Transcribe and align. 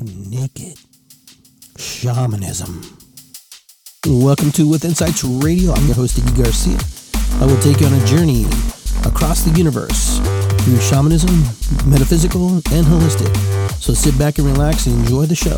naked 0.00 0.78
shamanism. 1.76 2.82
Welcome 4.06 4.52
to 4.52 4.68
With 4.68 4.84
Insights 4.84 5.24
Radio. 5.24 5.72
I'm 5.72 5.86
your 5.86 5.96
host, 5.96 6.16
Iggy 6.16 6.42
Garcia. 6.42 6.78
I 7.42 7.46
will 7.46 7.60
take 7.60 7.80
you 7.80 7.86
on 7.86 7.94
a 7.94 8.06
journey 8.06 8.44
across 9.04 9.42
the 9.42 9.52
universe 9.56 10.18
through 10.62 10.78
shamanism, 10.78 11.42
metaphysical, 11.90 12.48
and 12.48 12.86
holistic. 12.86 13.34
So 13.80 13.92
sit 13.92 14.16
back 14.18 14.38
and 14.38 14.46
relax 14.46 14.86
and 14.86 14.98
enjoy 15.00 15.26
the 15.26 15.34
show. 15.34 15.56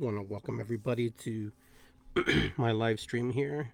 Want 0.00 0.16
to 0.16 0.22
welcome 0.22 0.60
everybody 0.60 1.10
to 1.10 1.50
my 2.56 2.70
live 2.70 3.00
stream 3.00 3.32
here 3.32 3.72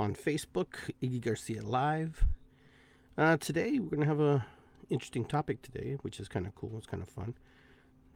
on 0.00 0.14
Facebook, 0.14 0.76
Iggy 1.02 1.20
Garcia 1.20 1.62
Live. 1.62 2.24
Uh, 3.18 3.36
today 3.36 3.78
we're 3.78 3.90
going 3.90 4.00
to 4.00 4.06
have 4.06 4.18
a 4.18 4.46
interesting 4.88 5.26
topic 5.26 5.60
today, 5.60 5.98
which 6.00 6.20
is 6.20 6.26
kind 6.26 6.46
of 6.46 6.54
cool. 6.54 6.72
It's 6.78 6.86
kind 6.86 7.02
of 7.02 7.10
fun. 7.10 7.34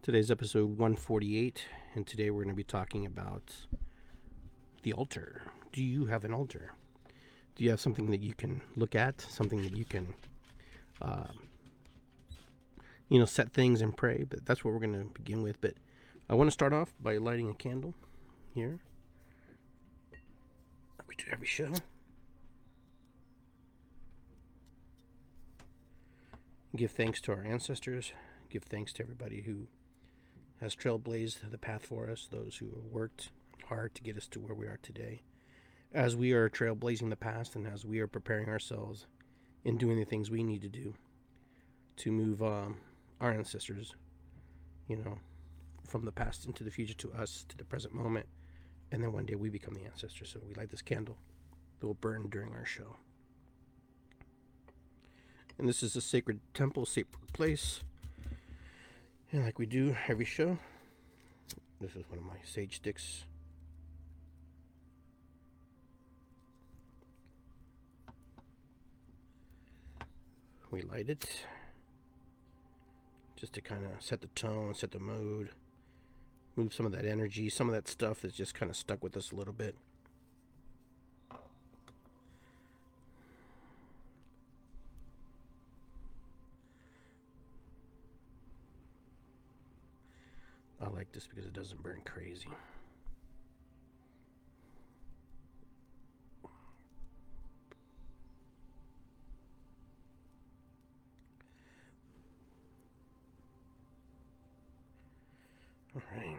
Today's 0.01 0.31
episode 0.31 0.79
148, 0.79 1.67
and 1.95 2.07
today 2.07 2.31
we're 2.31 2.45
going 2.45 2.55
to 2.55 2.57
be 2.57 2.65
talking 2.65 3.05
about 3.05 3.55
the 4.83 4.95
altar. 4.95 5.43
Do 5.73 5.85
you 5.85 6.07
have 6.07 6.25
an 6.25 6.33
altar? 6.33 6.73
Do 7.55 7.65
you 7.65 7.69
have 7.69 7.83
something 7.83 8.11
that 8.13 8.23
you 8.23 8.33
can 8.33 8.63
look 8.77 8.95
at? 8.95 9.21
Something 9.21 9.61
that 9.61 9.77
you 9.77 9.85
can, 9.85 10.15
uh, 11.03 11.25
you 13.11 13.19
know, 13.19 13.27
set 13.27 13.53
things 13.53 13.83
and 13.83 13.95
pray? 13.95 14.25
But 14.27 14.47
that's 14.47 14.65
what 14.65 14.73
we're 14.73 14.81
going 14.81 14.99
to 14.99 15.11
begin 15.13 15.43
with. 15.43 15.61
But 15.61 15.75
I 16.29 16.35
want 16.35 16.49
to 16.49 16.53
start 16.53 16.73
off 16.73 16.95
by 17.01 17.17
lighting 17.19 17.51
a 17.51 17.55
candle 17.55 17.95
here. 18.55 18.81
We 21.07 21.17
do 21.17 21.25
every 21.31 21.47
show. 21.47 21.73
Give 26.75 26.91
thanks 26.91 27.21
to 27.23 27.33
our 27.33 27.45
ancestors. 27.45 28.13
Give 28.49 28.63
thanks 28.63 28.95
to 28.95 29.03
everybody 29.03 29.43
who 29.43 29.67
has 30.61 30.75
trailblazed 30.75 31.51
the 31.51 31.59
path 31.59 31.85
for 31.85 32.09
us, 32.09 32.29
those 32.31 32.57
who 32.57 32.67
have 32.67 32.87
worked 32.91 33.31
hard 33.69 33.95
to 33.95 34.03
get 34.03 34.17
us 34.17 34.27
to 34.29 34.41
where 34.41 34.55
we 34.55 34.67
are 34.67 34.79
today. 34.83 35.23
As 35.93 36.17
we 36.17 36.33
are 36.33 36.49
trailblazing 36.49 37.11
the 37.11 37.17
past 37.17 37.57
and 37.57 37.67
as 37.67 37.85
we 37.85 37.99
are 38.01 38.07
preparing 38.07 38.49
ourselves 38.49 39.07
in 39.65 39.77
doing 39.77 39.99
the 39.99 40.07
things 40.07 40.31
we 40.31 40.43
need 40.43 40.63
to 40.63 40.69
do 40.69 40.95
to 41.97 42.11
move 42.11 42.43
um, 42.43 42.77
our 43.21 43.33
ancestors, 43.33 43.95
you 44.89 44.97
know, 44.97 45.19
from 45.93 46.07
the 46.07 46.11
past 46.11 46.47
into 46.47 46.65
the 46.65 46.71
future 46.71 46.95
to 46.95 47.13
us 47.13 47.45
to 47.51 47.57
the 47.57 47.65
present 47.65 47.93
moment. 47.93 48.27
And 48.91 49.03
then 49.03 49.13
one 49.13 49.27
day 49.27 49.35
we 49.35 49.51
become 49.51 49.75
the 49.75 49.85
ancestors. 49.85 50.31
So 50.33 50.41
we 50.49 50.55
light 50.55 50.71
this 50.71 50.81
candle 50.81 51.19
that 51.79 51.87
will 51.87 51.95
burn 51.95 52.29
during 52.31 52.55
our 52.55 52.65
show. 52.65 52.97
And 55.59 55.69
this 55.69 55.83
is 55.83 55.95
a 55.95 56.01
sacred 56.01 56.41
temple, 56.55 56.87
sacred 56.87 57.31
place. 57.35 57.83
And 59.31 59.45
like 59.45 59.59
we 59.59 59.67
do 59.67 59.95
every 60.09 60.25
show, 60.25 60.59
this 61.79 61.95
is 61.95 62.05
one 62.09 62.19
of 62.19 62.25
my 62.25 62.37
sage 62.43 62.77
sticks. 62.77 63.25
We 70.71 70.81
light 70.81 71.11
it 71.11 71.29
just 73.37 73.53
to 73.53 73.61
kind 73.61 73.85
of 73.85 74.03
set 74.03 74.23
the 74.23 74.29
tone, 74.29 74.75
set 74.75 74.93
the 74.93 74.99
mood, 74.99 75.51
move 76.57 76.75
some 76.75 76.87
of 76.87 76.93
that 76.93 77.05
energy, 77.05 77.49
some 77.49 77.69
of 77.69 77.75
that 77.75 77.89
stuff 77.89 78.21
that's 78.23 78.37
just 78.37 78.55
kind 78.55 78.71
of 78.71 78.77
stuck 78.77 79.03
with 79.03 79.17
us 79.17 79.33
a 79.33 79.35
little 79.35 79.53
bit. 79.53 79.75
I 90.81 90.89
like 90.89 91.13
this 91.13 91.27
because 91.29 91.47
it 91.47 91.53
doesn't 91.53 91.81
burn 91.83 92.01
crazy. 92.05 92.49
All 105.95 106.03
right. 106.17 106.39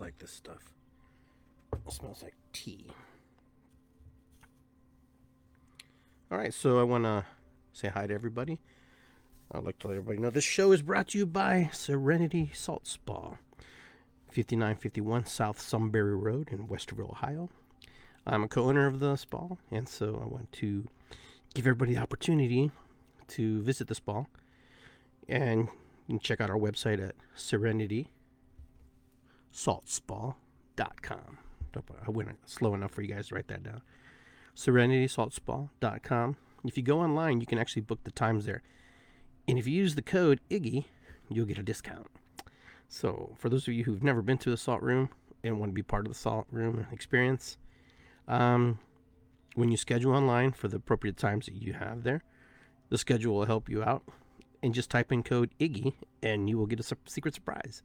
Like 0.00 0.18
this 0.18 0.32
stuff. 0.32 0.72
It 1.86 1.92
smells 1.92 2.22
like 2.22 2.34
tea. 2.52 2.86
All 6.30 6.38
right, 6.38 6.54
so 6.54 6.80
I 6.80 6.82
want 6.82 7.04
to 7.04 7.24
say 7.72 7.88
hi 7.88 8.06
to 8.06 8.14
everybody. 8.14 8.58
I'd 9.52 9.64
like 9.64 9.78
to 9.80 9.88
let 9.88 9.98
everybody 9.98 10.18
know 10.18 10.30
this 10.30 10.44
show 10.44 10.72
is 10.72 10.80
brought 10.80 11.08
to 11.08 11.18
you 11.18 11.26
by 11.26 11.68
Serenity 11.74 12.50
Salt 12.54 12.86
Spa, 12.86 13.36
5951 14.28 15.26
South 15.26 15.60
Sunbury 15.60 16.16
Road 16.16 16.48
in 16.50 16.68
Westerville, 16.68 17.10
Ohio. 17.10 17.50
I'm 18.26 18.44
a 18.44 18.48
co 18.48 18.64
owner 18.64 18.86
of 18.86 18.98
the 18.98 19.16
spa, 19.16 19.48
and 19.70 19.88
so 19.88 20.20
I 20.22 20.26
want 20.26 20.50
to 20.52 20.88
give 21.54 21.66
everybody 21.66 21.94
the 21.94 22.00
opportunity 22.00 22.70
to 23.28 23.60
visit 23.62 23.88
the 23.88 23.94
spa. 23.94 24.24
And 25.28 25.68
you 26.06 26.14
can 26.14 26.20
check 26.20 26.40
out 26.40 26.48
our 26.48 26.58
website 26.58 27.06
at 27.06 27.14
serenitysaltspa.com. 29.52 31.38
I 32.06 32.10
went 32.10 32.48
slow 32.48 32.74
enough 32.74 32.90
for 32.90 33.02
you 33.02 33.14
guys 33.14 33.28
to 33.28 33.34
write 33.34 33.48
that 33.48 33.62
down. 33.62 33.82
serenitysaltspa.com. 34.56 36.36
If 36.64 36.76
you 36.76 36.82
go 36.82 37.00
online, 37.00 37.40
you 37.40 37.46
can 37.46 37.58
actually 37.58 37.82
book 37.82 38.04
the 38.04 38.10
times 38.10 38.44
there. 38.44 38.62
And 39.48 39.58
if 39.58 39.66
you 39.66 39.74
use 39.74 39.94
the 39.94 40.02
code 40.02 40.40
IGGY, 40.50 40.84
you'll 41.28 41.46
get 41.46 41.58
a 41.58 41.62
discount. 41.62 42.06
So, 42.88 43.34
for 43.38 43.48
those 43.48 43.66
of 43.66 43.74
you 43.74 43.84
who've 43.84 44.02
never 44.02 44.22
been 44.22 44.38
to 44.38 44.50
the 44.50 44.56
salt 44.56 44.82
room 44.82 45.08
and 45.42 45.58
want 45.58 45.70
to 45.70 45.74
be 45.74 45.82
part 45.82 46.06
of 46.06 46.12
the 46.12 46.18
salt 46.18 46.46
room 46.52 46.86
experience, 46.92 47.56
um, 48.28 48.78
when 49.54 49.70
you 49.70 49.76
schedule 49.76 50.14
online 50.14 50.52
for 50.52 50.68
the 50.68 50.76
appropriate 50.76 51.16
times 51.16 51.46
that 51.46 51.54
you 51.54 51.72
have 51.72 52.04
there, 52.04 52.22
the 52.90 52.98
schedule 52.98 53.34
will 53.34 53.46
help 53.46 53.68
you 53.68 53.82
out. 53.82 54.02
And 54.62 54.74
just 54.74 54.90
type 54.90 55.10
in 55.10 55.24
code 55.24 55.50
IGGY 55.58 55.94
and 56.22 56.48
you 56.48 56.56
will 56.56 56.66
get 56.66 56.78
a 56.78 56.96
secret 57.06 57.34
surprise. 57.34 57.82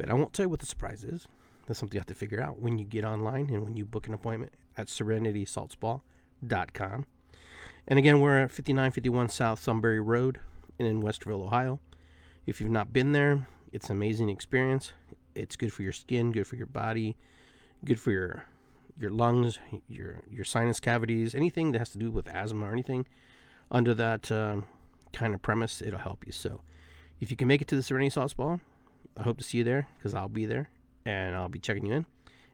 But 0.00 0.08
I 0.08 0.14
won't 0.14 0.32
tell 0.32 0.46
you 0.46 0.48
what 0.48 0.60
the 0.60 0.66
surprise 0.66 1.04
is. 1.04 1.28
That's 1.66 1.78
something 1.78 1.94
you 1.94 2.00
have 2.00 2.06
to 2.06 2.14
figure 2.14 2.40
out 2.40 2.58
when 2.58 2.78
you 2.78 2.86
get 2.86 3.04
online 3.04 3.50
and 3.50 3.62
when 3.62 3.76
you 3.76 3.84
book 3.84 4.08
an 4.08 4.14
appointment 4.14 4.54
at 4.78 4.86
serenitysaltspa.com. 4.86 7.06
And 7.86 7.98
again, 7.98 8.20
we're 8.20 8.38
at 8.38 8.50
5951 8.50 9.28
South 9.28 9.62
Sunbury 9.62 10.00
Road 10.00 10.40
in 10.78 11.02
Westerville, 11.02 11.44
Ohio. 11.44 11.80
If 12.46 12.62
you've 12.62 12.70
not 12.70 12.94
been 12.94 13.12
there, 13.12 13.46
it's 13.72 13.90
an 13.90 13.96
amazing 13.96 14.30
experience. 14.30 14.94
It's 15.34 15.56
good 15.56 15.70
for 15.70 15.82
your 15.82 15.92
skin, 15.92 16.32
good 16.32 16.46
for 16.46 16.56
your 16.56 16.64
body, 16.64 17.18
good 17.84 18.00
for 18.00 18.10
your 18.10 18.46
your 18.98 19.10
lungs, 19.10 19.58
your 19.86 20.22
your 20.30 20.46
sinus 20.46 20.80
cavities, 20.80 21.34
anything 21.34 21.72
that 21.72 21.78
has 21.78 21.90
to 21.90 21.98
do 21.98 22.10
with 22.10 22.26
asthma 22.26 22.64
or 22.64 22.72
anything 22.72 23.04
under 23.70 23.92
that 23.92 24.32
um, 24.32 24.64
kind 25.12 25.34
of 25.34 25.42
premise, 25.42 25.82
it'll 25.82 25.98
help 25.98 26.24
you. 26.24 26.32
So, 26.32 26.62
if 27.20 27.30
you 27.30 27.36
can 27.36 27.48
make 27.48 27.60
it 27.60 27.68
to 27.68 27.76
the 27.76 27.82
Serenity 27.82 28.08
Salt 28.08 28.30
Spa, 28.30 28.56
I 29.16 29.22
hope 29.22 29.38
to 29.38 29.44
see 29.44 29.58
you 29.58 29.64
there 29.64 29.88
because 29.98 30.14
I'll 30.14 30.28
be 30.28 30.46
there 30.46 30.70
and 31.04 31.34
I'll 31.34 31.48
be 31.48 31.58
checking 31.58 31.86
you 31.86 31.94
in. 31.94 32.06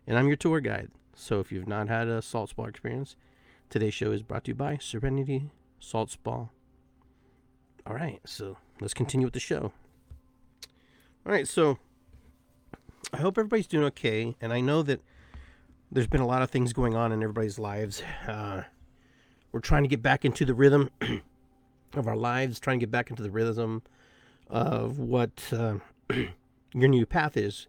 And 0.07 0.19
I'm 0.19 0.29
your 0.29 0.37
tour 0.37 0.61
guide. 0.61 0.91
So, 1.15 1.41
if 1.41 1.51
you've 1.51 1.67
not 1.67 1.89
had 1.89 2.09
a 2.09 2.21
salt 2.21 2.51
spa 2.51 2.65
experience, 2.65 3.17
today's 3.71 3.95
show 3.95 4.13
is 4.13 4.23
brought 4.23 4.45
to 4.45 4.51
you 4.51 4.55
by 4.55 4.77
Serenity 4.77 5.51
Salt 5.81 6.11
Spa. 6.11 6.49
All 7.87 7.95
right, 7.95 8.21
so 8.27 8.59
let's 8.81 8.95
continue 8.95 9.27
with 9.27 9.35
the 9.35 9.41
show. 9.41 9.73
All 11.25 11.33
right, 11.33 11.49
so 11.49 11.79
I 13.13 13.19
hope 13.19 13.39
everybody's 13.39 13.67
doing 13.67 13.85
okay. 13.87 14.37
And 14.41 14.53
I 14.53 14.61
know 14.61 14.83
that 14.83 15.01
there's 15.91 16.07
been 16.07 16.21
a 16.21 16.27
lot 16.27 16.43
of 16.43 16.51
things 16.51 16.73
going 16.73 16.95
on 16.95 17.13
in 17.13 17.23
everybody's 17.23 17.59
lives. 17.59 18.03
Uh, 18.27 18.63
we're 19.53 19.61
trying 19.61 19.85
to 19.85 19.89
get 19.89 20.03
back 20.03 20.25
into 20.25 20.45
the 20.45 20.55
rhythm 20.55 20.91
of 21.95 22.07
our 22.07 22.17
lives, 22.17 22.61
trying 22.61 22.79
to 22.79 22.87
get 22.87 22.91
back 22.91 23.11
into 23.11 23.23
the 23.23 23.31
rhythm 23.31 23.83
of 24.49 24.99
what 24.99 25.53
uh, 25.53 25.77
your 26.77 26.89
new 26.89 27.07
path 27.07 27.37
is, 27.37 27.67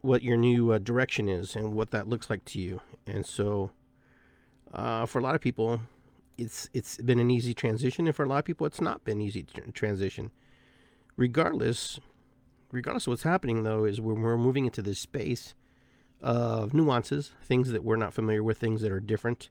what 0.00 0.22
your 0.22 0.36
new 0.36 0.72
uh, 0.72 0.78
direction 0.78 1.28
is, 1.28 1.56
and 1.56 1.74
what 1.74 1.90
that 1.90 2.08
looks 2.08 2.30
like 2.30 2.44
to 2.46 2.60
you. 2.60 2.80
And 3.06 3.26
so, 3.26 3.70
uh, 4.72 5.06
for 5.06 5.18
a 5.18 5.22
lot 5.22 5.34
of 5.34 5.40
people, 5.40 5.80
it's 6.38 6.68
it's 6.72 6.96
been 6.98 7.18
an 7.18 7.30
easy 7.30 7.54
transition, 7.54 8.06
and 8.06 8.14
for 8.14 8.24
a 8.24 8.28
lot 8.28 8.38
of 8.38 8.44
people, 8.44 8.66
it's 8.66 8.80
not 8.80 9.04
been 9.04 9.20
easy 9.20 9.42
tr- 9.42 9.70
transition. 9.72 10.30
Regardless, 11.16 12.00
regardless 12.72 13.06
of 13.06 13.12
what's 13.12 13.22
happening, 13.22 13.62
though, 13.62 13.84
is 13.84 14.00
when 14.00 14.22
we're 14.22 14.36
moving 14.36 14.64
into 14.64 14.82
this 14.82 14.98
space 14.98 15.54
of 16.20 16.72
nuances, 16.72 17.32
things 17.42 17.70
that 17.70 17.84
we're 17.84 17.96
not 17.96 18.14
familiar 18.14 18.42
with, 18.42 18.58
things 18.58 18.80
that 18.80 18.90
are 18.90 19.00
different, 19.00 19.48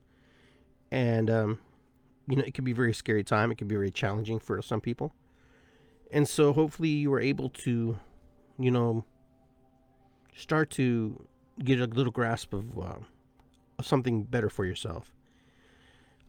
and 0.90 1.30
um, 1.30 1.58
you 2.28 2.36
know, 2.36 2.44
it 2.44 2.54
can 2.54 2.64
be 2.64 2.72
a 2.72 2.74
very 2.74 2.94
scary 2.94 3.24
time. 3.24 3.50
It 3.50 3.58
can 3.58 3.68
be 3.68 3.74
very 3.74 3.90
challenging 3.90 4.38
for 4.38 4.60
some 4.62 4.80
people. 4.80 5.14
And 6.10 6.28
so 6.28 6.52
hopefully 6.52 6.90
you 6.90 7.12
are 7.12 7.20
able 7.20 7.50
to, 7.50 7.98
you 8.58 8.70
know, 8.70 9.04
start 10.36 10.70
to 10.70 11.26
get 11.62 11.80
a 11.80 11.86
little 11.86 12.12
grasp 12.12 12.52
of, 12.52 12.78
uh, 12.78 12.98
something 13.82 14.24
better 14.24 14.48
for 14.48 14.64
yourself. 14.64 15.12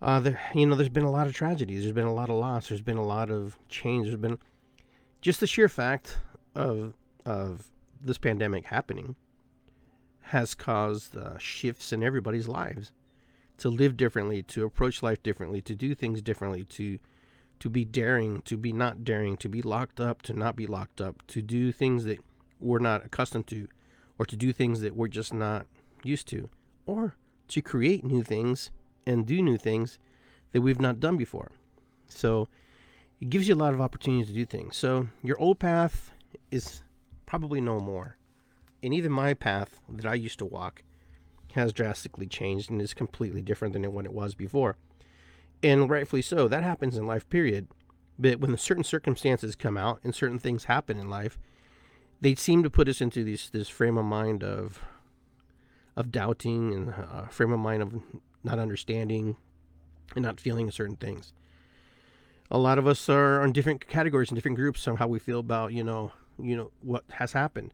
Uh, 0.01 0.19
there, 0.19 0.39
you 0.53 0.65
know, 0.65 0.75
there's 0.75 0.89
been 0.89 1.03
a 1.03 1.11
lot 1.11 1.27
of 1.27 1.33
tragedies. 1.33 1.81
There's 1.81 1.93
been 1.93 2.05
a 2.05 2.13
lot 2.13 2.29
of 2.29 2.35
loss. 2.35 2.67
There's 2.67 2.81
been 2.81 2.97
a 2.97 3.05
lot 3.05 3.31
of 3.31 3.57
change. 3.69 4.07
There's 4.07 4.17
been 4.17 4.37
just 5.21 5.39
the 5.39 5.47
sheer 5.47 5.69
fact 5.69 6.17
of 6.53 6.93
of 7.25 7.65
this 8.01 8.17
pandemic 8.17 8.65
happening 8.65 9.15
has 10.21 10.53
caused 10.53 11.17
uh, 11.17 11.37
shifts 11.37 11.93
in 11.93 12.03
everybody's 12.03 12.47
lives 12.47 12.91
to 13.57 13.69
live 13.69 13.95
differently, 13.95 14.43
to 14.43 14.65
approach 14.65 15.01
life 15.01 15.23
differently, 15.23 15.61
to 15.61 15.75
do 15.75 15.95
things 15.95 16.21
differently, 16.21 16.63
to 16.65 16.99
to 17.65 17.69
be 17.71 17.83
daring, 17.83 18.43
to 18.43 18.57
be 18.57 18.71
not 18.71 19.03
daring, 19.03 19.35
to 19.35 19.49
be 19.49 19.59
locked 19.59 19.99
up, 19.99 20.21
to 20.21 20.33
not 20.33 20.55
be 20.55 20.67
locked 20.67 21.01
up, 21.01 21.25
to 21.25 21.41
do 21.41 21.71
things 21.71 22.03
that 22.03 22.19
we're 22.59 22.77
not 22.77 23.03
accustomed 23.03 23.47
to, 23.47 23.67
or 24.19 24.25
to 24.27 24.35
do 24.35 24.53
things 24.53 24.81
that 24.81 24.95
we're 24.95 25.07
just 25.07 25.33
not 25.33 25.65
used 26.03 26.27
to, 26.27 26.47
or 26.85 27.15
to 27.47 27.63
create 27.63 28.03
new 28.03 28.21
things 28.21 28.69
and 29.07 29.25
do 29.25 29.41
new 29.41 29.57
things 29.57 29.97
that 30.51 30.61
we've 30.61 30.79
not 30.79 30.99
done 30.99 31.17
before. 31.17 31.49
So 32.07 32.49
it 33.19 33.31
gives 33.31 33.47
you 33.47 33.55
a 33.55 33.63
lot 33.63 33.73
of 33.73 33.81
opportunities 33.81 34.27
to 34.27 34.33
do 34.33 34.45
things. 34.45 34.77
So 34.77 35.07
your 35.23 35.39
old 35.39 35.57
path 35.57 36.11
is 36.51 36.83
probably 37.25 37.61
no 37.61 37.79
more. 37.79 38.15
And 38.83 38.93
even 38.93 39.11
my 39.11 39.33
path 39.33 39.79
that 39.89 40.05
I 40.05 40.13
used 40.13 40.37
to 40.37 40.45
walk 40.45 40.83
has 41.53 41.73
drastically 41.73 42.27
changed 42.27 42.69
and 42.69 42.79
is 42.79 42.93
completely 42.93 43.41
different 43.41 43.73
than 43.73 43.91
what 43.91 44.05
it 44.05 44.13
was 44.13 44.35
before. 44.35 44.77
And 45.65 45.89
rightfully 45.89 46.21
so. 46.21 46.47
That 46.47 46.61
happens 46.61 46.95
in 46.95 47.07
life, 47.07 47.27
period. 47.27 47.67
But 48.19 48.39
when 48.39 48.55
certain 48.55 48.83
circumstances 48.83 49.55
come 49.55 49.77
out 49.77 49.99
and 50.03 50.13
certain 50.13 50.37
things 50.37 50.65
happen 50.65 50.99
in 50.99 51.09
life, 51.09 51.39
they 52.21 52.35
seem 52.35 52.61
to 52.61 52.69
put 52.69 52.87
us 52.87 53.01
into 53.01 53.23
this 53.23 53.49
this 53.49 53.67
frame 53.67 53.97
of 53.97 54.05
mind 54.05 54.43
of 54.43 54.79
of 55.95 56.11
doubting 56.11 56.71
and 56.71 56.93
uh, 56.93 57.25
frame 57.29 57.51
of 57.51 57.59
mind 57.59 57.81
of 57.81 57.95
not 58.43 58.59
understanding 58.59 59.37
and 60.15 60.23
not 60.23 60.39
feeling 60.39 60.69
certain 60.69 60.97
things. 60.97 61.33
A 62.51 62.59
lot 62.59 62.77
of 62.77 62.85
us 62.85 63.09
are 63.09 63.41
on 63.41 63.51
different 63.51 63.87
categories 63.87 64.29
and 64.29 64.37
different 64.37 64.57
groups 64.57 64.87
on 64.87 64.97
how 64.97 65.07
we 65.07 65.17
feel 65.17 65.39
about, 65.39 65.73
you 65.73 65.83
know, 65.83 66.11
you 66.37 66.55
know 66.55 66.69
what 66.81 67.05
has 67.13 67.33
happened. 67.33 67.73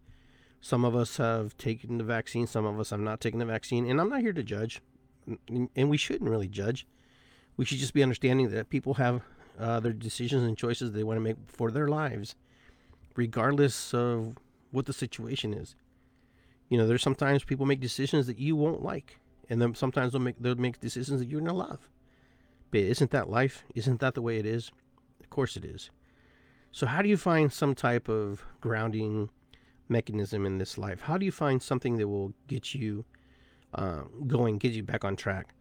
Some 0.61 0.85
of 0.85 0.95
us 0.95 1.17
have 1.17 1.57
taken 1.57 1.97
the 1.97 2.05
vaccine, 2.05 2.47
some 2.47 2.65
of 2.65 2.79
us 2.79 2.91
have 2.91 3.01
not 3.01 3.19
taken 3.19 3.39
the 3.39 3.45
vaccine, 3.45 3.85
and 3.85 3.99
I'm 3.99 4.07
not 4.07 4.21
here 4.21 4.31
to 4.31 4.43
judge, 4.43 4.81
and 5.49 5.89
we 5.89 5.97
shouldn't 5.97 6.29
really 6.29 6.47
judge. 6.47 6.87
We 7.61 7.65
should 7.65 7.77
just 7.77 7.93
be 7.93 8.01
understanding 8.01 8.49
that 8.49 8.71
people 8.71 8.95
have 8.95 9.21
uh, 9.59 9.79
their 9.81 9.93
decisions 9.93 10.41
and 10.41 10.57
choices 10.57 10.93
they 10.93 11.03
want 11.03 11.17
to 11.17 11.21
make 11.21 11.35
for 11.45 11.69
their 11.69 11.87
lives, 11.89 12.33
regardless 13.15 13.93
of 13.93 14.35
what 14.71 14.87
the 14.87 14.93
situation 14.93 15.53
is. 15.53 15.75
You 16.69 16.79
know, 16.79 16.87
there's 16.87 17.03
sometimes 17.03 17.43
people 17.43 17.67
make 17.67 17.79
decisions 17.79 18.25
that 18.25 18.39
you 18.39 18.55
won't 18.55 18.81
like, 18.81 19.19
and 19.47 19.61
then 19.61 19.75
sometimes 19.75 20.11
they'll 20.11 20.21
make 20.21 20.39
they'll 20.39 20.55
make 20.55 20.79
decisions 20.79 21.19
that 21.19 21.29
you're 21.29 21.39
gonna 21.39 21.53
love. 21.53 21.87
But 22.71 22.79
isn't 22.79 23.11
that 23.11 23.29
life? 23.29 23.63
Isn't 23.75 23.99
that 23.99 24.15
the 24.15 24.23
way 24.23 24.39
it 24.39 24.47
is? 24.47 24.71
Of 25.19 25.29
course 25.29 25.55
it 25.55 25.63
is. 25.63 25.91
So 26.71 26.87
how 26.87 27.03
do 27.03 27.09
you 27.09 27.17
find 27.17 27.53
some 27.53 27.75
type 27.75 28.09
of 28.09 28.43
grounding 28.59 29.29
mechanism 29.87 30.47
in 30.47 30.57
this 30.57 30.79
life? 30.79 31.01
How 31.01 31.19
do 31.19 31.27
you 31.27 31.31
find 31.31 31.61
something 31.61 31.97
that 31.97 32.07
will 32.07 32.33
get 32.47 32.73
you 32.73 33.05
uh, 33.75 34.05
going, 34.25 34.57
get 34.57 34.71
you 34.71 34.81
back 34.81 35.05
on 35.05 35.15
track? 35.15 35.53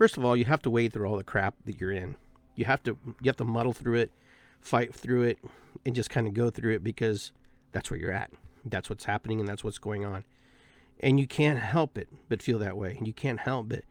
First 0.00 0.16
of 0.16 0.24
all, 0.24 0.34
you 0.34 0.46
have 0.46 0.62
to 0.62 0.70
wade 0.70 0.94
through 0.94 1.06
all 1.06 1.18
the 1.18 1.22
crap 1.22 1.56
that 1.66 1.78
you're 1.78 1.92
in. 1.92 2.16
You 2.54 2.64
have 2.64 2.82
to 2.84 2.96
you 3.04 3.26
have 3.26 3.36
to 3.36 3.44
muddle 3.44 3.74
through 3.74 3.96
it, 3.96 4.10
fight 4.58 4.94
through 4.94 5.24
it, 5.24 5.38
and 5.84 5.94
just 5.94 6.08
kind 6.08 6.26
of 6.26 6.32
go 6.32 6.48
through 6.48 6.72
it 6.72 6.82
because 6.82 7.32
that's 7.72 7.90
where 7.90 8.00
you're 8.00 8.10
at. 8.10 8.30
That's 8.64 8.88
what's 8.88 9.04
happening 9.04 9.40
and 9.40 9.46
that's 9.46 9.62
what's 9.62 9.76
going 9.76 10.06
on. 10.06 10.24
And 11.00 11.20
you 11.20 11.26
can't 11.26 11.58
help 11.58 11.98
it 11.98 12.08
but 12.30 12.40
feel 12.42 12.58
that 12.60 12.78
way. 12.78 12.98
You 13.02 13.12
can't 13.12 13.40
help 13.40 13.68
but 13.68 13.82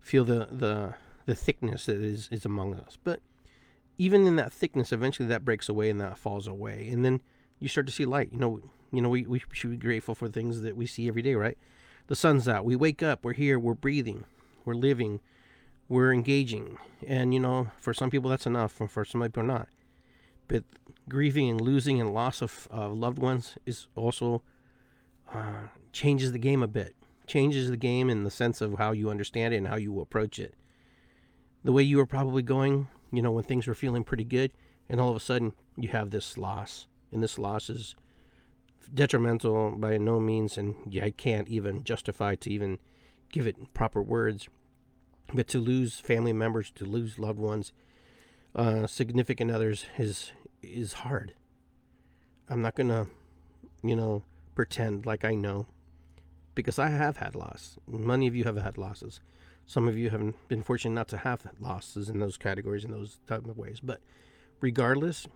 feel 0.00 0.24
the 0.24 0.48
the 0.50 0.94
the 1.26 1.36
thickness 1.36 1.86
that 1.86 1.98
is 1.98 2.28
is 2.32 2.44
among 2.44 2.74
us. 2.74 2.98
But 3.04 3.20
even 3.98 4.26
in 4.26 4.34
that 4.34 4.52
thickness, 4.52 4.90
eventually 4.90 5.28
that 5.28 5.44
breaks 5.44 5.68
away 5.68 5.90
and 5.90 6.00
that 6.00 6.18
falls 6.18 6.48
away, 6.48 6.88
and 6.90 7.04
then 7.04 7.20
you 7.60 7.68
start 7.68 7.86
to 7.86 7.92
see 7.92 8.04
light. 8.04 8.30
You 8.32 8.38
know, 8.40 8.60
you 8.90 9.00
know, 9.00 9.08
we, 9.08 9.26
we 9.26 9.40
should 9.52 9.70
be 9.70 9.76
grateful 9.76 10.16
for 10.16 10.26
things 10.26 10.62
that 10.62 10.76
we 10.76 10.86
see 10.86 11.06
every 11.06 11.22
day, 11.22 11.36
right? 11.36 11.56
The 12.08 12.16
sun's 12.16 12.48
out. 12.48 12.64
We 12.64 12.74
wake 12.74 13.00
up. 13.00 13.24
We're 13.24 13.34
here. 13.34 13.60
We're 13.60 13.74
breathing. 13.74 14.24
We're 14.64 14.74
living. 14.74 15.20
We're 15.92 16.14
engaging. 16.14 16.78
And, 17.06 17.34
you 17.34 17.40
know, 17.40 17.70
for 17.78 17.92
some 17.92 18.08
people 18.08 18.30
that's 18.30 18.46
enough, 18.46 18.80
and 18.80 18.90
for 18.90 19.04
some 19.04 19.20
people 19.20 19.42
not. 19.42 19.68
But 20.48 20.64
grieving 21.06 21.50
and 21.50 21.60
losing 21.60 22.00
and 22.00 22.14
loss 22.14 22.40
of 22.40 22.66
uh, 22.72 22.88
loved 22.88 23.18
ones 23.18 23.58
is 23.66 23.88
also 23.94 24.42
uh, 25.34 25.68
changes 25.92 26.32
the 26.32 26.38
game 26.38 26.62
a 26.62 26.66
bit. 26.66 26.94
Changes 27.26 27.68
the 27.68 27.76
game 27.76 28.08
in 28.08 28.24
the 28.24 28.30
sense 28.30 28.62
of 28.62 28.78
how 28.78 28.92
you 28.92 29.10
understand 29.10 29.52
it 29.52 29.58
and 29.58 29.68
how 29.68 29.76
you 29.76 30.00
approach 30.00 30.38
it. 30.38 30.54
The 31.62 31.72
way 31.72 31.82
you 31.82 31.98
were 31.98 32.06
probably 32.06 32.42
going, 32.42 32.88
you 33.12 33.20
know, 33.20 33.32
when 33.32 33.44
things 33.44 33.66
were 33.66 33.74
feeling 33.74 34.02
pretty 34.02 34.24
good, 34.24 34.50
and 34.88 34.98
all 34.98 35.10
of 35.10 35.16
a 35.16 35.20
sudden 35.20 35.52
you 35.76 35.90
have 35.90 36.08
this 36.08 36.38
loss. 36.38 36.86
And 37.12 37.22
this 37.22 37.38
loss 37.38 37.68
is 37.68 37.96
detrimental 38.94 39.72
by 39.72 39.98
no 39.98 40.20
means, 40.20 40.56
and 40.56 40.74
I 41.02 41.10
can't 41.10 41.48
even 41.48 41.84
justify 41.84 42.34
to 42.36 42.50
even 42.50 42.78
give 43.30 43.46
it 43.46 43.74
proper 43.74 44.00
words. 44.00 44.48
But 45.32 45.48
to 45.48 45.58
lose 45.58 45.98
family 45.98 46.32
members, 46.32 46.70
to 46.72 46.84
lose 46.84 47.18
loved 47.18 47.38
ones, 47.38 47.72
uh, 48.54 48.86
significant 48.86 49.50
others 49.50 49.86
is 49.98 50.32
is 50.62 50.92
hard. 50.92 51.34
I'm 52.48 52.62
not 52.62 52.74
gonna, 52.74 53.06
you 53.82 53.96
know, 53.96 54.22
pretend 54.54 55.06
like 55.06 55.24
I 55.24 55.34
know, 55.34 55.66
because 56.54 56.78
I 56.78 56.88
have 56.90 57.16
had 57.16 57.34
loss. 57.34 57.78
Many 57.88 58.26
of 58.26 58.34
you 58.34 58.44
have 58.44 58.56
had 58.56 58.76
losses. 58.76 59.20
Some 59.64 59.88
of 59.88 59.96
you 59.96 60.10
have 60.10 60.34
been 60.48 60.62
fortunate 60.62 60.94
not 60.94 61.08
to 61.08 61.18
have 61.18 61.46
losses 61.60 62.08
in 62.08 62.18
those 62.18 62.36
categories 62.36 62.84
in 62.84 62.90
those 62.90 63.18
type 63.26 63.46
of 63.46 63.56
ways. 63.56 63.80
But 63.82 64.00
regardless, 64.60 65.26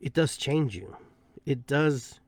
it 0.00 0.12
does 0.12 0.36
change 0.36 0.76
you 0.76 0.96
it 1.46 1.66
does 1.66 2.20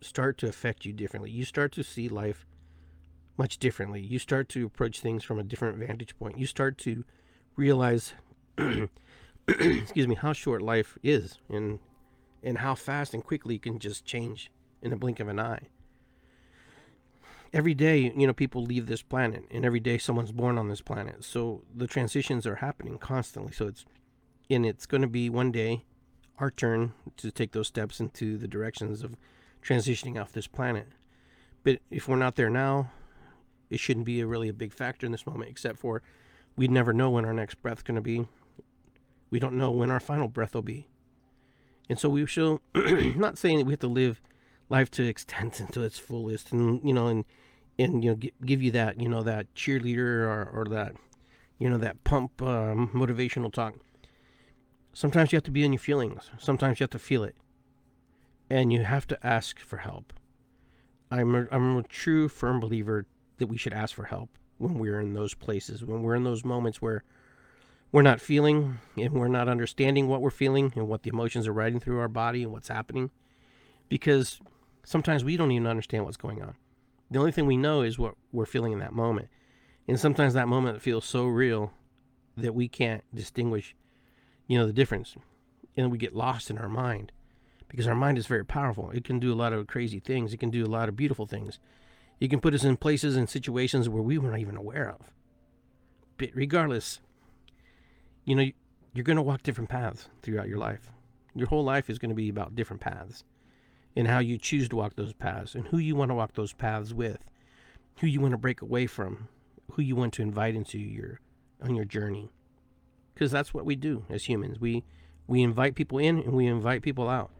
start 0.00 0.38
to 0.38 0.48
affect 0.48 0.84
you 0.84 0.92
differently. 0.92 1.30
You 1.30 1.44
start 1.44 1.72
to 1.72 1.82
see 1.82 2.08
life 2.08 2.46
much 3.38 3.58
differently. 3.58 4.00
You 4.00 4.18
start 4.18 4.48
to 4.50 4.66
approach 4.66 5.00
things 5.00 5.24
from 5.24 5.38
a 5.38 5.44
different 5.44 5.78
vantage 5.78 6.18
point. 6.18 6.38
You 6.38 6.46
start 6.46 6.76
to 6.78 7.04
realize, 7.56 8.12
excuse 9.48 10.08
me, 10.08 10.16
how 10.16 10.32
short 10.32 10.60
life 10.60 10.98
is 11.02 11.38
and 11.48 11.78
and 12.42 12.58
how 12.58 12.74
fast 12.74 13.14
and 13.14 13.24
quickly 13.24 13.56
it 13.56 13.62
can 13.62 13.78
just 13.78 14.04
change 14.04 14.50
in 14.82 14.90
the 14.90 14.96
blink 14.96 15.18
of 15.18 15.28
an 15.28 15.40
eye. 15.40 15.68
Every 17.52 17.74
day, 17.74 18.12
you 18.14 18.26
know, 18.26 18.32
people 18.32 18.62
leave 18.62 18.86
this 18.86 19.02
planet, 19.02 19.44
and 19.50 19.64
every 19.64 19.80
day 19.80 19.98
someone's 19.98 20.32
born 20.32 20.58
on 20.58 20.68
this 20.68 20.82
planet. 20.82 21.24
So 21.24 21.62
the 21.74 21.86
transitions 21.86 22.46
are 22.46 22.56
happening 22.56 22.98
constantly. 22.98 23.52
So 23.52 23.68
it's 23.68 23.84
and 24.50 24.64
it's 24.64 24.86
going 24.86 25.02
to 25.02 25.08
be 25.08 25.28
one 25.30 25.52
day 25.52 25.84
our 26.38 26.50
turn 26.50 26.92
to 27.16 27.30
take 27.30 27.52
those 27.52 27.66
steps 27.66 28.00
into 28.00 28.38
the 28.38 28.48
directions 28.48 29.02
of 29.02 29.16
transitioning 29.62 30.20
off 30.20 30.32
this 30.32 30.46
planet. 30.46 30.88
But 31.64 31.80
if 31.90 32.08
we're 32.08 32.16
not 32.16 32.36
there 32.36 32.50
now, 32.50 32.90
it 33.70 33.80
shouldn't 33.80 34.06
be 34.06 34.20
a 34.20 34.26
really 34.26 34.48
a 34.48 34.54
big 34.54 34.72
factor 34.72 35.06
in 35.06 35.12
this 35.12 35.26
moment, 35.26 35.50
except 35.50 35.78
for 35.78 36.02
we 36.56 36.68
never 36.68 36.92
know 36.92 37.10
when 37.10 37.24
our 37.24 37.32
next 37.32 37.62
breath's 37.62 37.82
going 37.82 37.94
to 37.96 38.00
be. 38.00 38.26
We 39.30 39.38
don't 39.38 39.54
know 39.54 39.70
when 39.70 39.90
our 39.90 40.00
final 40.00 40.28
breath 40.28 40.54
will 40.54 40.62
be. 40.62 40.88
And 41.88 41.98
so 41.98 42.08
we 42.08 42.26
should, 42.26 42.60
not 42.74 43.38
saying 43.38 43.58
that 43.58 43.64
we 43.64 43.72
have 43.72 43.80
to 43.80 43.88
live 43.88 44.20
life 44.68 44.90
to 44.92 45.06
extent 45.06 45.60
into 45.60 45.82
its 45.84 45.98
fullest 45.98 46.52
and, 46.52 46.80
you 46.82 46.92
know, 46.92 47.06
and, 47.06 47.24
and, 47.78 48.04
you 48.04 48.10
know, 48.10 48.18
give 48.44 48.62
you 48.62 48.70
that, 48.72 49.00
you 49.00 49.08
know, 49.08 49.22
that 49.22 49.54
cheerleader 49.54 50.22
or, 50.22 50.50
or 50.52 50.64
that, 50.70 50.94
you 51.58 51.68
know, 51.70 51.78
that 51.78 52.02
pump 52.04 52.42
um, 52.42 52.90
motivational 52.92 53.52
talk. 53.52 53.74
Sometimes 54.92 55.32
you 55.32 55.36
have 55.36 55.44
to 55.44 55.50
be 55.50 55.64
in 55.64 55.72
your 55.72 55.80
feelings. 55.80 56.30
Sometimes 56.38 56.80
you 56.80 56.84
have 56.84 56.90
to 56.90 56.98
feel 56.98 57.22
it. 57.22 57.36
And 58.50 58.72
you 58.72 58.82
have 58.82 59.06
to 59.08 59.26
ask 59.26 59.60
for 59.60 59.78
help. 59.78 60.12
I'm 61.10 61.34
a, 61.34 61.46
I'm 61.50 61.76
a 61.76 61.82
true, 61.82 62.28
firm 62.28 62.60
believer 62.60 63.06
that 63.38 63.46
we 63.46 63.56
should 63.56 63.72
ask 63.72 63.94
for 63.94 64.04
help 64.04 64.30
when 64.58 64.78
we're 64.78 65.00
in 65.00 65.14
those 65.14 65.34
places, 65.34 65.84
when 65.84 66.02
we're 66.02 66.14
in 66.14 66.24
those 66.24 66.44
moments 66.44 66.82
where 66.82 67.04
we're 67.90 68.02
not 68.02 68.20
feeling 68.20 68.78
and 68.96 69.12
we're 69.14 69.28
not 69.28 69.48
understanding 69.48 70.08
what 70.08 70.20
we're 70.20 70.30
feeling 70.30 70.72
and 70.76 70.88
what 70.88 71.02
the 71.02 71.10
emotions 71.10 71.46
are 71.46 71.52
riding 71.52 71.80
through 71.80 71.98
our 72.00 72.08
body 72.08 72.42
and 72.42 72.52
what's 72.52 72.68
happening. 72.68 73.10
Because 73.88 74.40
sometimes 74.84 75.24
we 75.24 75.36
don't 75.36 75.52
even 75.52 75.66
understand 75.66 76.04
what's 76.04 76.16
going 76.16 76.42
on. 76.42 76.54
The 77.10 77.18
only 77.18 77.32
thing 77.32 77.46
we 77.46 77.56
know 77.56 77.82
is 77.82 77.98
what 77.98 78.14
we're 78.32 78.44
feeling 78.44 78.72
in 78.72 78.80
that 78.80 78.92
moment. 78.92 79.28
And 79.86 79.98
sometimes 79.98 80.34
that 80.34 80.48
moment 80.48 80.82
feels 80.82 81.06
so 81.06 81.26
real 81.26 81.72
that 82.36 82.54
we 82.54 82.68
can't 82.68 83.02
distinguish 83.14 83.74
you 84.48 84.58
know 84.58 84.66
the 84.66 84.72
difference 84.72 85.14
and 85.76 85.92
we 85.92 85.98
get 85.98 86.16
lost 86.16 86.50
in 86.50 86.58
our 86.58 86.68
mind 86.68 87.12
because 87.68 87.86
our 87.86 87.94
mind 87.94 88.18
is 88.18 88.26
very 88.26 88.44
powerful 88.44 88.90
it 88.90 89.04
can 89.04 89.20
do 89.20 89.32
a 89.32 89.36
lot 89.36 89.52
of 89.52 89.66
crazy 89.68 90.00
things 90.00 90.32
it 90.32 90.40
can 90.40 90.50
do 90.50 90.64
a 90.64 90.66
lot 90.66 90.88
of 90.88 90.96
beautiful 90.96 91.26
things 91.26 91.60
it 92.20 92.28
can 92.28 92.40
put 92.40 92.54
us 92.54 92.64
in 92.64 92.76
places 92.76 93.16
and 93.16 93.28
situations 93.28 93.88
where 93.88 94.02
we 94.02 94.18
were 94.18 94.30
not 94.30 94.40
even 94.40 94.56
aware 94.56 94.88
of 94.88 95.12
but 96.16 96.30
regardless 96.34 97.00
you 98.28 98.34
know, 98.34 98.46
you're 98.92 99.04
going 99.04 99.16
to 99.16 99.22
walk 99.22 99.42
different 99.42 99.70
paths 99.70 100.06
throughout 100.22 100.48
your 100.48 100.58
life. 100.58 100.90
Your 101.34 101.48
whole 101.48 101.64
life 101.64 101.88
is 101.88 101.98
going 101.98 102.10
to 102.10 102.14
be 102.14 102.28
about 102.28 102.54
different 102.54 102.82
paths 102.82 103.24
and 103.96 104.06
how 104.06 104.18
you 104.18 104.36
choose 104.36 104.68
to 104.68 104.76
walk 104.76 104.96
those 104.96 105.14
paths 105.14 105.54
and 105.54 105.66
who 105.68 105.78
you 105.78 105.96
want 105.96 106.10
to 106.10 106.14
walk 106.14 106.34
those 106.34 106.52
paths 106.52 106.92
with, 106.92 107.24
who 108.00 108.06
you 108.06 108.20
want 108.20 108.32
to 108.32 108.38
break 108.38 108.60
away 108.60 108.86
from, 108.86 109.28
who 109.72 109.80
you 109.80 109.96
want 109.96 110.12
to 110.12 110.22
invite 110.22 110.54
into 110.54 110.78
your 110.78 111.20
on 111.62 111.74
your 111.74 111.86
journey. 111.86 112.28
Because 113.14 113.30
that's 113.30 113.54
what 113.54 113.64
we 113.64 113.76
do 113.76 114.04
as 114.10 114.24
humans. 114.24 114.60
We 114.60 114.84
we 115.26 115.42
invite 115.42 115.74
people 115.74 115.98
in 115.98 116.18
and 116.18 116.34
we 116.34 116.46
invite 116.46 116.82
people 116.82 117.08
out. 117.08 117.30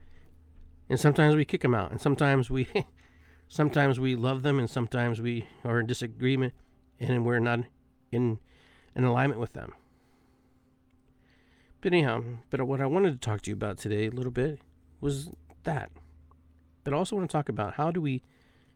And 0.89 0.99
sometimes 0.99 1.37
we 1.37 1.45
kick 1.45 1.61
them 1.61 1.75
out 1.75 1.91
and 1.91 2.01
sometimes 2.01 2.49
we 2.49 2.67
sometimes 3.49 3.99
we 3.99 4.15
love 4.15 4.43
them 4.43 4.59
and 4.59 4.69
sometimes 4.69 5.21
we 5.21 5.47
are 5.65 5.81
in 5.81 5.87
disagreement 5.87 6.53
and 7.01 7.25
we're 7.25 7.39
not 7.39 7.61
in 8.13 8.39
in 8.95 9.05
alignment 9.05 9.41
with 9.41 9.53
them. 9.53 9.73
But 11.81 11.93
anyhow, 11.93 12.25
but 12.51 12.67
what 12.67 12.81
I 12.81 12.87
wanted 12.87 13.13
to 13.13 13.19
talk 13.19 13.43
to 13.43 13.51
you 13.51 13.55
about 13.55 13.79
today 13.79 14.07
a 14.07 14.11
little 14.11 14.33
bit 14.33 14.61
was 15.01 15.31
that. 15.63 15.91
But 16.83 16.93
I 16.93 16.97
also 16.97 17.17
want 17.17 17.31
to 17.31 17.33
talk 17.33 17.49
about 17.49 17.75
how 17.75 17.91
do 17.91 18.01
we 18.01 18.23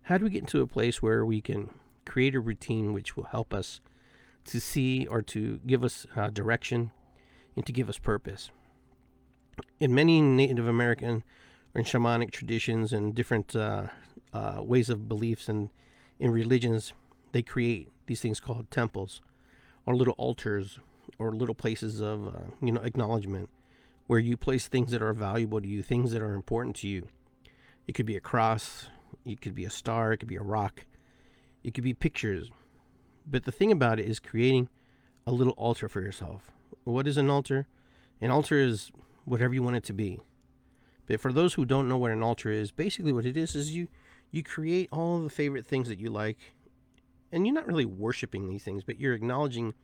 how 0.02 0.19
do 0.19 0.25
we 0.25 0.31
get 0.31 0.43
into 0.43 0.61
a 0.61 0.67
place 0.67 1.02
where 1.02 1.25
we 1.25 1.41
can 1.41 1.71
create 2.05 2.35
a 2.35 2.41
routine 2.41 2.93
which 2.93 3.17
will 3.17 3.25
help 3.25 3.55
us 3.55 3.81
to 4.45 4.61
see 4.61 5.07
or 5.07 5.23
to 5.23 5.61
give 5.67 5.85
us 5.85 6.07
uh, 6.17 6.29
direction 6.29 6.91
and 7.57 7.64
to 7.67 7.73
give 7.73 7.88
us 7.88 7.99
purpose. 7.99 8.50
In 9.79 9.95
many 9.95 10.21
Native 10.21 10.67
American 10.67 11.23
or 11.75 11.83
shamanic 11.83 12.31
traditions 12.31 12.93
and 12.93 13.14
different 13.14 13.55
uh, 13.55 13.87
uh, 14.32 14.60
ways 14.62 14.88
of 14.88 15.08
beliefs 15.08 15.48
and 15.48 15.70
in 16.18 16.30
religions, 16.30 16.92
they 17.32 17.42
create 17.42 17.88
these 18.06 18.20
things 18.20 18.40
called 18.40 18.70
temples 18.70 19.20
or 19.86 19.96
little 19.96 20.14
altars 20.16 20.78
or 21.18 21.32
little 21.32 21.54
places 21.54 22.00
of 22.00 22.28
uh, 22.28 22.40
you 22.60 22.72
know 22.72 22.80
acknowledgement 22.82 23.48
where 24.06 24.18
you 24.18 24.36
place 24.36 24.68
things 24.68 24.90
that 24.90 25.02
are 25.02 25.12
valuable 25.12 25.60
to 25.60 25.66
you, 25.66 25.82
things 25.82 26.12
that 26.12 26.22
are 26.22 26.34
important 26.34 26.76
to 26.76 26.88
you. 26.88 27.08
It 27.86 27.94
could 27.94 28.06
be 28.06 28.16
a 28.16 28.20
cross, 28.20 28.88
it 29.24 29.40
could 29.40 29.54
be 29.54 29.64
a 29.64 29.70
star, 29.70 30.12
it 30.12 30.18
could 30.18 30.28
be 30.28 30.36
a 30.36 30.42
rock, 30.42 30.84
it 31.64 31.74
could 31.74 31.84
be 31.84 31.94
pictures. 31.94 32.50
But 33.26 33.44
the 33.44 33.52
thing 33.52 33.72
about 33.72 33.98
it 33.98 34.06
is 34.06 34.18
creating 34.20 34.68
a 35.26 35.32
little 35.32 35.54
altar 35.54 35.88
for 35.88 36.00
yourself. 36.00 36.50
What 36.84 37.06
is 37.06 37.16
an 37.16 37.30
altar? 37.30 37.66
An 38.20 38.30
altar 38.30 38.58
is 38.58 38.90
whatever 39.24 39.54
you 39.54 39.62
want 39.62 39.76
it 39.76 39.84
to 39.84 39.92
be. 39.92 40.20
But 41.06 41.20
for 41.20 41.32
those 41.32 41.54
who 41.54 41.64
don't 41.64 41.88
know 41.88 41.98
what 41.98 42.10
an 42.10 42.22
altar 42.22 42.50
is, 42.50 42.70
basically 42.70 43.12
what 43.12 43.26
it 43.26 43.36
is 43.36 43.54
is 43.54 43.74
you 43.74 43.88
you 44.32 44.42
create 44.42 44.88
all 44.90 45.20
the 45.20 45.30
favorite 45.30 45.66
things 45.66 45.88
that 45.88 46.00
you 46.00 46.10
like 46.10 46.38
and 47.30 47.46
you're 47.46 47.54
not 47.54 47.66
really 47.66 47.84
worshiping 47.84 48.48
these 48.48 48.64
things, 48.64 48.82
but 48.82 48.98
you're 48.98 49.14
acknowledging 49.14 49.74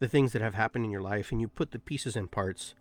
the 0.00 0.08
things 0.08 0.32
that 0.32 0.42
have 0.42 0.54
happened 0.54 0.84
in 0.84 0.90
your 0.90 1.00
life 1.00 1.30
and 1.30 1.40
you 1.40 1.46
put 1.46 1.70
the 1.70 1.78
pieces 1.78 2.16
and 2.16 2.30
parts. 2.30 2.74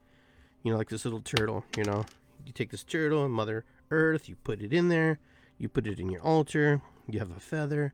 You 0.63 0.71
know 0.71 0.77
like 0.77 0.89
this 0.89 1.05
little 1.05 1.21
turtle 1.21 1.63
you 1.77 1.83
know? 1.83 2.05
You 2.45 2.51
take 2.51 2.71
this 2.71 2.83
turtle 2.83 3.23
and 3.23 3.33
mother 3.33 3.65
earth 3.91 4.27
you 4.27 4.35
put 4.43 4.61
it 4.61 4.73
in 4.73 4.87
there 4.89 5.19
you 5.59 5.69
put 5.69 5.85
it 5.85 5.99
in 5.99 6.09
your 6.09 6.21
altar 6.21 6.81
you 7.07 7.19
have 7.19 7.29
a 7.29 7.39
feather 7.39 7.93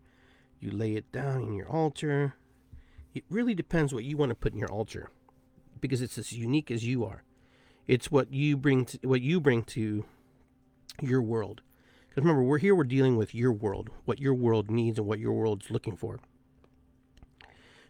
you 0.59 0.71
lay 0.71 0.95
it 0.95 1.11
down 1.11 1.41
in 1.41 1.53
your 1.53 1.69
altar. 1.69 2.35
It 3.13 3.23
really 3.29 3.53
depends 3.53 3.93
what 3.93 4.03
you 4.03 4.17
want 4.17 4.29
to 4.29 4.35
put 4.35 4.53
in 4.53 4.59
your 4.59 4.71
altar 4.71 5.09
because 5.79 6.01
it's 6.01 6.17
as 6.17 6.33
unique 6.33 6.69
as 6.69 6.85
you 6.85 7.05
are. 7.05 7.23
It's 7.87 8.11
what 8.11 8.33
you 8.33 8.57
bring 8.57 8.85
to 8.85 8.99
what 9.03 9.21
you 9.21 9.39
bring 9.39 9.63
to 9.63 10.05
your 11.01 11.21
world 11.21 11.61
because 12.09 12.23
remember 12.23 12.43
we're 12.43 12.57
here 12.57 12.75
we're 12.75 12.83
dealing 12.83 13.15
with 13.17 13.33
your 13.33 13.51
world 13.51 13.89
what 14.05 14.19
your 14.19 14.33
world 14.33 14.69
needs 14.69 14.97
and 14.97 15.07
what 15.07 15.19
your 15.19 15.33
world's 15.33 15.69
looking 15.71 15.95
for 15.95 16.19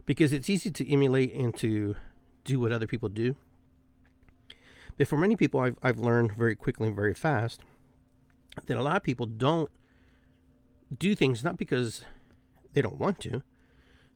because 0.09 0.33
it's 0.33 0.49
easy 0.49 0.71
to 0.71 0.91
emulate 0.91 1.31
and 1.35 1.55
to 1.55 1.95
do 2.43 2.59
what 2.59 2.71
other 2.71 2.87
people 2.87 3.09
do. 3.09 3.35
But 4.97 5.07
for 5.07 5.17
many 5.17 5.35
people, 5.35 5.59
I've, 5.59 5.77
I've 5.83 5.99
learned 5.99 6.31
very 6.31 6.55
quickly 6.55 6.87
and 6.87 6.95
very 6.95 7.13
fast 7.13 7.61
that 8.65 8.75
a 8.75 8.81
lot 8.81 8.95
of 8.95 9.03
people 9.03 9.27
don't 9.27 9.69
do 10.97 11.13
things 11.13 11.43
not 11.43 11.57
because 11.57 12.03
they 12.73 12.81
don't 12.81 12.97
want 12.97 13.19
to. 13.19 13.43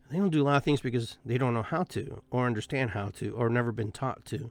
They 0.09 0.17
don't 0.17 0.31
do 0.31 0.41
a 0.41 0.45
lot 0.45 0.57
of 0.57 0.63
things 0.63 0.81
because 0.81 1.17
they 1.23 1.37
don't 1.37 1.53
know 1.53 1.61
how 1.61 1.83
to, 1.83 2.23
or 2.31 2.47
understand 2.47 2.89
how 2.89 3.09
to, 3.17 3.29
or 3.35 3.47
never 3.47 3.71
been 3.71 3.91
taught 3.91 4.25
to. 4.25 4.49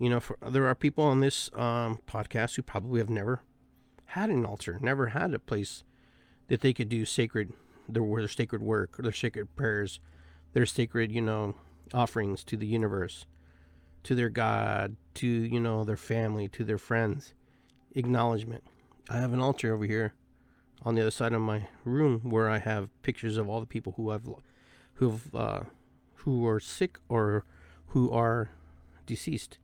You 0.00 0.10
know, 0.10 0.18
for, 0.18 0.36
there 0.48 0.66
are 0.66 0.74
people 0.74 1.04
on 1.04 1.20
this 1.20 1.48
um, 1.54 2.00
podcast 2.08 2.56
who 2.56 2.62
probably 2.62 2.98
have 2.98 3.08
never 3.08 3.42
had 4.12 4.30
an 4.30 4.46
altar, 4.46 4.78
never 4.80 5.08
had 5.08 5.34
a 5.34 5.38
place 5.38 5.84
that 6.48 6.62
they 6.62 6.72
could 6.72 6.88
do 6.88 7.04
sacred 7.04 7.52
their, 7.86 8.02
their 8.16 8.28
sacred 8.28 8.62
work, 8.62 8.96
their 8.98 9.12
sacred 9.12 9.54
prayers, 9.54 10.00
their 10.54 10.64
sacred, 10.64 11.12
you 11.12 11.20
know, 11.20 11.54
offerings 11.92 12.42
to 12.44 12.56
the 12.56 12.66
universe, 12.66 13.26
to 14.04 14.14
their 14.14 14.30
God, 14.30 14.96
to, 15.14 15.26
you 15.26 15.60
know, 15.60 15.84
their 15.84 15.96
family, 15.96 16.48
to 16.48 16.64
their 16.64 16.78
friends. 16.78 17.34
Acknowledgement. 17.94 18.64
I 19.10 19.18
have 19.18 19.32
an 19.32 19.40
altar 19.40 19.74
over 19.74 19.84
here 19.84 20.14
on 20.84 20.94
the 20.94 21.02
other 21.02 21.10
side 21.10 21.34
of 21.34 21.42
my 21.42 21.68
room 21.84 22.20
where 22.22 22.48
I 22.48 22.58
have 22.58 22.90
pictures 23.02 23.36
of 23.36 23.48
all 23.48 23.60
the 23.60 23.66
people 23.66 23.94
who 23.96 24.10
I've 24.10 24.28
who've 24.94 25.34
uh, 25.34 25.60
who 26.16 26.46
are 26.46 26.60
sick 26.60 26.98
or 27.08 27.44
who 27.88 28.10
are 28.10 28.50
deceased. 29.06 29.58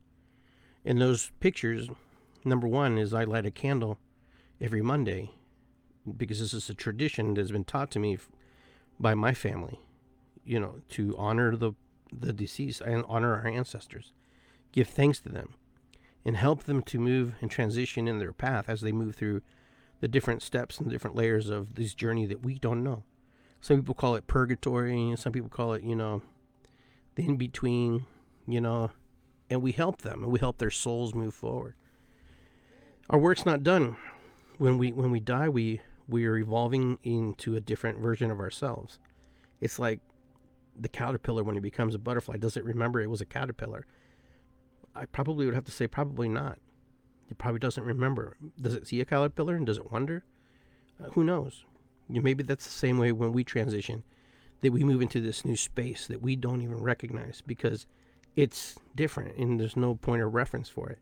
In 0.83 0.99
those 0.99 1.31
pictures, 1.39 1.89
number 2.43 2.67
one 2.67 2.97
is 2.97 3.13
I 3.13 3.23
light 3.23 3.45
a 3.45 3.51
candle 3.51 3.97
every 4.61 4.81
Monday 4.81 5.31
because 6.17 6.39
this 6.39 6.53
is 6.53 6.69
a 6.69 6.73
tradition 6.73 7.33
that 7.33 7.41
has 7.41 7.51
been 7.51 7.63
taught 7.63 7.91
to 7.91 7.99
me 7.99 8.17
by 8.99 9.13
my 9.13 9.33
family, 9.33 9.79
you 10.43 10.59
know, 10.59 10.81
to 10.89 11.15
honor 11.17 11.55
the 11.55 11.73
the 12.11 12.31
deceased 12.31 12.81
and 12.81 13.03
honor 13.09 13.35
our 13.35 13.47
ancestors, 13.47 14.13
give 14.71 14.87
thanks 14.87 15.19
to 15.19 15.29
them, 15.29 15.55
and 16.23 16.37
help 16.37 16.63
them 16.63 16.81
to 16.81 16.99
move 16.99 17.33
and 17.41 17.51
transition 17.51 18.07
in 18.07 18.19
their 18.19 18.31
path 18.31 18.69
as 18.69 18.81
they 18.81 18.91
move 18.91 19.15
through 19.15 19.41
the 19.99 20.07
different 20.07 20.41
steps 20.41 20.79
and 20.79 20.89
different 20.89 21.15
layers 21.15 21.49
of 21.49 21.75
this 21.75 21.93
journey 21.93 22.25
that 22.25 22.43
we 22.43 22.59
don't 22.59 22.83
know. 22.83 23.03
Some 23.59 23.77
people 23.77 23.95
call 23.95 24.15
it 24.15 24.27
purgatory, 24.27 25.13
some 25.17 25.33
people 25.33 25.49
call 25.49 25.73
it, 25.73 25.83
you 25.83 25.95
know, 25.95 26.21
the 27.15 27.25
in 27.25 27.37
between, 27.37 28.05
you 28.47 28.61
know, 28.61 28.91
and 29.49 29.61
we 29.61 29.71
help 29.71 30.01
them 30.01 30.23
and 30.23 30.31
we 30.31 30.39
help 30.39 30.57
their 30.57 30.71
souls 30.71 31.13
move 31.13 31.33
forward. 31.33 31.75
Our 33.09 33.19
work's 33.19 33.45
not 33.45 33.63
done. 33.63 33.97
When 34.57 34.77
we 34.77 34.91
when 34.91 35.11
we 35.11 35.19
die, 35.19 35.49
we 35.49 35.81
we 36.07 36.25
are 36.25 36.37
evolving 36.37 36.97
into 37.03 37.55
a 37.55 37.61
different 37.61 37.99
version 37.99 38.31
of 38.31 38.39
ourselves. 38.39 38.99
It's 39.59 39.79
like 39.79 39.99
the 40.79 40.89
caterpillar 40.89 41.43
when 41.43 41.57
it 41.57 41.61
becomes 41.61 41.95
a 41.95 41.99
butterfly 41.99 42.37
does 42.37 42.57
it 42.57 42.65
remember 42.65 43.01
it 43.01 43.09
was 43.09 43.21
a 43.21 43.25
caterpillar? 43.25 43.85
I 44.93 45.05
probably 45.05 45.45
would 45.45 45.55
have 45.55 45.65
to 45.65 45.71
say 45.71 45.87
probably 45.87 46.29
not. 46.29 46.57
It 47.29 47.37
probably 47.37 47.59
doesn't 47.59 47.83
remember. 47.83 48.37
Does 48.61 48.75
it 48.75 48.87
see 48.87 49.01
a 49.01 49.05
caterpillar 49.05 49.55
and 49.55 49.65
does 49.65 49.77
it 49.77 49.91
wonder? 49.91 50.23
Uh, 51.03 51.09
who 51.11 51.23
knows? 51.23 51.65
Maybe 52.07 52.43
that's 52.43 52.65
the 52.65 52.71
same 52.71 52.97
way 52.97 53.11
when 53.11 53.33
we 53.33 53.43
transition, 53.43 54.03
that 54.61 54.71
we 54.71 54.83
move 54.83 55.01
into 55.01 55.19
this 55.19 55.43
new 55.43 55.57
space 55.57 56.07
that 56.07 56.21
we 56.21 56.35
don't 56.35 56.61
even 56.61 56.77
recognize 56.77 57.41
because 57.45 57.87
it's 58.35 58.75
different 58.95 59.35
and 59.37 59.59
there's 59.59 59.75
no 59.75 59.95
point 59.95 60.21
of 60.21 60.33
reference 60.33 60.69
for 60.69 60.89
it. 60.89 60.99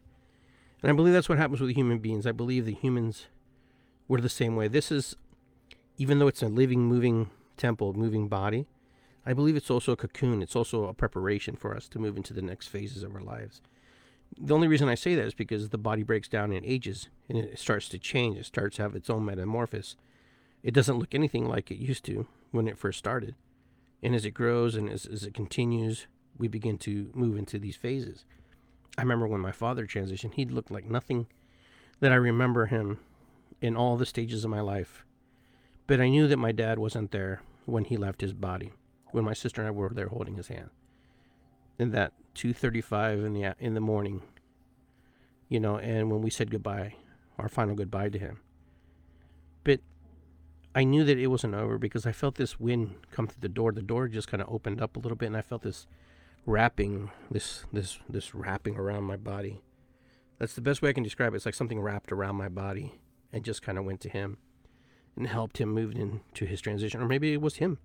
And 0.82 0.92
I 0.92 0.96
believe 0.96 1.14
that's 1.14 1.30
what 1.30 1.38
happens 1.38 1.62
with 1.62 1.76
human 1.76 2.00
beings. 2.00 2.26
I 2.26 2.32
believe 2.32 2.66
that 2.66 2.78
humans 2.78 3.28
we're 4.08 4.22
the 4.22 4.30
same 4.30 4.56
way. 4.56 4.68
This 4.68 4.92
is, 4.92 5.16
even 5.98 6.20
though 6.20 6.28
it's 6.28 6.44
a 6.44 6.48
living, 6.48 6.82
moving 6.86 7.30
temple, 7.58 7.94
moving 7.94 8.28
body, 8.28 8.68
I 9.26 9.34
believe 9.34 9.56
it's 9.56 9.72
also 9.72 9.94
a 9.94 9.98
cocoon. 9.98 10.42
It's 10.42 10.56
also 10.56 10.86
a 10.86 10.94
preparation 10.94 11.56
for 11.56 11.76
us 11.76 11.88
to 11.90 12.00
move 12.00 12.18
into 12.18 12.34
the 12.34 12.42
next 12.42 12.68
phases 12.68 13.04
of 13.04 13.16
our 13.16 13.22
lives. 13.22 13.62
The 14.40 14.54
only 14.54 14.68
reason 14.68 14.90
I 14.90 14.96
say 14.96 15.16
that 15.16 15.26
is 15.26 15.34
because 15.34 15.70
the 15.70 15.78
body 15.78 16.04
breaks 16.04 16.28
down 16.28 16.52
and 16.52 16.66
ages 16.66 17.10
and 17.30 17.38
it 17.38 17.60
starts 17.60 17.88
to 17.90 18.00
change. 18.00 18.38
It 18.38 18.46
starts 18.46 18.78
to 18.78 18.82
have 18.82 18.96
its 18.96 19.10
own 19.10 19.26
metamorphosis. 19.26 19.96
It 20.64 20.74
doesn't 20.74 20.98
look 20.98 21.14
anything 21.14 21.48
like 21.48 21.72
it 21.72 21.78
used 21.78 22.06
to 22.06 22.28
when 22.52 22.68
it 22.68 22.78
first 22.78 23.00
started. 23.00 23.36
And 24.02 24.16
as 24.16 24.26
it 24.26 24.32
grows 24.32 24.76
and 24.76 24.90
as, 24.90 25.06
as 25.06 25.24
it 25.24 25.34
continues, 25.34 26.08
we 26.38 26.48
begin 26.48 26.78
to 26.80 27.12
move 27.14 27.38
into 27.38 27.60
these 27.60 27.76
phases. 27.76 28.26
I 28.98 29.02
remember 29.02 29.28
when 29.28 29.42
my 29.42 29.52
father 29.52 29.86
transitioned, 29.86 30.34
he 30.34 30.46
looked 30.46 30.72
like 30.72 30.86
nothing 30.86 31.28
that 32.00 32.12
I 32.12 32.16
remember 32.16 32.66
him 32.66 33.00
in 33.64 33.78
all 33.78 33.96
the 33.96 34.06
stages 34.06 34.44
of 34.44 34.52
my 34.52 34.60
life. 34.60 35.06
But 35.88 36.02
I 36.02 36.10
knew 36.10 36.28
that 36.28 36.38
my 36.38 36.52
dad 36.52 36.78
wasn't 36.78 37.12
there 37.12 37.42
when 37.66 37.86
he 37.86 37.96
left 37.96 38.20
his 38.20 38.34
body, 38.34 38.74
when 39.12 39.24
my 39.24 39.34
sister 39.34 39.62
and 39.62 39.70
I 39.70 39.72
were 39.72 39.90
there 39.90 40.10
holding 40.10 40.36
his 40.36 40.50
hand. 40.50 40.70
And 41.80 41.94
that 41.94 42.12
2:35 42.36 43.26
in 43.26 43.34
the 43.34 43.56
in 43.60 43.74
the 43.74 43.80
morning, 43.80 44.22
you 45.48 45.62
know, 45.62 45.78
and 45.78 46.12
when 46.12 46.22
we 46.22 46.30
said 46.30 46.52
goodbye, 46.52 46.96
our 47.40 47.48
final 47.48 47.74
goodbye 47.74 48.10
to 48.10 48.20
him. 48.20 48.42
But 49.64 49.80
I 50.76 50.84
knew 50.84 51.06
that 51.06 51.18
it 51.18 51.28
wasn't 51.28 51.56
over 51.56 51.78
because 51.78 52.06
I 52.06 52.12
felt 52.12 52.36
this 52.36 52.60
wind 52.60 52.96
come 53.12 53.28
through 53.28 53.42
the 53.42 53.50
door. 53.50 53.72
The 53.72 53.82
door 53.82 54.10
just 54.10 54.28
kind 54.28 54.44
of 54.44 54.50
opened 54.54 54.82
up 54.82 54.98
a 54.98 55.00
little 55.00 55.16
bit, 55.16 55.28
and 55.28 55.38
I 55.38 55.42
felt 55.42 55.62
this 55.62 55.88
wrapping, 56.46 57.12
this 57.32 57.64
this 57.72 58.00
this 58.10 58.36
wrapping 58.36 58.76
around 58.76 59.06
my 59.06 59.18
body. 59.18 59.62
That's 60.38 60.54
the 60.54 60.62
best 60.62 60.82
way 60.82 60.90
I 60.90 60.94
can 60.94 61.04
describe 61.04 61.34
it. 61.34 61.38
It's 61.38 61.46
like 61.46 61.56
something 61.56 61.80
wrapped 61.80 62.12
around 62.12 62.36
my 62.36 62.50
body 62.50 63.00
and 63.34 63.44
just 63.44 63.62
kind 63.64 63.78
of 63.78 63.84
went 63.84 64.00
to 64.02 64.10
him 64.10 64.38
and 65.18 65.28
helped 65.28 65.58
him 65.58 65.70
move 65.70 65.96
into 65.96 66.46
his 66.46 66.62
transition. 66.62 67.02
Or 67.02 67.08
maybe 67.08 67.34
it 67.34 67.42
was 67.42 67.56
him, 67.56 67.80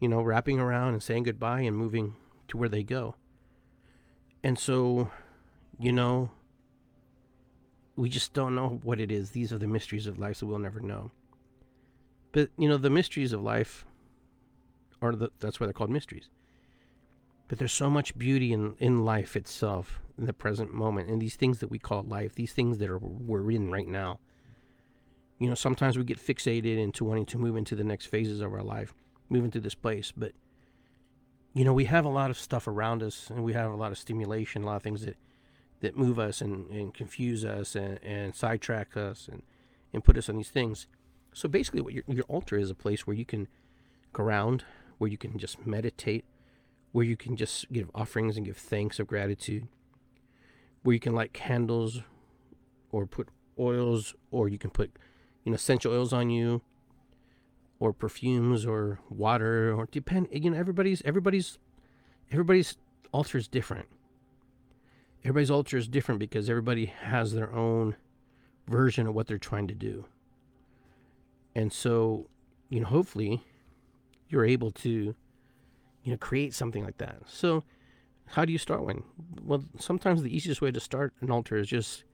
you 0.00 0.08
know, 0.08 0.22
wrapping 0.22 0.58
around 0.58 0.94
and 0.94 1.02
saying 1.02 1.24
goodbye 1.24 1.60
and 1.60 1.76
moving 1.76 2.16
to 2.48 2.56
where 2.56 2.68
they 2.68 2.82
go. 2.82 3.14
And 4.42 4.58
so, 4.58 5.10
you 5.78 5.92
know, 5.92 6.30
we 7.94 8.08
just 8.08 8.32
don't 8.32 8.54
know 8.54 8.80
what 8.82 8.98
it 8.98 9.12
is. 9.12 9.30
These 9.30 9.52
are 9.52 9.58
the 9.58 9.66
mysteries 9.66 10.06
of 10.06 10.18
life, 10.18 10.38
so 10.38 10.46
we'll 10.46 10.58
never 10.58 10.80
know. 10.80 11.10
But, 12.32 12.50
you 12.56 12.68
know, 12.68 12.78
the 12.78 12.90
mysteries 12.90 13.32
of 13.32 13.42
life 13.42 13.84
are 15.02 15.14
the, 15.14 15.30
that's 15.40 15.60
why 15.60 15.66
they're 15.66 15.74
called 15.74 15.90
mysteries. 15.90 16.30
But 17.48 17.58
there's 17.58 17.72
so 17.72 17.90
much 17.90 18.16
beauty 18.16 18.52
in, 18.52 18.76
in 18.78 19.04
life 19.04 19.36
itself, 19.36 20.00
in 20.16 20.26
the 20.26 20.32
present 20.32 20.72
moment, 20.72 21.10
and 21.10 21.20
these 21.20 21.34
things 21.34 21.58
that 21.58 21.70
we 21.70 21.78
call 21.78 22.02
life, 22.04 22.34
these 22.34 22.52
things 22.52 22.78
that 22.78 22.88
are 22.88 22.98
we're 22.98 23.50
in 23.50 23.70
right 23.70 23.88
now. 23.88 24.20
You 25.40 25.48
know, 25.48 25.56
sometimes 25.56 25.98
we 25.98 26.04
get 26.04 26.24
fixated 26.24 26.78
into 26.78 27.04
wanting 27.04 27.26
to 27.26 27.38
move 27.38 27.56
into 27.56 27.74
the 27.74 27.82
next 27.82 28.06
phases 28.06 28.40
of 28.40 28.52
our 28.52 28.62
life, 28.62 28.94
move 29.28 29.44
into 29.44 29.58
this 29.58 29.74
place, 29.74 30.12
but 30.16 30.32
you 31.52 31.64
know, 31.64 31.72
we 31.72 31.86
have 31.86 32.04
a 32.04 32.10
lot 32.10 32.30
of 32.30 32.38
stuff 32.38 32.68
around 32.68 33.02
us 33.02 33.28
and 33.28 33.42
we 33.42 33.54
have 33.54 33.72
a 33.72 33.74
lot 33.74 33.90
of 33.90 33.98
stimulation, 33.98 34.62
a 34.62 34.66
lot 34.66 34.76
of 34.76 34.82
things 34.82 35.04
that 35.04 35.16
that 35.80 35.96
move 35.96 36.18
us 36.18 36.40
and, 36.40 36.68
and 36.70 36.94
confuse 36.94 37.44
us 37.44 37.74
and, 37.74 37.98
and 38.02 38.34
sidetrack 38.34 38.96
us 38.96 39.28
and, 39.30 39.42
and 39.92 40.04
put 40.04 40.16
us 40.16 40.28
on 40.28 40.36
these 40.36 40.50
things. 40.50 40.86
So 41.32 41.48
basically, 41.48 41.80
what 41.80 41.94
your, 41.94 42.04
your 42.06 42.24
altar 42.24 42.58
is 42.58 42.70
a 42.70 42.74
place 42.74 43.06
where 43.06 43.16
you 43.16 43.24
can 43.24 43.48
ground, 44.12 44.64
where 44.98 45.10
you 45.10 45.16
can 45.16 45.38
just 45.38 45.66
meditate, 45.66 46.24
where 46.92 47.04
you 47.04 47.16
can 47.16 47.36
just 47.36 47.70
give 47.72 47.90
offerings 47.94 48.36
and 48.36 48.44
give 48.44 48.56
thanks 48.56 48.98
of 48.98 49.06
gratitude, 49.06 49.68
where 50.82 50.94
you 50.94 51.00
can 51.00 51.14
light 51.14 51.32
candles 51.32 52.00
or 52.92 53.06
put 53.06 53.28
oils, 53.58 54.14
or 54.30 54.48
you 54.48 54.58
can 54.58 54.70
put 54.70 54.90
you 55.44 55.50
know 55.50 55.56
essential 55.56 55.92
oils 55.92 56.12
on 56.12 56.30
you, 56.30 56.62
or 57.78 57.92
perfumes 57.92 58.66
or 58.66 59.00
water, 59.08 59.74
or 59.74 59.86
depend. 59.90 60.28
You 60.32 60.50
know, 60.50 60.58
everybody's 60.58 61.02
everybody's 61.04 61.58
everybody's 62.30 62.76
altar 63.12 63.38
is 63.38 63.48
different 63.48 63.88
everybody's 65.24 65.50
altar 65.50 65.76
is 65.76 65.88
different 65.88 66.18
because 66.18 66.48
everybody 66.48 66.86
has 66.86 67.32
their 67.32 67.52
own 67.52 67.96
version 68.66 69.06
of 69.06 69.14
what 69.14 69.26
they're 69.26 69.38
trying 69.38 69.68
to 69.68 69.74
do. 69.74 70.06
And 71.54 71.72
so, 71.72 72.28
you 72.68 72.80
know, 72.80 72.86
hopefully 72.86 73.42
you're 74.28 74.44
able 74.44 74.70
to, 74.70 75.14
you 76.04 76.12
know, 76.12 76.16
create 76.16 76.54
something 76.54 76.84
like 76.84 76.98
that. 76.98 77.16
So, 77.26 77.64
how 78.34 78.44
do 78.44 78.52
you 78.52 78.58
start 78.58 78.84
one? 78.84 79.02
Well, 79.42 79.64
sometimes 79.78 80.22
the 80.22 80.34
easiest 80.34 80.62
way 80.62 80.70
to 80.70 80.78
start 80.78 81.12
an 81.20 81.30
altar 81.30 81.56
is 81.56 81.66
just, 81.66 82.04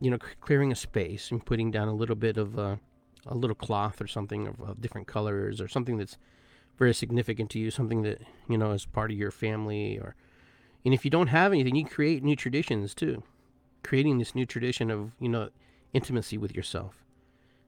you 0.00 0.10
know, 0.10 0.18
clearing 0.40 0.72
a 0.72 0.76
space 0.76 1.30
and 1.30 1.44
putting 1.44 1.70
down 1.70 1.88
a 1.88 1.94
little 1.94 2.16
bit 2.16 2.36
of 2.36 2.58
uh, 2.58 2.76
a 3.26 3.34
little 3.34 3.56
cloth 3.56 4.00
or 4.00 4.06
something 4.06 4.46
of, 4.46 4.60
of 4.60 4.80
different 4.80 5.06
colors 5.06 5.60
or 5.60 5.68
something 5.68 5.98
that's 5.98 6.18
very 6.78 6.94
significant 6.94 7.50
to 7.50 7.58
you, 7.58 7.70
something 7.70 8.02
that, 8.02 8.20
you 8.48 8.56
know, 8.56 8.72
is 8.72 8.86
part 8.86 9.10
of 9.10 9.16
your 9.16 9.30
family 9.30 9.98
or 9.98 10.14
and 10.84 10.94
if 10.94 11.04
you 11.04 11.10
don't 11.10 11.26
have 11.28 11.52
anything, 11.52 11.76
you 11.76 11.84
create 11.84 12.22
new 12.22 12.36
traditions 12.36 12.94
too. 12.94 13.22
Creating 13.82 14.18
this 14.18 14.34
new 14.34 14.46
tradition 14.46 14.90
of, 14.90 15.12
you 15.18 15.28
know, 15.28 15.50
intimacy 15.92 16.38
with 16.38 16.54
yourself. 16.54 17.04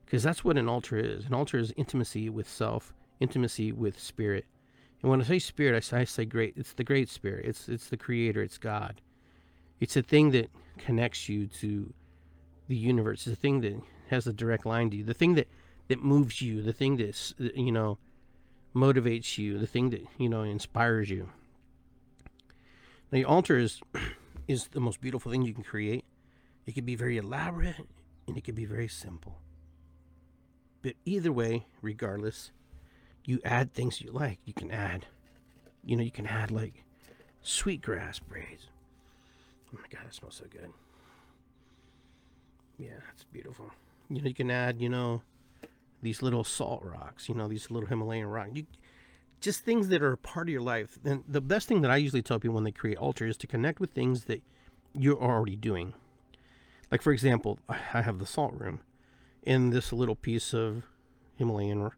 Because 0.05 0.23
that's 0.23 0.43
what 0.43 0.57
an 0.57 0.67
altar 0.67 0.97
is. 0.97 1.25
An 1.25 1.33
altar 1.33 1.57
is 1.57 1.73
intimacy 1.77 2.29
with 2.29 2.49
self, 2.49 2.93
intimacy 3.19 3.71
with 3.71 3.99
spirit. 3.99 4.45
And 5.01 5.09
when 5.09 5.21
I 5.21 5.23
say 5.23 5.39
spirit, 5.39 5.75
I 5.75 5.79
say, 5.79 5.97
I 5.97 6.03
say 6.03 6.25
great. 6.25 6.53
It's 6.57 6.73
the 6.73 6.83
great 6.83 7.09
spirit. 7.09 7.45
It's 7.45 7.69
it's 7.69 7.87
the 7.87 7.97
creator. 7.97 8.41
It's 8.41 8.57
God. 8.57 9.01
It's 9.79 9.95
a 9.95 10.01
thing 10.01 10.31
that 10.31 10.49
connects 10.77 11.27
you 11.27 11.47
to 11.47 11.93
the 12.67 12.75
universe, 12.75 13.25
the 13.25 13.35
thing 13.35 13.61
that 13.61 13.81
has 14.09 14.27
a 14.27 14.33
direct 14.33 14.65
line 14.65 14.89
to 14.91 14.97
you. 14.97 15.03
The 15.03 15.13
thing 15.13 15.35
that 15.35 15.47
that 15.87 16.03
moves 16.03 16.41
you. 16.41 16.61
The 16.61 16.73
thing 16.73 16.97
that 16.97 17.33
you 17.37 17.71
know 17.71 17.97
motivates 18.75 19.37
you. 19.37 19.57
The 19.57 19.67
thing 19.67 19.89
that 19.89 20.05
you 20.17 20.29
know 20.29 20.43
inspires 20.43 21.09
you. 21.09 21.29
Now, 23.11 23.19
your 23.19 23.27
altar 23.27 23.57
is 23.57 23.81
is 24.47 24.67
the 24.69 24.79
most 24.79 25.01
beautiful 25.01 25.31
thing 25.31 25.41
you 25.41 25.53
can 25.53 25.63
create. 25.63 26.05
It 26.65 26.75
can 26.75 26.85
be 26.85 26.95
very 26.95 27.17
elaborate 27.17 27.75
and 28.27 28.37
it 28.37 28.43
can 28.43 28.55
be 28.55 28.65
very 28.65 28.87
simple. 28.87 29.39
But 30.81 30.93
either 31.05 31.31
way, 31.31 31.67
regardless, 31.81 32.51
you 33.25 33.39
add 33.45 33.73
things 33.73 34.01
you 34.01 34.11
like. 34.11 34.39
You 34.45 34.53
can 34.53 34.71
add, 34.71 35.05
you 35.83 35.95
know, 35.95 36.03
you 36.03 36.11
can 36.11 36.25
add 36.25 36.51
like 36.51 36.83
sweetgrass 37.41 38.19
braids. 38.19 38.67
Oh 39.73 39.79
my 39.79 39.87
god, 39.89 40.07
it 40.07 40.13
smells 40.13 40.35
so 40.35 40.45
good. 40.49 40.71
Yeah, 42.81 42.97
it's 43.13 43.25
beautiful. 43.25 43.69
You 44.09 44.23
know, 44.23 44.27
you 44.27 44.33
can 44.33 44.49
add, 44.49 44.81
you 44.81 44.89
know, 44.89 45.21
these 46.01 46.23
little 46.23 46.43
salt 46.43 46.83
rocks. 46.83 47.29
You 47.29 47.35
know, 47.35 47.47
these 47.47 47.69
little 47.69 47.87
Himalayan 47.87 48.25
rocks. 48.25 48.49
You 48.55 48.65
just 49.39 49.63
things 49.63 49.89
that 49.89 50.01
are 50.01 50.13
a 50.13 50.17
part 50.17 50.47
of 50.47 50.53
your 50.53 50.63
life. 50.63 50.97
And 51.05 51.23
the 51.27 51.41
best 51.41 51.67
thing 51.67 51.81
that 51.81 51.91
I 51.91 51.97
usually 51.97 52.23
tell 52.23 52.39
people 52.39 52.55
when 52.55 52.63
they 52.63 52.71
create 52.71 52.97
altar 52.97 53.27
is 53.27 53.37
to 53.37 53.47
connect 53.47 53.79
with 53.79 53.91
things 53.91 54.25
that 54.25 54.41
you're 54.93 55.21
already 55.21 55.55
doing. 55.55 55.93
Like 56.91 57.03
for 57.03 57.13
example, 57.13 57.59
I 57.69 58.01
have 58.01 58.17
the 58.17 58.25
salt 58.25 58.53
room, 58.53 58.81
and 59.45 59.71
this 59.71 59.93
little 59.93 60.15
piece 60.15 60.53
of 60.53 60.83
Himalayan 61.37 61.91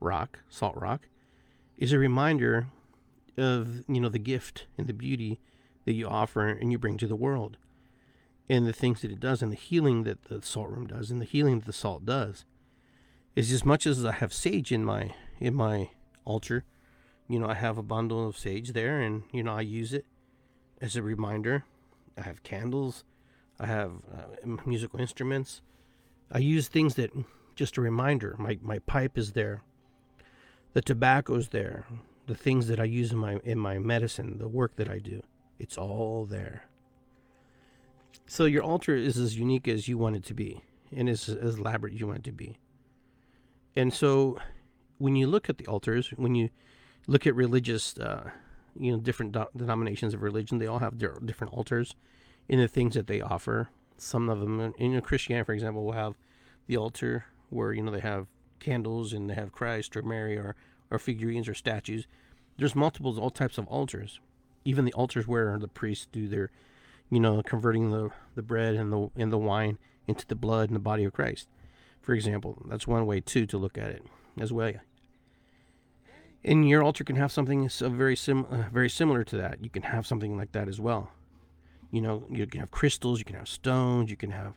rock, 0.00 0.40
salt 0.48 0.76
rock, 0.76 1.08
is 1.78 1.92
a 1.92 1.98
reminder 1.98 2.66
of 3.36 3.84
you 3.88 4.00
know 4.00 4.08
the 4.08 4.18
gift 4.18 4.66
and 4.76 4.86
the 4.86 4.92
beauty 4.92 5.40
that 5.84 5.94
you 5.94 6.06
offer 6.08 6.48
and 6.48 6.72
you 6.72 6.78
bring 6.78 6.98
to 6.98 7.06
the 7.06 7.16
world, 7.16 7.56
and 8.48 8.66
the 8.66 8.72
things 8.72 9.00
that 9.02 9.10
it 9.10 9.20
does, 9.20 9.42
and 9.42 9.50
the 9.50 9.56
healing 9.56 10.04
that 10.04 10.24
the 10.24 10.42
salt 10.42 10.70
room 10.70 10.86
does, 10.86 11.10
and 11.10 11.20
the 11.20 11.26
healing 11.26 11.60
that 11.60 11.66
the 11.66 11.72
salt 11.72 12.04
does. 12.04 12.44
Is 13.34 13.50
as 13.50 13.64
much 13.64 13.86
as 13.86 14.04
I 14.04 14.12
have 14.12 14.32
sage 14.32 14.70
in 14.70 14.84
my 14.84 15.14
in 15.40 15.54
my 15.54 15.90
altar, 16.24 16.64
you 17.28 17.38
know, 17.38 17.48
I 17.48 17.54
have 17.54 17.78
a 17.78 17.82
bundle 17.82 18.26
of 18.26 18.36
sage 18.36 18.72
there 18.72 19.00
and, 19.00 19.22
you 19.32 19.42
know, 19.42 19.54
I 19.54 19.62
use 19.62 19.92
it 19.92 20.04
as 20.80 20.96
a 20.96 21.02
reminder. 21.02 21.64
I 22.16 22.22
have 22.22 22.42
candles, 22.42 23.04
I 23.58 23.66
have 23.66 23.92
uh, 24.12 24.56
musical 24.66 25.00
instruments. 25.00 25.62
I 26.30 26.38
use 26.38 26.68
things 26.68 26.94
that 26.94 27.10
just 27.56 27.76
a 27.76 27.80
reminder. 27.80 28.36
My, 28.38 28.58
my 28.62 28.78
pipe 28.80 29.16
is 29.18 29.32
there, 29.32 29.62
the 30.72 30.82
tobacco's 30.82 31.48
there, 31.48 31.86
the 32.26 32.34
things 32.34 32.68
that 32.68 32.80
I 32.80 32.84
use 32.84 33.12
in 33.12 33.18
my, 33.18 33.40
in 33.44 33.58
my 33.58 33.78
medicine, 33.78 34.38
the 34.38 34.48
work 34.48 34.76
that 34.76 34.88
I 34.88 34.98
do. 34.98 35.22
It's 35.58 35.78
all 35.78 36.26
there. 36.26 36.64
So 38.26 38.44
your 38.44 38.62
altar 38.62 38.94
is 38.94 39.18
as 39.18 39.38
unique 39.38 39.68
as 39.68 39.88
you 39.88 39.98
want 39.98 40.16
it 40.16 40.24
to 40.24 40.34
be 40.34 40.62
and 40.94 41.08
as, 41.08 41.28
as 41.28 41.56
elaborate 41.56 41.94
as 41.94 42.00
you 42.00 42.06
want 42.06 42.20
it 42.20 42.24
to 42.24 42.32
be. 42.32 42.58
And 43.76 43.92
so 43.92 44.38
when 44.98 45.16
you 45.16 45.26
look 45.26 45.48
at 45.48 45.58
the 45.58 45.66
altars, 45.66 46.10
when 46.16 46.34
you 46.34 46.50
look 47.06 47.26
at 47.26 47.34
religious, 47.34 47.98
uh, 47.98 48.30
you 48.78 48.92
know, 48.92 48.98
different 48.98 49.32
do- 49.32 49.46
denominations 49.56 50.14
of 50.14 50.22
religion, 50.22 50.58
they 50.58 50.66
all 50.66 50.78
have 50.78 50.98
their 50.98 51.18
different 51.24 51.52
altars 51.52 51.94
in 52.48 52.60
the 52.60 52.68
things 52.68 52.94
that 52.94 53.06
they 53.06 53.20
offer. 53.20 53.68
Some 53.96 54.28
of 54.28 54.40
them, 54.40 54.60
in 54.60 54.72
you 54.78 54.96
know, 54.96 55.00
Christianity, 55.00 55.46
for 55.46 55.52
example, 55.52 55.84
will 55.84 55.92
have 55.92 56.14
the 56.66 56.76
altar 56.76 57.26
where 57.50 57.72
you 57.72 57.82
know 57.82 57.92
they 57.92 58.00
have 58.00 58.26
candles 58.58 59.12
and 59.12 59.28
they 59.28 59.34
have 59.34 59.52
Christ 59.52 59.96
or 59.96 60.02
Mary 60.02 60.36
or 60.36 60.56
or 60.90 60.98
figurines 60.98 61.48
or 61.48 61.54
statues. 61.54 62.06
There's 62.56 62.74
multiples, 62.74 63.18
all 63.18 63.30
types 63.30 63.58
of 63.58 63.66
altars. 63.66 64.20
Even 64.64 64.84
the 64.84 64.92
altars 64.92 65.26
where 65.26 65.58
the 65.58 65.68
priests 65.68 66.06
do 66.10 66.28
their, 66.28 66.50
you 67.10 67.20
know, 67.20 67.42
converting 67.42 67.90
the, 67.90 68.10
the 68.34 68.42
bread 68.42 68.74
and 68.74 68.92
the 68.92 69.10
and 69.16 69.32
the 69.32 69.38
wine 69.38 69.78
into 70.06 70.26
the 70.26 70.34
blood 70.34 70.68
and 70.68 70.76
the 70.76 70.80
body 70.80 71.04
of 71.04 71.12
Christ. 71.12 71.48
For 72.00 72.14
example, 72.14 72.62
that's 72.68 72.86
one 72.86 73.06
way 73.06 73.20
too 73.20 73.46
to 73.46 73.58
look 73.58 73.78
at 73.78 73.90
it 73.90 74.04
as 74.40 74.52
well. 74.52 74.72
And 76.44 76.68
your 76.68 76.82
altar 76.82 77.04
can 77.04 77.16
have 77.16 77.32
something 77.32 77.68
very 77.68 78.16
sim 78.16 78.46
uh, 78.50 78.64
very 78.72 78.90
similar 78.90 79.24
to 79.24 79.36
that. 79.38 79.64
You 79.64 79.70
can 79.70 79.82
have 79.82 80.06
something 80.06 80.36
like 80.36 80.52
that 80.52 80.68
as 80.68 80.80
well. 80.80 81.10
You 81.90 82.02
know, 82.02 82.24
you 82.30 82.46
can 82.46 82.60
have 82.60 82.70
crystals, 82.70 83.18
you 83.18 83.24
can 83.24 83.36
have 83.36 83.48
stones, 83.48 84.10
you 84.10 84.16
can 84.16 84.32
have. 84.32 84.54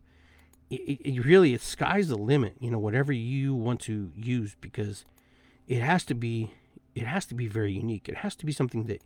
It, 0.70 1.00
it 1.06 1.26
really, 1.26 1.54
it 1.54 1.62
sky's 1.62 2.10
the 2.10 2.18
limit. 2.18 2.56
You 2.60 2.72
know, 2.72 2.80
whatever 2.80 3.14
you 3.14 3.56
want 3.56 3.80
to 3.82 4.12
use, 4.16 4.56
because 4.60 5.06
it 5.68 5.82
has 5.82 6.04
to 6.06 6.16
be, 6.16 6.52
it 6.96 7.04
has 7.04 7.26
to 7.28 7.36
be 7.36 7.48
very 7.48 7.72
unique. 7.72 8.10
It 8.10 8.18
has 8.18 8.36
to 8.38 8.46
be 8.46 8.52
something 8.52 8.86
that 8.86 9.02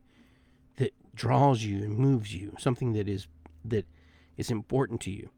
that 0.77 0.93
draws 1.15 1.63
you 1.63 1.83
and 1.83 1.97
moves 1.97 2.33
you, 2.33 2.55
something 2.59 2.93
that 2.93 3.07
is 3.07 3.27
that 3.63 3.85
is 4.37 4.49
important 4.49 5.01
to 5.01 5.11
you. 5.11 5.29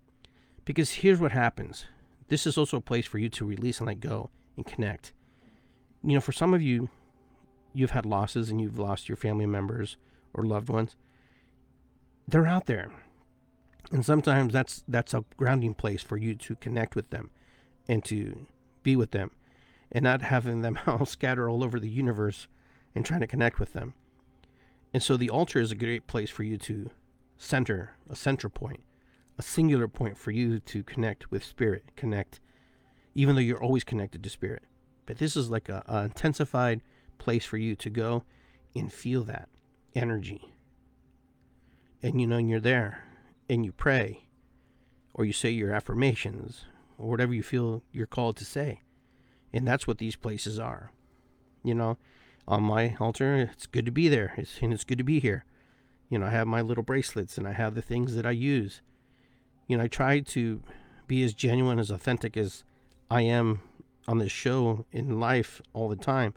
Because 0.66 0.92
here's 0.92 1.20
what 1.20 1.32
happens. 1.32 1.86
This 2.30 2.48
is 2.48 2.58
also 2.58 2.78
a 2.78 2.82
place 2.82 3.06
for 3.06 3.18
you 3.18 3.30
to 3.30 3.46
release 3.46 3.80
and 3.80 3.88
let 3.88 4.00
go 4.00 4.30
and 4.56 4.66
connect. 4.66 5.12
You 6.04 6.14
know, 6.16 6.22
for 6.22 6.32
some 6.32 6.54
of 6.54 6.62
you, 6.62 6.90
you've 7.74 7.92
had 7.92 8.06
losses 8.06 8.50
and 8.50 8.62
you've 8.62 8.80
lost 8.80 9.10
your 9.10 9.16
family 9.18 9.46
members 9.46 9.98
or 10.34 10.46
loved 10.46 10.70
ones, 10.70 10.96
they're 12.28 12.48
out 12.48 12.66
there. 12.66 12.92
And 13.92 14.06
sometimes 14.06 14.54
that's 14.54 14.84
that's 14.88 15.14
a 15.14 15.26
grounding 15.38 15.74
place 15.74 16.02
for 16.02 16.18
you 16.18 16.36
to 16.36 16.56
connect 16.56 16.96
with 16.96 17.10
them 17.10 17.30
and 17.88 18.04
to 18.06 18.48
be 18.82 18.96
with 18.96 19.12
them 19.12 19.32
and 19.92 20.04
not 20.04 20.22
having 20.22 20.62
them 20.62 20.80
all 20.88 21.06
scatter 21.06 21.50
all 21.50 21.64
over 21.64 21.80
the 21.80 21.90
universe 21.90 22.48
and 22.96 23.06
trying 23.06 23.22
to 23.22 23.28
connect 23.28 23.60
with 23.60 23.74
them. 23.74 23.94
And 24.94 25.02
so 25.04 25.18
the 25.18 25.30
altar 25.30 25.60
is 25.60 25.72
a 25.72 25.76
great 25.76 26.08
place 26.08 26.30
for 26.30 26.44
you 26.44 26.58
to 26.60 26.92
center, 27.38 27.98
a 28.10 28.16
center 28.16 28.50
point, 28.50 28.82
a 29.38 29.42
singular 29.42 29.88
point 29.88 30.18
for 30.18 30.32
you 30.32 30.60
to 30.60 30.84
connect 30.84 31.32
with 31.32 31.44
spirit, 31.44 31.86
connect, 31.96 32.40
even 33.16 33.36
though 33.36 33.42
you're 33.42 33.64
always 33.64 33.84
connected 33.84 34.24
to 34.24 34.30
spirit. 34.30 34.64
But 35.06 35.18
this 35.18 35.36
is 35.36 35.50
like 35.50 35.70
a, 35.70 35.84
a 35.88 36.04
intensified 36.06 36.82
place 37.18 37.46
for 37.46 37.58
you 37.58 37.76
to 37.78 37.90
go 37.90 38.24
and 38.76 38.92
feel 38.94 39.24
that 39.26 39.50
energy. 39.96 40.54
and 42.02 42.20
you 42.22 42.28
know 42.28 42.38
and 42.38 42.50
you're 42.50 42.60
there 42.60 43.06
and 43.50 43.66
you 43.66 43.72
pray 43.72 44.26
or 45.14 45.26
you 45.26 45.34
say 45.34 45.50
your 45.50 45.72
affirmations 45.74 46.66
or 46.98 47.10
whatever 47.10 47.34
you 47.34 47.44
feel 47.44 47.84
you're 47.92 48.08
called 48.08 48.36
to 48.38 48.46
say. 48.46 48.82
And 49.54 49.68
that's 49.68 49.88
what 49.88 50.00
these 50.00 50.16
places 50.16 50.60
are. 50.60 50.92
You 51.64 51.76
know, 51.76 51.98
on 52.48 52.64
my 52.64 52.96
altar, 53.00 53.50
it's 53.54 53.68
good 53.68 53.86
to 53.86 53.92
be 53.92 54.10
there. 54.10 54.34
It's, 54.38 54.60
and 54.62 54.74
it's 54.74 54.84
good 54.84 54.98
to 54.98 55.04
be 55.04 55.20
here. 55.20 55.46
You 56.10 56.20
know, 56.20 56.28
I 56.28 56.30
have 56.30 56.48
my 56.48 56.62
little 56.62 56.84
bracelets 56.84 57.38
and 57.38 57.48
I 57.48 57.54
have 57.54 57.76
the 57.76 57.82
things 57.82 58.16
that 58.16 58.26
I 58.26 58.32
use. 58.32 58.82
You 59.68 59.78
know, 59.78 59.84
I 59.84 59.88
try 59.88 60.20
to 60.20 60.62
be 61.08 61.24
as 61.24 61.34
genuine, 61.34 61.80
as 61.80 61.90
authentic 61.90 62.38
as 62.38 62.64
I 63.10 63.22
am 63.22 63.62
on 64.08 64.18
this 64.18 64.32
show 64.32 64.86
in 64.92 65.20
life 65.20 65.62
all 65.74 65.88
the 65.88 65.96
time 65.96 66.34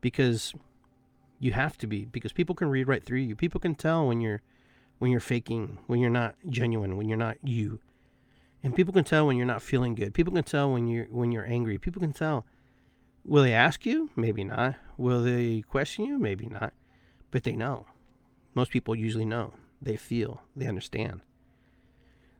because 0.00 0.54
you 1.38 1.52
have 1.52 1.78
to 1.78 1.86
be 1.86 2.04
because 2.04 2.32
people 2.32 2.54
can 2.54 2.68
read 2.68 2.86
right 2.86 3.04
through 3.04 3.20
you. 3.20 3.34
People 3.34 3.60
can 3.60 3.74
tell 3.74 4.06
when 4.06 4.20
you're 4.20 4.42
when 4.98 5.10
you're 5.10 5.20
faking, 5.20 5.78
when 5.86 5.98
you're 5.98 6.10
not 6.10 6.34
genuine, 6.48 6.96
when 6.96 7.08
you're 7.08 7.16
not 7.16 7.38
you. 7.42 7.80
And 8.62 8.76
people 8.76 8.92
can 8.92 9.04
tell 9.04 9.26
when 9.26 9.38
you're 9.38 9.46
not 9.46 9.62
feeling 9.62 9.94
good. 9.94 10.12
People 10.12 10.34
can 10.34 10.44
tell 10.44 10.70
when 10.72 10.86
you're 10.86 11.06
when 11.06 11.32
you're 11.32 11.46
angry. 11.46 11.78
People 11.78 12.00
can 12.00 12.12
tell. 12.12 12.44
Will 13.24 13.42
they 13.42 13.52
ask 13.52 13.84
you? 13.84 14.10
Maybe 14.16 14.44
not. 14.44 14.76
Will 14.96 15.22
they 15.22 15.62
question 15.62 16.04
you? 16.04 16.18
Maybe 16.18 16.46
not. 16.46 16.72
But 17.30 17.44
they 17.44 17.52
know. 17.52 17.86
Most 18.54 18.70
people 18.70 18.94
usually 18.94 19.24
know. 19.24 19.54
They 19.80 19.96
feel. 19.96 20.42
They 20.56 20.66
understand. 20.66 21.20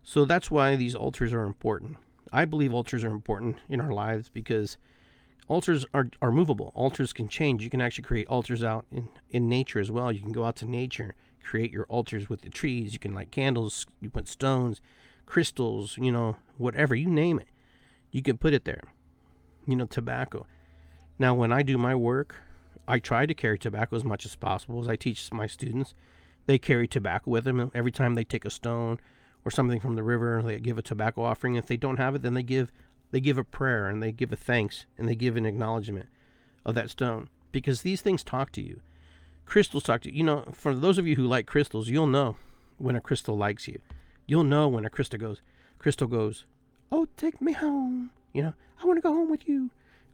So 0.02 0.24
that's 0.24 0.50
why 0.50 0.76
these 0.76 0.94
altars 0.94 1.32
are 1.32 1.44
important. 1.44 1.96
I 2.32 2.44
believe 2.44 2.72
altars 2.72 3.04
are 3.04 3.10
important 3.10 3.56
in 3.68 3.80
our 3.80 3.92
lives 3.92 4.28
because 4.28 4.78
altars 5.48 5.84
are, 5.92 6.08
are 6.22 6.32
movable. 6.32 6.72
Altars 6.74 7.12
can 7.12 7.28
change. 7.28 7.62
You 7.62 7.70
can 7.70 7.80
actually 7.80 8.04
create 8.04 8.26
altars 8.28 8.64
out 8.64 8.86
in, 8.90 9.08
in 9.30 9.48
nature 9.48 9.80
as 9.80 9.90
well. 9.90 10.10
You 10.10 10.20
can 10.20 10.32
go 10.32 10.44
out 10.44 10.56
to 10.56 10.66
nature, 10.66 11.14
create 11.42 11.72
your 11.72 11.84
altars 11.84 12.28
with 12.28 12.42
the 12.42 12.50
trees. 12.50 12.92
You 12.92 12.98
can 12.98 13.14
light 13.14 13.30
candles, 13.30 13.86
you 14.00 14.10
put 14.10 14.28
stones, 14.28 14.80
crystals, 15.26 15.96
you 15.98 16.12
know, 16.12 16.36
whatever, 16.56 16.94
you 16.94 17.08
name 17.08 17.38
it. 17.38 17.48
You 18.10 18.22
can 18.22 18.38
put 18.38 18.54
it 18.54 18.64
there. 18.64 18.82
You 19.66 19.76
know, 19.76 19.86
tobacco. 19.86 20.46
Now, 21.20 21.34
when 21.34 21.52
I 21.52 21.62
do 21.62 21.76
my 21.76 21.94
work, 21.94 22.36
I 22.88 22.98
try 22.98 23.26
to 23.26 23.34
carry 23.34 23.58
tobacco 23.58 23.94
as 23.94 24.04
much 24.04 24.24
as 24.24 24.36
possible. 24.36 24.80
As 24.80 24.88
I 24.88 24.96
teach 24.96 25.30
my 25.30 25.46
students, 25.46 25.92
they 26.46 26.58
carry 26.58 26.88
tobacco 26.88 27.30
with 27.30 27.44
them 27.44 27.70
every 27.74 27.92
time 27.92 28.14
they 28.14 28.24
take 28.24 28.46
a 28.46 28.50
stone 28.50 28.98
or 29.44 29.50
something 29.50 29.80
from 29.80 29.96
the 29.96 30.02
river. 30.02 30.40
They 30.42 30.58
give 30.58 30.78
a 30.78 30.82
tobacco 30.82 31.22
offering. 31.22 31.56
If 31.56 31.66
they 31.66 31.76
don't 31.76 31.98
have 31.98 32.14
it, 32.14 32.22
then 32.22 32.32
they 32.32 32.42
give 32.42 32.72
they 33.10 33.20
give 33.20 33.36
a 33.36 33.44
prayer 33.44 33.86
and 33.86 34.02
they 34.02 34.12
give 34.12 34.32
a 34.32 34.36
thanks 34.36 34.86
and 34.96 35.06
they 35.06 35.14
give 35.14 35.36
an 35.36 35.44
acknowledgement 35.44 36.08
of 36.64 36.74
that 36.76 36.88
stone 36.88 37.28
because 37.52 37.82
these 37.82 38.00
things 38.00 38.24
talk 38.24 38.50
to 38.52 38.62
you. 38.62 38.80
Crystals 39.44 39.82
talk 39.82 40.00
to 40.02 40.10
you. 40.10 40.16
You 40.16 40.24
know, 40.24 40.44
for 40.54 40.74
those 40.74 40.96
of 40.96 41.06
you 41.06 41.16
who 41.16 41.26
like 41.26 41.44
crystals, 41.44 41.90
you'll 41.90 42.06
know 42.06 42.36
when 42.78 42.96
a 42.96 43.00
crystal 43.00 43.36
likes 43.36 43.68
you. 43.68 43.78
You'll 44.26 44.44
know 44.44 44.68
when 44.68 44.86
a 44.86 44.90
crystal 44.90 45.18
goes, 45.18 45.42
crystal 45.78 46.06
goes, 46.06 46.46
"Oh, 46.90 47.08
take 47.18 47.42
me 47.42 47.52
home." 47.52 48.10
You 48.32 48.42
know, 48.42 48.54
I 48.82 48.86
want 48.86 48.96
to 48.96 49.02
go 49.02 49.12
home 49.12 49.28
with 49.30 49.46
you. 49.46 49.68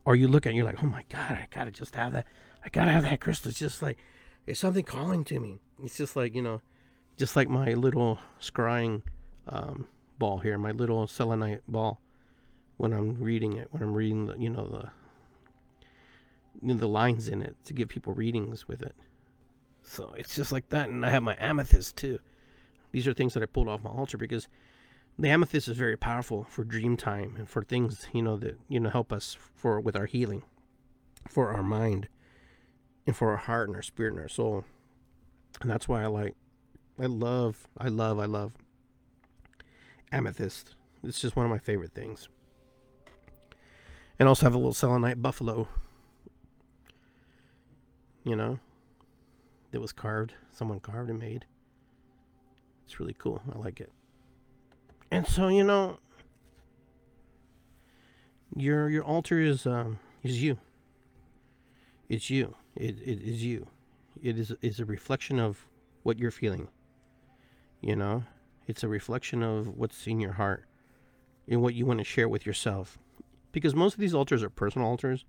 Or 0.07 0.15
you 0.15 0.29
look 0.29 0.47
at 0.47 0.53
it, 0.53 0.57
you're 0.57 0.65
like, 0.65 0.83
"Oh 0.83 0.87
my 0.87 1.05
God, 1.11 1.33
I 1.33 1.49
gotta 1.51 1.73
just 1.73 1.97
have 1.97 2.13
that. 2.13 2.27
I 2.65 2.69
gotta 2.69 2.93
have 2.93 3.03
that 3.03 3.21
crystal." 3.21 3.51
It's 3.51 3.59
just 3.59 3.83
like 3.83 3.99
it's 4.47 4.61
something 4.61 4.85
calling 4.85 5.25
to 5.25 5.41
me. 5.41 5.59
It's 5.83 5.97
just 5.97 6.15
like 6.15 6.35
you 6.35 6.43
know, 6.43 6.63
just 7.19 7.35
like 7.35 7.49
my 7.49 7.75
little 7.75 8.21
scrying 8.41 9.03
um, 9.49 9.89
ball 10.19 10.39
here, 10.39 10.57
my 10.59 10.71
little 10.71 11.09
selenite 11.09 11.63
ball. 11.67 12.01
When 12.77 12.93
I'm 12.93 13.17
reading 13.21 13.55
it, 13.55 13.69
when 13.73 13.83
I'm 13.83 13.95
reading 13.95 14.27
the, 14.27 14.39
you 14.39 14.49
know, 14.49 14.69
the 14.69 14.91
you 16.63 16.75
know, 16.75 16.75
the 16.75 16.89
lines 16.89 17.27
in 17.29 17.43
it 17.43 17.57
to 17.65 17.73
give 17.73 17.89
people 17.89 18.15
readings 18.15 18.69
with 18.69 18.83
it. 18.83 18.95
So 19.83 20.15
it's 20.17 20.37
just 20.37 20.53
like 20.53 20.69
that, 20.69 20.89
and 20.89 21.05
I 21.05 21.11
have 21.11 21.23
my 21.25 21.37
amethyst 21.41 21.97
too. 21.97 22.21
These 22.93 23.09
are 23.09 23.13
things 23.13 23.35
that 23.35 23.43
I 23.43 23.47
pulled 23.47 23.69
off 23.69 23.83
my 23.83 23.91
altar 23.91 24.19
because 24.19 24.47
the 25.19 25.29
amethyst 25.29 25.69
is 25.69 25.77
very 25.77 25.97
powerful 25.97 26.45
for 26.45 26.65
dream 26.65 26.97
time 26.97 27.35
and 27.39 27.49
for 27.49 27.63
things 27.63 28.07
you 28.13 28.23
know 28.23 28.37
that 28.37 28.59
you 28.69 28.79
know 28.79 28.91
help 28.91 29.13
us 29.13 29.37
for 29.55 29.81
with 29.81 29.97
our 29.97 30.07
healing, 30.07 30.43
for 31.29 31.53
our 31.53 31.63
mind, 31.63 32.09
and 33.07 33.17
for 33.17 33.31
our 33.31 33.37
heart 33.37 33.69
and 33.69 33.77
our 33.77 33.83
spirit 33.83 34.13
and 34.13 34.21
our 34.21 34.29
soul. 34.29 34.65
And 35.61 35.71
that's 35.71 35.89
why 35.89 36.03
I 36.03 36.07
like, 36.07 36.35
I 37.01 37.07
love, 37.07 37.67
I 37.79 37.89
love, 37.89 38.19
I 38.19 38.27
love 38.27 38.53
amethyst. 40.13 40.75
It's 41.03 41.21
just 41.21 41.37
one 41.37 41.47
of 41.47 41.51
my 41.51 41.59
favorite 41.59 41.93
things. 41.93 42.29
And 44.19 44.29
also 44.29 44.47
have 44.47 44.55
a 44.55 44.59
little 44.59 44.75
selenite 44.75 45.21
buffalo. 45.21 45.69
You 48.25 48.35
know, 48.35 48.59
that 49.71 49.81
was 49.81 49.93
carved. 49.93 50.35
Someone 50.53 50.81
carved 50.81 51.11
and 51.11 51.19
made. 51.19 51.45
It's 52.87 52.99
really 52.99 53.15
cool. 53.19 53.43
I 53.55 53.59
like 53.59 53.81
it. 53.81 53.93
And 55.11 55.27
so, 55.27 55.49
you 55.49 55.65
know, 55.65 55.99
your 58.55 58.89
your 58.89 59.05
altar 59.05 59.41
is 59.41 59.67
um 59.67 59.99
is 60.23 60.43
you. 60.43 60.59
It's 62.09 62.31
you. 62.31 62.55
It 62.75 62.99
it 63.05 63.23
is 63.23 63.45
you. 63.45 63.67
It 64.23 64.39
is 64.39 64.53
is 64.63 64.81
a 64.81 64.85
reflection 64.85 65.39
of 65.39 65.67
what 66.03 66.19
you're 66.19 66.31
feeling. 66.31 66.69
You 67.81 67.97
know, 67.97 68.25
it's 68.67 68.83
a 68.83 68.89
reflection 68.89 69.43
of 69.43 69.69
what's 69.69 70.07
in 70.07 70.21
your 70.21 70.33
heart 70.33 70.65
and 71.49 71.63
what 71.63 71.75
you 71.75 71.87
want 71.87 71.99
to 71.99 72.05
share 72.05 72.29
with 72.29 72.47
yourself. 72.47 72.99
Because 73.53 73.75
most 73.75 73.95
of 73.95 74.01
these 74.01 74.15
altars 74.15 74.43
are 74.43 74.51
personal 74.51 74.89
altars. 74.89 75.25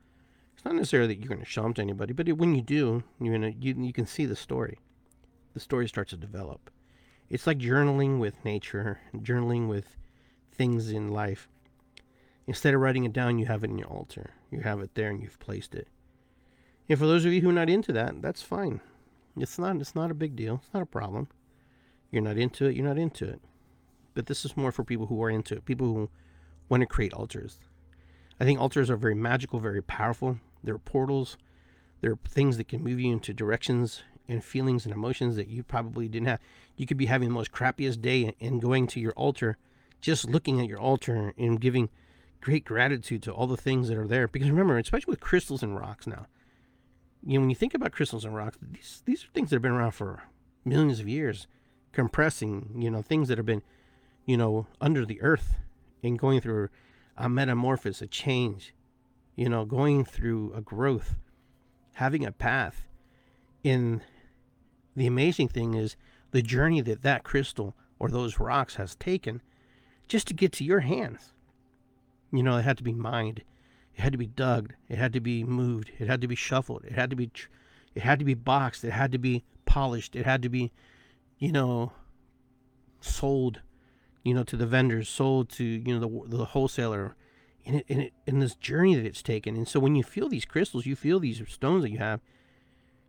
It's 0.55 0.65
not 0.65 0.75
necessarily 0.75 1.13
that 1.13 1.19
you're 1.19 1.29
going 1.29 1.39
to 1.39 1.45
show 1.45 1.61
them 1.61 1.75
to 1.75 1.83
anybody, 1.83 2.13
but 2.13 2.27
when 2.29 2.55
you 2.55 2.63
do, 2.63 3.03
you're 3.21 3.35
gonna, 3.35 3.53
you, 3.59 3.75
you 3.77 3.93
can 3.93 4.07
see 4.07 4.25
the 4.25 4.35
story. 4.35 4.79
The 5.53 5.59
story 5.59 5.87
starts 5.87 6.09
to 6.09 6.17
develop. 6.17 6.71
It's 7.29 7.45
like 7.45 7.57
journaling 7.57 8.19
with 8.19 8.43
nature, 8.45 8.99
journaling 9.15 9.67
with 9.67 9.97
things 10.51 10.91
in 10.91 11.11
life. 11.11 11.49
Instead 12.45 12.73
of 12.73 12.79
writing 12.79 13.03
it 13.03 13.11
down, 13.11 13.37
you 13.37 13.45
have 13.45 13.63
it 13.63 13.69
in 13.69 13.77
your 13.77 13.89
altar. 13.89 14.31
You 14.49 14.61
have 14.61 14.79
it 14.79 14.95
there 14.95 15.09
and 15.09 15.21
you've 15.21 15.39
placed 15.39 15.75
it. 15.75 15.87
And 16.87 16.97
for 16.97 17.05
those 17.05 17.25
of 17.25 17.33
you 17.33 17.41
who 17.41 17.49
are 17.49 17.53
not 17.53 17.69
into 17.69 17.91
that, 17.91 18.21
that's 18.21 18.41
fine. 18.41 18.79
It's 19.35 19.59
not 19.59 19.75
it's 19.77 19.95
not 19.95 20.09
a 20.09 20.15
big 20.15 20.35
deal. 20.35 20.61
It's 20.63 20.73
not 20.73 20.83
a 20.83 20.87
problem. 20.87 21.27
You're 22.11 22.21
not 22.21 22.37
into 22.37 22.65
it, 22.65 22.75
you're 22.75 22.85
not 22.87 22.97
into 22.97 23.27
it. 23.27 23.41
But 24.13 24.27
this 24.27 24.45
is 24.45 24.55
more 24.55 24.71
for 24.71 24.83
people 24.83 25.07
who 25.07 25.21
are 25.21 25.29
into 25.29 25.55
it, 25.55 25.65
people 25.65 25.87
who 25.87 26.09
want 26.69 26.81
to 26.81 26.87
create 26.87 27.13
altars. 27.13 27.59
I 28.39 28.45
think 28.45 28.59
altars 28.59 28.89
are 28.89 28.97
very 28.97 29.15
magical, 29.15 29.59
very 29.59 29.83
powerful. 29.83 30.39
They're 30.63 30.77
portals. 30.77 31.37
They're 32.01 32.17
things 32.27 32.57
that 32.57 32.67
can 32.67 32.83
move 32.83 32.99
you 32.99 33.11
into 33.11 33.33
directions 33.33 34.03
and 34.27 34.43
feelings 34.43 34.85
and 34.85 34.93
emotions 34.93 35.35
that 35.35 35.47
you 35.47 35.63
probably 35.63 36.07
didn't 36.07 36.27
have. 36.27 36.39
You 36.75 36.85
could 36.85 36.97
be 36.97 37.07
having 37.07 37.29
the 37.29 37.33
most 37.33 37.51
crappiest 37.51 38.01
day 38.01 38.35
and 38.39 38.61
going 38.61 38.87
to 38.87 38.99
your 38.99 39.13
altar, 39.13 39.57
just 40.01 40.29
looking 40.29 40.59
at 40.59 40.67
your 40.67 40.79
altar 40.79 41.33
and 41.37 41.59
giving 41.59 41.89
great 42.41 42.65
gratitude 42.65 43.23
to 43.23 43.31
all 43.31 43.47
the 43.47 43.57
things 43.57 43.87
that 43.87 43.97
are 43.97 44.07
there. 44.07 44.27
Because 44.27 44.49
remember, 44.49 44.77
especially 44.77 45.11
with 45.11 45.19
crystals 45.19 45.63
and 45.63 45.75
rocks 45.75 46.07
now, 46.07 46.27
you 47.25 47.33
know, 47.33 47.41
when 47.41 47.49
you 47.49 47.55
think 47.55 47.73
about 47.73 47.91
crystals 47.91 48.25
and 48.25 48.35
rocks, 48.35 48.57
these 48.61 49.01
these 49.05 49.23
are 49.23 49.29
things 49.33 49.49
that 49.49 49.55
have 49.55 49.61
been 49.61 49.71
around 49.71 49.91
for 49.91 50.23
millions 50.63 50.99
of 50.99 51.07
years, 51.07 51.47
compressing, 51.91 52.75
you 52.77 52.91
know, 52.91 53.01
things 53.01 53.27
that 53.27 53.37
have 53.37 53.45
been, 53.45 53.63
you 54.25 54.37
know, 54.37 54.67
under 54.79 55.05
the 55.05 55.21
earth 55.21 55.55
and 56.03 56.19
going 56.19 56.39
through 56.39 56.69
a 57.17 57.27
metamorphosis, 57.27 58.01
a 58.01 58.07
change, 58.07 58.73
you 59.35 59.49
know, 59.49 59.65
going 59.65 60.05
through 60.05 60.53
a 60.53 60.61
growth, 60.61 61.15
having 61.93 62.25
a 62.25 62.31
path 62.31 62.87
in 63.63 64.01
the 64.97 65.07
amazing 65.07 65.47
thing 65.47 65.75
is 65.75 65.95
the 66.31 66.41
journey 66.41 66.81
that 66.81 67.03
that 67.03 67.23
crystal 67.23 67.75
or 67.99 68.09
those 68.09 68.39
rocks 68.39 68.75
has 68.75 68.95
taken 68.95 69.41
just 70.07 70.27
to 70.27 70.33
get 70.33 70.51
to 70.53 70.63
your 70.63 70.79
hands. 70.79 71.33
You 72.31 72.41
know, 72.41 72.57
it 72.57 72.63
had 72.63 72.77
to 72.77 72.83
be 72.83 72.93
mined, 72.93 73.43
it 73.95 74.01
had 74.01 74.11
to 74.11 74.17
be 74.17 74.25
dug, 74.25 74.73
it 74.89 74.97
had 74.97 75.13
to 75.13 75.19
be 75.19 75.43
moved, 75.43 75.91
it 75.99 76.07
had 76.07 76.19
to 76.21 76.27
be 76.27 76.35
shuffled, 76.35 76.83
it 76.83 76.93
had 76.93 77.11
to 77.11 77.15
be, 77.15 77.29
it 77.93 78.01
had 78.01 78.17
to 78.17 78.25
be 78.25 78.33
boxed, 78.33 78.83
it 78.83 78.91
had 78.91 79.11
to 79.11 79.19
be 79.19 79.43
polished, 79.65 80.15
it 80.15 80.25
had 80.25 80.41
to 80.41 80.49
be, 80.49 80.71
you 81.37 81.51
know, 81.51 81.91
sold, 82.99 83.61
you 84.23 84.33
know, 84.33 84.43
to 84.43 84.57
the 84.57 84.65
vendors, 84.65 85.07
sold 85.07 85.49
to 85.49 85.63
you 85.63 85.97
know 85.97 86.25
the 86.25 86.37
the 86.37 86.45
wholesaler, 86.45 87.15
in 87.63 87.75
it 87.75 87.85
in 87.87 87.99
it 88.01 88.13
in 88.25 88.39
this 88.39 88.55
journey 88.55 88.95
that 88.95 89.05
it's 89.05 89.21
taken. 89.21 89.55
And 89.55 89.67
so 89.67 89.79
when 89.79 89.95
you 89.95 90.03
feel 90.03 90.27
these 90.27 90.45
crystals, 90.45 90.87
you 90.87 90.95
feel 90.95 91.19
these 91.19 91.39
stones 91.47 91.83
that 91.83 91.91
you 91.91 91.99
have, 91.99 92.19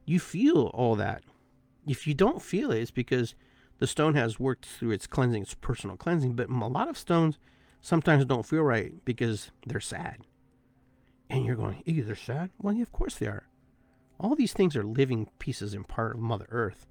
you 0.05 0.21
feel 0.21 0.67
all 0.75 0.95
that 0.97 1.23
if 1.89 2.07
you 2.07 2.15
don't 2.15 2.43
feel 2.43 2.71
it, 2.71 2.81
it's 2.81 2.91
because 2.91 3.35
the 3.79 3.87
stone 3.87 4.15
has 4.15 4.39
worked 4.39 4.67
through 4.67 4.91
its 4.91 5.07
cleansing, 5.07 5.43
its 5.43 5.55
personal 5.55 5.97
cleansing. 5.97 6.35
But 6.35 6.51
a 6.51 6.67
lot 6.67 6.89
of 6.89 6.99
stones 6.99 7.39
sometimes 7.81 8.25
don't 8.25 8.47
feel 8.47 8.63
right 8.63 8.93
because 9.05 9.51
they're 9.67 9.81
sad. 9.81 10.19
And 11.31 11.45
you're 11.45 11.57
going, 11.57 11.83
ew, 11.87 12.05
they're 12.05 12.17
sad? 12.17 12.51
Well, 12.59 12.75
yeah, 12.75 12.83
of 12.83 12.93
course 12.93 13.17
they 13.17 13.27
are. 13.27 13.49
All 14.21 14.35
these 14.35 14.53
things 14.53 14.77
are 14.77 14.83
living 14.83 15.29
pieces 15.39 15.75
and 15.75 15.87
part 15.87 16.17
of 16.17 16.21
Mother 16.21 16.47
Earth. 16.51 16.87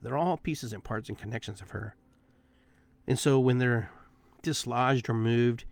They're 0.00 0.16
all 0.16 0.36
pieces 0.36 0.72
and 0.72 0.84
parts 0.84 1.08
and 1.08 1.18
connections 1.18 1.60
of 1.60 1.70
her. 1.70 1.96
And 3.06 3.18
so 3.18 3.40
when 3.40 3.58
they're 3.58 3.90
dislodged 4.42 5.08
or 5.08 5.14
moved 5.14 5.64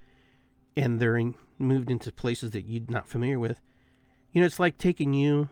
and 0.76 0.98
they're 0.98 1.16
in, 1.16 1.34
moved 1.58 1.90
into 1.90 2.10
places 2.10 2.50
that 2.52 2.62
you're 2.62 2.82
not 2.88 3.08
familiar 3.08 3.38
with, 3.38 3.60
you 4.32 4.40
know, 4.40 4.46
it's 4.46 4.58
like 4.58 4.78
taking 4.78 5.14
you 5.14 5.48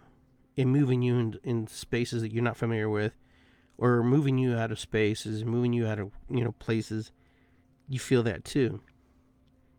and 0.56 0.70
moving 0.70 1.02
you 1.02 1.18
in, 1.18 1.38
in 1.42 1.66
spaces 1.66 2.22
that 2.22 2.32
you're 2.32 2.42
not 2.42 2.56
familiar 2.56 2.88
with, 2.88 3.14
or 3.76 4.02
moving 4.02 4.38
you 4.38 4.54
out 4.56 4.70
of 4.70 4.78
spaces, 4.78 5.44
moving 5.44 5.72
you 5.72 5.86
out 5.86 5.98
of 5.98 6.12
you 6.30 6.44
know 6.44 6.52
places, 6.52 7.10
you 7.88 7.98
feel 7.98 8.22
that 8.22 8.44
too. 8.44 8.80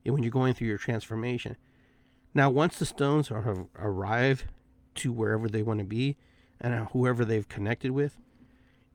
And 0.03 0.13
when 0.13 0.23
you're 0.23 0.31
going 0.31 0.53
through 0.53 0.67
your 0.67 0.77
transformation, 0.77 1.57
now 2.33 2.49
once 2.49 2.77
the 2.77 2.85
stones 2.85 3.31
are 3.31 3.41
have 3.43 3.65
arrived 3.77 4.45
to 4.95 5.11
wherever 5.11 5.47
they 5.47 5.63
want 5.63 5.79
to 5.79 5.85
be, 5.85 6.17
and 6.59 6.73
uh, 6.73 6.85
whoever 6.85 7.25
they've 7.25 7.47
connected 7.47 7.91
with, 7.91 8.17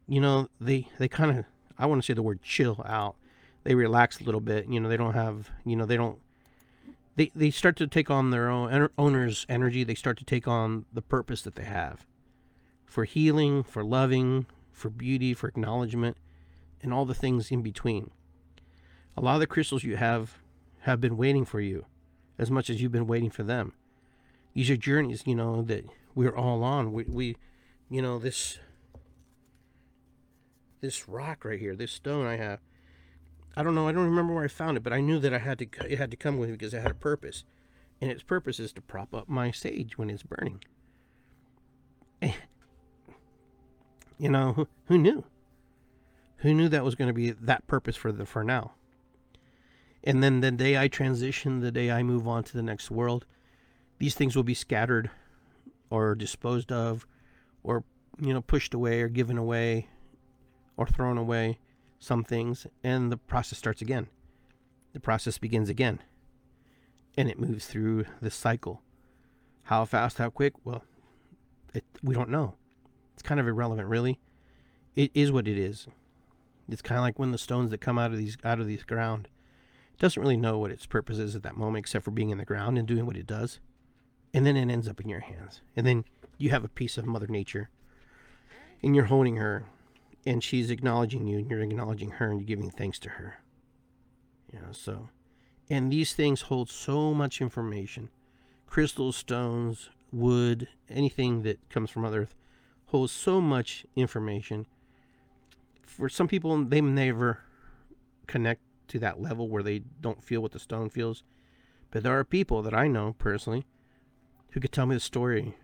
you 0.06 0.20
know 0.20 0.48
they 0.60 0.88
they 0.98 1.08
kind 1.08 1.38
of 1.38 1.44
I 1.78 1.86
want 1.86 2.02
to 2.02 2.06
say 2.06 2.14
the 2.14 2.22
word 2.22 2.42
chill 2.42 2.84
out. 2.86 3.16
They 3.62 3.74
relax 3.74 4.20
a 4.20 4.24
little 4.24 4.40
bit. 4.40 4.68
You 4.68 4.80
know 4.80 4.88
they 4.88 4.96
don't 4.96 5.14
have 5.14 5.50
you 5.64 5.76
know 5.76 5.86
they 5.86 5.96
don't 5.96 6.18
they 7.16 7.30
they 7.34 7.50
start 7.50 7.76
to 7.76 7.86
take 7.86 8.10
on 8.10 8.30
their 8.30 8.48
own 8.48 8.88
owner's 8.96 9.46
energy. 9.48 9.84
They 9.84 9.94
start 9.94 10.18
to 10.18 10.24
take 10.24 10.48
on 10.48 10.86
the 10.92 11.02
purpose 11.02 11.42
that 11.42 11.54
they 11.54 11.64
have 11.64 12.06
for 12.86 13.04
healing, 13.04 13.62
for 13.62 13.84
loving, 13.84 14.46
for 14.72 14.90
beauty, 14.90 15.34
for 15.34 15.48
acknowledgement, 15.48 16.16
and 16.82 16.92
all 16.92 17.04
the 17.04 17.14
things 17.14 17.50
in 17.50 17.62
between. 17.62 18.10
A 19.16 19.20
lot 19.20 19.34
of 19.34 19.40
the 19.40 19.46
crystals 19.46 19.84
you 19.84 19.96
have 19.96 20.38
have 20.80 21.00
been 21.00 21.16
waiting 21.16 21.44
for 21.44 21.60
you 21.60 21.86
as 22.38 22.50
much 22.50 22.70
as 22.70 22.80
you've 22.80 22.92
been 22.92 23.06
waiting 23.06 23.30
for 23.30 23.42
them. 23.42 23.74
These 24.54 24.70
are 24.70 24.76
journeys, 24.76 25.22
you 25.26 25.34
know, 25.34 25.62
that 25.62 25.84
we're 26.14 26.34
all 26.34 26.64
on. 26.64 26.92
We, 26.92 27.04
we 27.04 27.36
you 27.90 28.00
know, 28.00 28.18
this 28.18 28.58
this 30.80 31.08
rock 31.08 31.44
right 31.44 31.60
here, 31.60 31.76
this 31.76 31.92
stone 31.92 32.26
I 32.26 32.36
have. 32.36 32.60
I 33.56 33.62
don't 33.62 33.74
know, 33.74 33.88
I 33.88 33.92
don't 33.92 34.04
remember 34.04 34.34
where 34.34 34.44
I 34.44 34.48
found 34.48 34.76
it, 34.76 34.82
but 34.82 34.92
I 34.92 35.00
knew 35.00 35.18
that 35.18 35.34
I 35.34 35.38
had 35.38 35.58
to 35.58 35.66
it 35.88 35.98
had 35.98 36.10
to 36.10 36.16
come 36.16 36.38
with 36.38 36.50
me 36.50 36.56
because 36.56 36.74
it 36.74 36.82
had 36.82 36.92
a 36.92 36.94
purpose. 36.94 37.44
And 38.00 38.10
its 38.10 38.22
purpose 38.22 38.58
is 38.58 38.72
to 38.74 38.80
prop 38.80 39.14
up 39.14 39.28
my 39.28 39.50
sage 39.50 39.98
when 39.98 40.08
it's 40.08 40.22
burning. 40.22 40.62
You 44.18 44.28
know, 44.28 44.52
who, 44.52 44.68
who 44.86 44.98
knew? 44.98 45.24
Who 46.38 46.52
knew 46.52 46.68
that 46.68 46.84
was 46.84 46.94
going 46.94 47.08
to 47.08 47.14
be 47.14 47.30
that 47.30 47.66
purpose 47.66 47.96
for 47.96 48.12
the 48.12 48.26
for 48.26 48.44
now? 48.44 48.72
And 50.04 50.22
then 50.22 50.40
the 50.40 50.50
day 50.50 50.78
I 50.78 50.88
transition, 50.88 51.60
the 51.60 51.72
day 51.72 51.90
I 51.90 52.02
move 52.02 52.28
on 52.28 52.44
to 52.44 52.52
the 52.52 52.62
next 52.62 52.90
world, 52.90 53.24
these 53.98 54.14
things 54.14 54.36
will 54.36 54.42
be 54.42 54.54
scattered 54.54 55.10
or 55.88 56.14
disposed 56.14 56.70
of 56.70 57.06
or 57.62 57.84
you 58.20 58.32
know 58.32 58.40
pushed 58.42 58.74
away 58.74 59.00
or 59.00 59.08
given 59.08 59.36
away 59.38 59.88
or 60.76 60.86
thrown 60.86 61.18
away 61.18 61.58
some 62.00 62.24
things 62.24 62.66
and 62.82 63.12
the 63.12 63.16
process 63.16 63.58
starts 63.58 63.80
again. 63.80 64.08
The 64.92 65.00
process 65.00 65.38
begins 65.38 65.68
again. 65.68 66.00
And 67.16 67.28
it 67.30 67.38
moves 67.38 67.66
through 67.66 68.06
this 68.20 68.34
cycle. 68.34 68.82
How 69.64 69.84
fast, 69.84 70.18
how 70.18 70.30
quick? 70.30 70.54
Well, 70.64 70.82
it, 71.74 71.84
we 72.02 72.14
don't 72.14 72.30
know 72.30 72.54
it's 73.20 73.28
kind 73.28 73.38
of 73.38 73.46
irrelevant, 73.46 73.86
really. 73.86 74.18
It 74.96 75.10
is 75.12 75.30
what 75.30 75.46
it 75.46 75.58
is. 75.58 75.86
It's 76.70 76.80
kind 76.80 76.98
of 76.98 77.02
like 77.02 77.18
when 77.18 77.32
the 77.32 77.38
stones 77.38 77.70
that 77.70 77.78
come 77.78 77.98
out 77.98 78.12
of 78.12 78.16
these 78.16 78.38
out 78.42 78.60
of 78.60 78.66
these 78.66 78.82
ground 78.82 79.28
it 79.92 80.00
doesn't 80.00 80.22
really 80.22 80.38
know 80.38 80.58
what 80.58 80.70
its 80.70 80.86
purpose 80.86 81.18
is 81.18 81.36
at 81.36 81.42
that 81.42 81.58
moment, 81.58 81.82
except 81.82 82.06
for 82.06 82.12
being 82.12 82.30
in 82.30 82.38
the 82.38 82.46
ground 82.46 82.78
and 82.78 82.88
doing 82.88 83.04
what 83.04 83.18
it 83.18 83.26
does, 83.26 83.60
and 84.32 84.46
then 84.46 84.56
it 84.56 84.72
ends 84.72 84.88
up 84.88 85.02
in 85.02 85.10
your 85.10 85.20
hands, 85.20 85.60
and 85.76 85.86
then 85.86 86.06
you 86.38 86.48
have 86.48 86.64
a 86.64 86.68
piece 86.68 86.96
of 86.96 87.04
Mother 87.04 87.26
Nature, 87.26 87.68
and 88.82 88.96
you're 88.96 89.04
honing 89.04 89.36
her, 89.36 89.66
and 90.26 90.42
she's 90.42 90.70
acknowledging 90.70 91.26
you, 91.26 91.38
and 91.38 91.50
you're 91.50 91.60
acknowledging 91.60 92.12
her, 92.12 92.30
and 92.30 92.40
you're 92.40 92.46
giving 92.46 92.70
thanks 92.70 92.98
to 93.00 93.10
her. 93.10 93.38
You 94.52 94.60
know, 94.60 94.72
so, 94.72 95.08
and 95.68 95.92
these 95.92 96.12
things 96.12 96.42
hold 96.42 96.68
so 96.68 97.14
much 97.14 97.40
information, 97.40 98.10
crystals, 98.66 99.16
stones, 99.16 99.90
wood, 100.12 100.68
anything 100.88 101.42
that 101.42 101.68
comes 101.70 101.90
from 101.90 102.02
Mother 102.02 102.22
Earth 102.22 102.34
holds 102.86 103.12
so 103.12 103.40
much 103.40 103.86
information. 103.94 104.66
For 105.82 106.08
some 106.08 106.28
people, 106.28 106.64
they 106.64 106.80
never 106.80 107.40
connect 108.26 108.60
to 108.88 108.98
that 108.98 109.20
level 109.20 109.48
where 109.48 109.62
they 109.62 109.82
don't 110.00 110.22
feel 110.22 110.40
what 110.40 110.52
the 110.52 110.58
stone 110.58 110.90
feels. 110.90 111.22
But 111.90 112.02
there 112.02 112.18
are 112.18 112.24
people 112.24 112.62
that 112.62 112.74
I 112.74 112.88
know 112.88 113.14
personally 113.18 113.64
who 114.50 114.60
could 114.60 114.72
tell 114.72 114.86
me 114.86 114.96
the 114.96 115.00
story, 115.00 115.56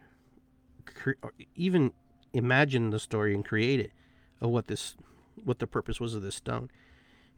even 1.56 1.92
imagine 2.32 2.90
the 2.90 3.00
story 3.00 3.34
and 3.34 3.44
create 3.44 3.80
it 3.80 3.90
of 4.40 4.51
what 4.51 4.66
this, 4.66 4.96
what 5.42 5.59
the 5.59 5.66
purpose 5.66 6.01
was 6.01 6.14
of 6.14 6.22
this 6.22 6.37
stone, 6.37 6.70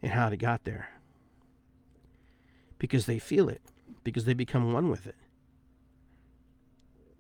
and 0.03 0.13
how 0.13 0.29
it 0.29 0.37
got 0.37 0.65
there. 0.65 0.91
Because 2.79 3.07
they 3.07 3.19
feel 3.19 3.49
it, 3.49 3.63
because 4.05 4.25
they 4.25 4.35
become 4.35 4.73
one 4.73 4.89
with 4.89 5.07
it. 5.07 5.17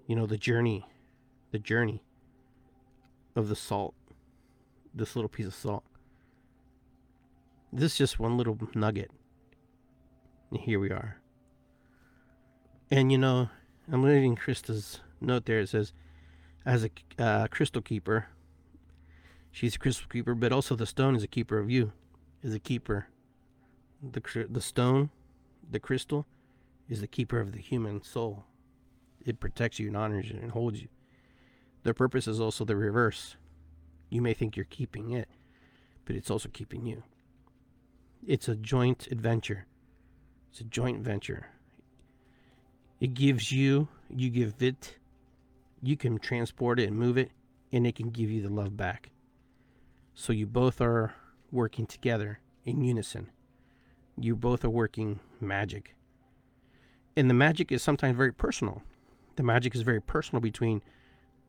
You 0.06 0.16
know 0.16 0.26
the 0.26 0.38
journey, 0.38 0.86
the 1.50 1.58
journey 1.58 2.02
of 3.36 3.48
the 3.48 3.56
salt. 3.56 3.94
This 4.94 5.14
little 5.14 5.28
piece 5.28 5.46
of 5.46 5.54
salt. 5.54 5.84
This 7.72 7.92
is 7.92 7.98
just 7.98 8.18
one 8.18 8.36
little 8.36 8.58
nugget. 8.74 9.10
And 10.50 10.60
here 10.60 10.80
we 10.80 10.90
are. 10.90 11.18
And 12.90 13.12
you 13.12 13.18
know, 13.18 13.50
I'm 13.92 14.02
reading 14.02 14.34
Krista's 14.34 15.00
note 15.20 15.44
there. 15.44 15.60
It 15.60 15.68
says, 15.68 15.92
as 16.64 16.84
a 16.84 16.90
uh, 17.18 17.46
crystal 17.48 17.82
keeper, 17.82 18.28
she's 19.50 19.74
a 19.74 19.78
crystal 19.78 20.08
keeper, 20.08 20.34
but 20.34 20.52
also 20.52 20.74
the 20.76 20.86
stone 20.86 21.16
is 21.16 21.22
a 21.22 21.28
keeper 21.28 21.58
of 21.58 21.70
you, 21.70 21.92
is 22.42 22.54
a 22.54 22.58
keeper. 22.58 23.06
The, 24.02 24.46
the 24.48 24.60
stone, 24.60 25.10
the 25.70 25.80
crystal, 25.80 26.26
is 26.88 27.00
the 27.00 27.06
keeper 27.06 27.40
of 27.40 27.52
the 27.52 27.58
human 27.58 28.02
soul. 28.02 28.44
It 29.24 29.40
protects 29.40 29.78
you 29.78 29.88
and 29.88 29.96
honors 29.96 30.30
you 30.30 30.38
and 30.40 30.52
holds 30.52 30.80
you. 30.80 30.88
Their 31.82 31.94
purpose 31.94 32.26
is 32.26 32.40
also 32.40 32.64
the 32.64 32.76
reverse. 32.76 33.36
You 34.10 34.22
may 34.22 34.34
think 34.34 34.56
you're 34.56 34.66
keeping 34.66 35.12
it, 35.12 35.28
but 36.04 36.16
it's 36.16 36.30
also 36.30 36.48
keeping 36.48 36.86
you. 36.86 37.02
It's 38.26 38.48
a 38.48 38.56
joint 38.56 39.08
adventure. 39.10 39.66
It's 40.50 40.60
a 40.60 40.64
joint 40.64 41.00
venture. 41.00 41.46
It 43.00 43.14
gives 43.14 43.52
you, 43.52 43.88
you 44.14 44.30
give 44.30 44.54
it, 44.60 44.98
you 45.82 45.96
can 45.96 46.18
transport 46.18 46.80
it 46.80 46.88
and 46.88 46.96
move 46.96 47.16
it, 47.16 47.30
and 47.72 47.86
it 47.86 47.94
can 47.94 48.10
give 48.10 48.30
you 48.30 48.42
the 48.42 48.48
love 48.48 48.76
back. 48.76 49.10
So 50.20 50.32
you 50.32 50.48
both 50.48 50.80
are 50.80 51.14
working 51.52 51.86
together 51.86 52.40
in 52.64 52.82
unison. 52.82 53.30
You 54.16 54.34
both 54.34 54.64
are 54.64 54.68
working 54.68 55.20
magic. 55.40 55.94
And 57.16 57.30
the 57.30 57.34
magic 57.34 57.70
is 57.70 57.84
sometimes 57.84 58.16
very 58.16 58.32
personal. 58.32 58.82
The 59.36 59.44
magic 59.44 59.76
is 59.76 59.82
very 59.82 60.00
personal 60.00 60.40
between 60.40 60.82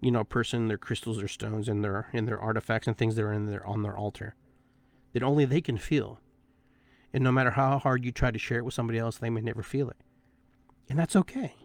you 0.02 0.12
know, 0.12 0.20
a 0.20 0.26
person, 0.26 0.68
their 0.68 0.78
crystals 0.78 1.20
or 1.20 1.28
stones 1.28 1.68
and 1.68 1.84
their 1.84 2.10
and 2.14 2.28
their 2.28 2.40
artifacts 2.40 2.86
and 2.86 2.96
things 2.96 3.16
that 3.16 3.24
are 3.24 3.34
in 3.34 3.48
their 3.48 3.66
on 3.66 3.82
their 3.82 3.98
altar 3.98 4.36
that 5.14 5.24
only 5.24 5.46
they 5.46 5.62
can 5.62 5.80
feel. 5.80 6.20
And 7.12 7.24
no 7.24 7.32
matter 7.32 7.50
how 7.50 7.80
hard 7.80 8.06
you 8.06 8.12
try 8.12 8.30
to 8.30 8.38
share 8.38 8.60
it 8.60 8.66
with 8.66 8.76
somebody 8.76 9.00
else, 9.00 9.18
they 9.18 9.32
may 9.32 9.42
never 9.42 9.64
feel 9.64 9.90
it. 9.90 9.98
And 10.88 11.00
that's 11.00 11.16
okay. 11.16 11.56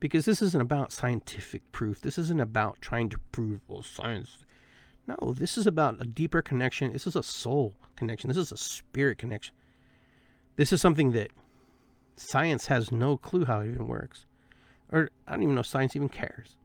Because 0.00 0.26
this 0.26 0.42
isn't 0.42 0.60
about 0.60 0.92
scientific 0.92 1.62
proof. 1.72 2.02
This 2.02 2.18
isn't 2.18 2.40
about 2.40 2.82
trying 2.82 3.08
to 3.08 3.18
prove, 3.32 3.62
well, 3.68 3.82
science. 3.82 4.36
No, 5.10 5.32
this 5.32 5.58
is 5.58 5.66
about 5.66 6.00
a 6.00 6.04
deeper 6.04 6.40
connection. 6.40 6.92
This 6.92 7.06
is 7.06 7.16
a 7.16 7.22
soul 7.22 7.74
connection. 7.96 8.28
This 8.28 8.36
is 8.36 8.52
a 8.52 8.56
spirit 8.56 9.18
connection. 9.18 9.54
This 10.56 10.72
is 10.72 10.80
something 10.80 11.12
that 11.12 11.30
science 12.16 12.66
has 12.66 12.92
no 12.92 13.16
clue 13.16 13.44
how 13.44 13.60
it 13.60 13.70
even 13.70 13.88
works. 13.88 14.26
Or 14.92 15.10
I 15.26 15.32
don't 15.32 15.42
even 15.42 15.54
know 15.54 15.62
if 15.62 15.66
science 15.66 15.96
even 15.96 16.08
cares. 16.08 16.56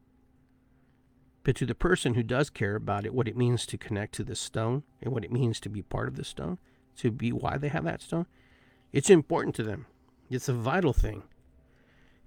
But 1.44 1.56
to 1.56 1.66
the 1.66 1.76
person 1.76 2.14
who 2.14 2.24
does 2.24 2.50
care 2.50 2.76
about 2.76 3.06
it, 3.06 3.14
what 3.14 3.28
it 3.28 3.38
means 3.38 3.66
to 3.68 3.78
connect 3.78 4.14
to 4.16 4.24
this 4.24 4.40
stone 4.40 4.84
and 5.02 5.12
what 5.12 5.24
it 5.24 5.32
means 5.32 5.60
to 5.62 5.70
be 5.70 5.82
part 5.82 6.08
of 6.08 6.16
the 6.16 6.24
stone, 6.24 6.60
to 6.98 7.12
be 7.12 7.32
why 7.32 7.58
they 7.58 7.70
have 7.70 7.84
that 7.86 8.02
stone, 8.02 8.28
it's 8.92 9.10
important 9.10 9.56
to 9.56 9.64
them. 9.64 9.88
It's 10.30 10.50
a 10.50 10.54
vital 10.54 10.94
thing. 10.94 11.24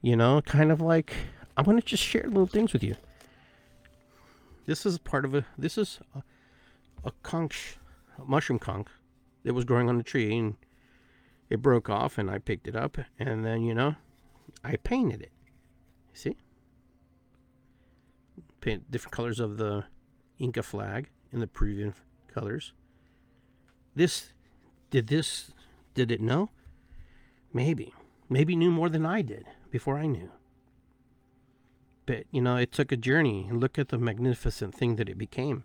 You 0.01 0.17
know, 0.17 0.41
kind 0.41 0.73
of 0.73 0.81
like 0.81 1.15
I'm 1.57 1.65
going 1.65 1.81
to 1.81 1.87
just 1.87 2.03
share 2.03 2.25
little 2.25 2.47
things 2.47 2.73
with 2.73 2.83
you. 2.83 2.97
This 4.69 4.85
is 4.85 4.99
part 4.99 5.25
of 5.25 5.35
a, 5.35 5.47
this 5.57 5.79
is 5.79 5.99
a, 6.15 6.23
a 7.03 7.13
conk, 7.23 7.57
a 8.19 8.25
mushroom 8.27 8.59
conk 8.59 8.91
that 9.43 9.55
was 9.55 9.65
growing 9.65 9.89
on 9.89 9.97
the 9.97 10.05
tree 10.05 10.37
and 10.37 10.57
it 11.49 11.63
broke 11.63 11.89
off 11.89 12.19
and 12.19 12.31
I 12.31 12.37
picked 12.37 12.69
it 12.69 12.77
up 12.77 12.99
and 13.19 13.47
then, 13.47 13.63
you 13.63 13.75
know, 13.75 13.95
I 14.63 14.77
painted 14.77 15.23
it. 15.23 15.33
See? 16.13 16.37
paint 18.61 18.91
different 18.91 19.13
colors 19.13 19.41
of 19.41 19.57
the 19.57 19.85
Inca 20.39 20.63
flag 20.63 21.09
in 21.33 21.41
the 21.41 21.47
Peruvian 21.47 21.95
colors. 22.27 22.75
This, 23.95 24.35
did 24.91 25.07
this, 25.07 25.51
did 25.95 26.11
it 26.11 26.21
know? 26.21 26.51
Maybe. 27.55 27.95
Maybe 28.29 28.55
knew 28.55 28.71
more 28.71 28.91
than 28.91 29.07
I 29.07 29.23
did 29.23 29.47
before 29.71 29.97
I 29.97 30.05
knew. 30.05 30.31
But, 32.09 32.25
you 32.31 32.41
know, 32.41 32.57
it 32.57 32.73
took 32.73 32.91
a 32.91 32.97
journey. 32.97 33.47
And 33.51 33.61
look 33.61 33.79
at 33.79 33.91
the 33.91 33.99
magnificent 33.99 34.75
thing 34.75 34.97
that 34.97 35.11
it 35.11 35.19
became. 35.19 35.65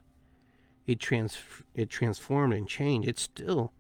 It, 0.86 1.00
trans- 1.00 1.38
it 1.74 1.90
transformed 1.90 2.54
and 2.54 2.68
changed. 2.68 3.08
It's 3.08 3.22
still 3.22 3.72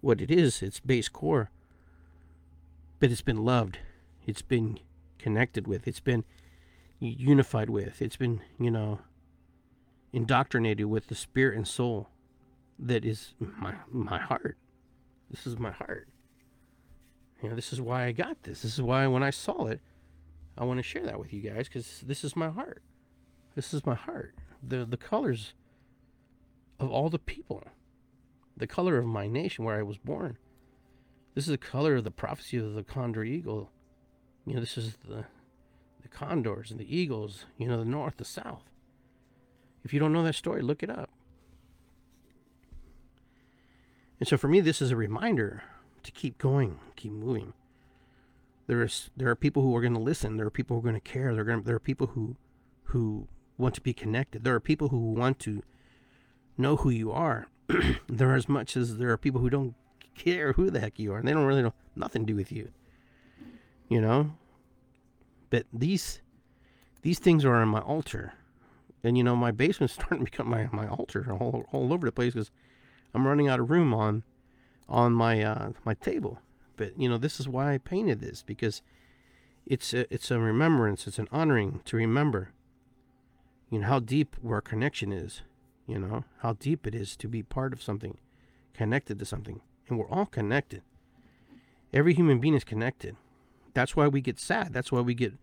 what 0.00 0.20
it 0.20 0.30
is, 0.30 0.62
its 0.62 0.78
base 0.78 1.08
core. 1.08 1.50
But 3.00 3.10
it's 3.10 3.20
been 3.20 3.44
loved. 3.44 3.78
It's 4.24 4.42
been 4.42 4.78
connected 5.18 5.66
with. 5.66 5.88
It's 5.88 5.98
been 5.98 6.22
unified 7.00 7.68
with. 7.68 8.00
It's 8.00 8.16
been, 8.16 8.42
you 8.60 8.70
know, 8.70 9.00
indoctrinated 10.12 10.86
with 10.86 11.08
the 11.08 11.16
spirit 11.16 11.56
and 11.56 11.66
soul 11.66 12.10
that 12.78 13.04
is 13.04 13.34
my 13.40 13.74
my 13.90 14.18
heart. 14.18 14.56
This 15.32 15.48
is 15.48 15.58
my 15.58 15.72
heart. 15.72 16.08
You 17.42 17.48
know, 17.48 17.56
this 17.56 17.72
is 17.72 17.80
why 17.80 18.04
I 18.04 18.12
got 18.12 18.44
this. 18.44 18.62
This 18.62 18.74
is 18.74 18.82
why 18.82 19.04
when 19.08 19.24
I 19.24 19.30
saw 19.30 19.66
it, 19.66 19.80
I 20.56 20.64
want 20.64 20.78
to 20.78 20.82
share 20.82 21.04
that 21.04 21.18
with 21.18 21.32
you 21.32 21.40
guys 21.40 21.68
because 21.68 22.00
this 22.06 22.24
is 22.24 22.36
my 22.36 22.48
heart. 22.48 22.82
This 23.54 23.74
is 23.74 23.84
my 23.84 23.94
heart. 23.94 24.34
The 24.62 24.84
the 24.84 24.96
colors 24.96 25.54
of 26.78 26.90
all 26.90 27.08
the 27.08 27.18
people, 27.18 27.64
the 28.56 28.66
color 28.66 28.98
of 28.98 29.06
my 29.06 29.26
nation 29.26 29.64
where 29.64 29.78
I 29.78 29.82
was 29.82 29.98
born. 29.98 30.38
This 31.34 31.44
is 31.44 31.50
the 31.50 31.58
color 31.58 31.96
of 31.96 32.04
the 32.04 32.10
prophecy 32.10 32.56
of 32.58 32.74
the 32.74 32.84
condor 32.84 33.24
eagle. 33.24 33.70
You 34.46 34.54
know, 34.54 34.60
this 34.60 34.78
is 34.78 34.96
the 35.08 35.24
the 36.02 36.08
condors 36.08 36.70
and 36.70 36.78
the 36.78 36.96
eagles. 36.96 37.46
You 37.58 37.68
know, 37.68 37.78
the 37.78 37.84
north, 37.84 38.16
the 38.16 38.24
south. 38.24 38.64
If 39.84 39.92
you 39.92 40.00
don't 40.00 40.12
know 40.12 40.22
that 40.22 40.34
story, 40.34 40.62
look 40.62 40.82
it 40.82 40.90
up. 40.90 41.10
And 44.18 44.28
so 44.28 44.36
for 44.36 44.48
me, 44.48 44.60
this 44.60 44.80
is 44.80 44.90
a 44.90 44.96
reminder 44.96 45.62
to 46.02 46.10
keep 46.12 46.38
going, 46.38 46.78
keep 46.96 47.12
moving. 47.12 47.52
There 48.66 48.82
is 48.82 49.10
there 49.16 49.28
are 49.28 49.36
people 49.36 49.62
who 49.62 49.74
are 49.76 49.80
going 49.80 49.94
to 49.94 50.00
listen. 50.00 50.36
There 50.36 50.46
are 50.46 50.50
people 50.50 50.76
who 50.76 50.80
are 50.80 50.90
going 50.90 51.00
to 51.00 51.12
care. 51.12 51.34
There 51.34 51.48
are 51.48 51.60
there 51.60 51.76
are 51.76 51.80
people 51.80 52.08
who 52.08 52.36
who 52.84 53.28
want 53.58 53.74
to 53.74 53.80
be 53.80 53.92
connected. 53.92 54.44
There 54.44 54.54
are 54.54 54.60
people 54.60 54.88
who 54.88 55.12
want 55.12 55.38
to 55.40 55.62
know 56.56 56.76
who 56.76 56.90
you 56.90 57.12
are. 57.12 57.48
there 58.08 58.30
are 58.30 58.36
as 58.36 58.48
much 58.48 58.76
as 58.76 58.98
there 58.98 59.10
are 59.10 59.16
people 59.16 59.40
who 59.40 59.50
don't 59.50 59.74
care 60.14 60.52
who 60.52 60.70
the 60.70 60.80
heck 60.80 60.98
you 60.98 61.12
are, 61.12 61.18
and 61.18 61.28
they 61.28 61.32
don't 61.32 61.44
really 61.44 61.62
know 61.62 61.74
nothing 61.96 62.22
to 62.22 62.32
do 62.32 62.36
with 62.36 62.52
you. 62.52 62.70
You 63.88 64.00
know, 64.00 64.34
but 65.50 65.66
these 65.72 66.20
these 67.02 67.18
things 67.18 67.44
are 67.44 67.56
on 67.56 67.68
my 67.68 67.80
altar, 67.80 68.34
and 69.02 69.18
you 69.18 69.24
know 69.24 69.36
my 69.36 69.50
basement's 69.50 69.94
starting 69.94 70.18
to 70.18 70.24
become 70.24 70.48
my 70.48 70.68
my 70.72 70.88
altar 70.88 71.32
all 71.32 71.64
all 71.72 71.92
over 71.92 72.06
the 72.06 72.12
place 72.12 72.32
because 72.32 72.50
I'm 73.14 73.26
running 73.26 73.48
out 73.48 73.60
of 73.60 73.70
room 73.70 73.92
on 73.92 74.24
on 74.88 75.12
my 75.12 75.42
uh, 75.42 75.72
my 75.84 75.94
table. 75.94 76.38
But 76.76 76.98
you 76.98 77.08
know, 77.08 77.18
this 77.18 77.40
is 77.40 77.48
why 77.48 77.74
I 77.74 77.78
painted 77.78 78.20
this 78.20 78.42
because 78.42 78.82
it's 79.66 79.94
a, 79.94 80.12
it's 80.12 80.30
a 80.30 80.38
remembrance, 80.38 81.06
it's 81.06 81.18
an 81.18 81.28
honoring 81.32 81.80
to 81.86 81.96
remember. 81.96 82.50
You 83.70 83.80
know 83.80 83.86
how 83.86 84.00
deep 84.00 84.36
our 84.46 84.60
connection 84.60 85.12
is. 85.12 85.42
You 85.86 85.98
know 85.98 86.24
how 86.38 86.54
deep 86.54 86.86
it 86.86 86.94
is 86.94 87.16
to 87.16 87.28
be 87.28 87.42
part 87.42 87.72
of 87.72 87.82
something, 87.82 88.18
connected 88.72 89.18
to 89.18 89.24
something, 89.24 89.60
and 89.88 89.98
we're 89.98 90.08
all 90.08 90.26
connected. 90.26 90.82
Every 91.92 92.14
human 92.14 92.38
being 92.38 92.54
is 92.54 92.64
connected. 92.64 93.16
That's 93.74 93.94
why 93.94 94.08
we 94.08 94.20
get 94.20 94.38
sad. 94.38 94.72
That's 94.72 94.90
why 94.90 95.00
we 95.00 95.14
get, 95.14 95.34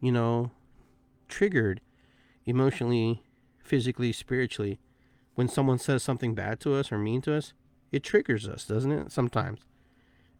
you 0.00 0.12
know, 0.12 0.50
triggered 1.28 1.80
emotionally, 2.46 3.22
physically, 3.62 4.12
spiritually 4.12 4.80
when 5.34 5.48
someone 5.48 5.78
says 5.78 6.02
something 6.02 6.34
bad 6.34 6.58
to 6.60 6.74
us 6.74 6.90
or 6.90 6.98
mean 6.98 7.20
to 7.22 7.34
us 7.34 7.52
it 7.90 8.02
triggers 8.02 8.46
us, 8.46 8.64
doesn't 8.64 8.92
it? 8.92 9.12
Sometimes. 9.12 9.60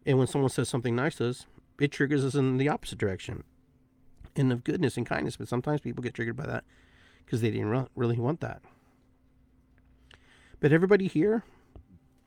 And 0.09 0.17
when 0.17 0.25
someone 0.25 0.49
says 0.49 0.67
something 0.67 0.95
nice 0.95 1.17
to 1.17 1.29
us, 1.29 1.45
it 1.79 1.91
triggers 1.91 2.25
us 2.25 2.33
in 2.33 2.57
the 2.57 2.67
opposite 2.67 2.97
direction, 2.97 3.43
in 4.35 4.49
the 4.49 4.55
goodness 4.55 4.97
and 4.97 5.05
kindness. 5.05 5.37
But 5.37 5.47
sometimes 5.47 5.81
people 5.81 6.01
get 6.01 6.15
triggered 6.15 6.35
by 6.35 6.47
that 6.47 6.63
because 7.23 7.41
they 7.41 7.51
didn't 7.51 7.89
really 7.95 8.17
want 8.17 8.39
that. 8.39 8.63
But 10.59 10.71
everybody 10.71 11.05
here, 11.05 11.43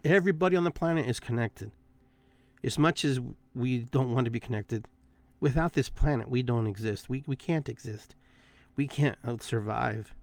everybody 0.04 0.54
on 0.54 0.62
the 0.62 0.70
planet 0.70 1.08
is 1.08 1.18
connected. 1.18 1.72
As 2.62 2.78
much 2.78 3.04
as 3.04 3.18
we 3.52 3.78
don't 3.78 4.14
want 4.14 4.26
to 4.26 4.30
be 4.30 4.38
connected, 4.38 4.86
without 5.40 5.72
this 5.72 5.88
planet, 5.88 6.30
we 6.30 6.44
don't 6.44 6.68
exist. 6.68 7.08
We, 7.08 7.24
we 7.26 7.34
can't 7.34 7.68
exist. 7.68 8.14
We 8.76 8.86
can't 8.86 9.18
uh, 9.26 9.38
survive. 9.40 10.14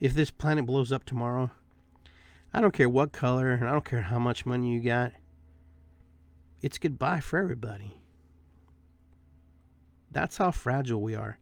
If 0.00 0.14
this 0.14 0.30
planet 0.30 0.64
blows 0.64 0.90
up 0.90 1.04
tomorrow, 1.04 1.50
I 2.54 2.62
don't 2.62 2.72
care 2.72 2.88
what 2.88 3.12
color, 3.12 3.50
and 3.50 3.68
I 3.68 3.72
don't 3.72 3.84
care 3.84 4.00
how 4.00 4.18
much 4.18 4.46
money 4.46 4.72
you 4.72 4.80
got. 4.80 5.12
It's 6.62 6.78
goodbye 6.78 7.20
for 7.20 7.40
everybody. 7.40 7.96
That's 10.12 10.36
how 10.36 10.52
fragile 10.52 11.02
we 11.02 11.14
are. 11.14 11.38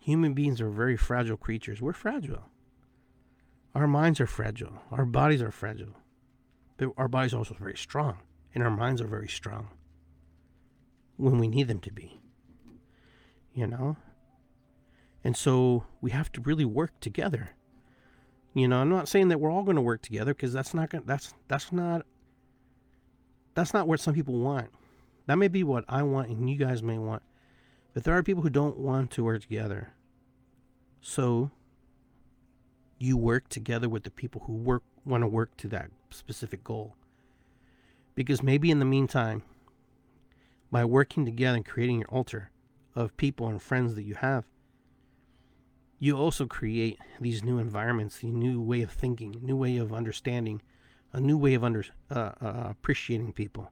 Human 0.00 0.34
beings 0.34 0.60
are 0.60 0.70
very 0.70 0.96
fragile 0.96 1.36
creatures. 1.36 1.80
We're 1.80 1.92
fragile. 1.92 2.50
Our 3.74 3.86
minds 3.86 4.20
are 4.20 4.26
fragile. 4.26 4.82
Our 4.90 5.04
bodies 5.04 5.40
are 5.40 5.50
fragile. 5.50 5.94
But 6.76 6.90
our 6.96 7.08
bodies 7.08 7.32
are 7.32 7.38
also 7.38 7.54
very 7.54 7.76
strong, 7.76 8.18
and 8.54 8.64
our 8.64 8.70
minds 8.70 9.00
are 9.00 9.06
very 9.06 9.28
strong 9.28 9.68
when 11.16 11.38
we 11.38 11.46
need 11.46 11.68
them 11.68 11.80
to 11.80 11.92
be. 11.92 12.20
You 13.52 13.68
know? 13.68 13.96
And 15.22 15.36
so 15.36 15.86
we 16.00 16.10
have 16.10 16.32
to 16.32 16.40
really 16.40 16.64
work 16.64 16.98
together. 17.00 17.50
You 18.52 18.68
know, 18.68 18.78
I'm 18.78 18.90
not 18.90 19.08
saying 19.08 19.28
that 19.28 19.40
we're 19.40 19.50
all 19.50 19.62
going 19.62 19.76
to 19.76 19.82
work 19.82 20.02
together 20.02 20.34
because 20.34 20.52
that's 20.52 20.74
not 20.74 20.90
going 20.90 21.04
that's 21.06 21.34
that's 21.48 21.72
not 21.72 22.06
that's 23.54 23.72
not 23.72 23.88
what 23.88 24.00
some 24.00 24.14
people 24.14 24.38
want. 24.38 24.68
That 25.26 25.38
may 25.38 25.48
be 25.48 25.64
what 25.64 25.84
I 25.88 26.02
want 26.02 26.28
and 26.28 26.50
you 26.50 26.56
guys 26.56 26.82
may 26.82 26.98
want. 26.98 27.22
But 27.94 28.04
there 28.04 28.16
are 28.16 28.22
people 28.22 28.42
who 28.42 28.50
don't 28.50 28.78
want 28.78 29.10
to 29.12 29.24
work 29.24 29.42
together. 29.42 29.92
So 31.00 31.50
you 32.98 33.16
work 33.16 33.48
together 33.48 33.88
with 33.88 34.02
the 34.02 34.10
people 34.10 34.42
who 34.46 34.54
work 34.54 34.82
want 35.04 35.22
to 35.22 35.28
work 35.28 35.56
to 35.58 35.68
that 35.68 35.90
specific 36.10 36.64
goal. 36.64 36.96
Because 38.14 38.42
maybe 38.42 38.70
in 38.70 38.78
the 38.78 38.84
meantime, 38.84 39.42
by 40.70 40.84
working 40.84 41.24
together 41.24 41.56
and 41.56 41.66
creating 41.66 41.98
your 41.98 42.08
altar 42.08 42.50
of 42.94 43.16
people 43.16 43.48
and 43.48 43.60
friends 43.60 43.94
that 43.94 44.04
you 44.04 44.14
have, 44.14 44.44
you 45.98 46.16
also 46.16 46.46
create 46.46 46.98
these 47.20 47.44
new 47.44 47.58
environments, 47.58 48.18
the 48.18 48.28
new 48.28 48.60
way 48.60 48.82
of 48.82 48.90
thinking, 48.90 49.38
new 49.42 49.56
way 49.56 49.76
of 49.76 49.92
understanding, 49.92 50.62
a 51.14 51.20
new 51.20 51.38
way 51.38 51.54
of 51.54 51.64
under, 51.64 51.84
uh, 52.10 52.32
uh, 52.40 52.66
appreciating 52.68 53.32
people. 53.32 53.70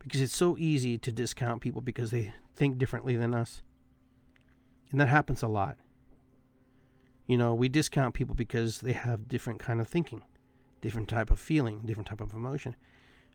Because 0.00 0.20
it's 0.20 0.36
so 0.36 0.56
easy 0.58 0.98
to 0.98 1.12
discount 1.12 1.62
people 1.62 1.80
because 1.80 2.10
they 2.10 2.34
think 2.54 2.78
differently 2.78 3.16
than 3.16 3.32
us. 3.32 3.62
And 4.90 5.00
that 5.00 5.08
happens 5.08 5.42
a 5.42 5.48
lot. 5.48 5.76
You 7.26 7.38
know, 7.38 7.54
we 7.54 7.68
discount 7.68 8.14
people 8.14 8.34
because 8.34 8.80
they 8.80 8.92
have 8.92 9.28
different 9.28 9.60
kind 9.60 9.80
of 9.80 9.88
thinking, 9.88 10.22
different 10.80 11.08
type 11.08 11.30
of 11.30 11.38
feeling, 11.38 11.82
different 11.84 12.08
type 12.08 12.20
of 12.20 12.32
emotion. 12.32 12.74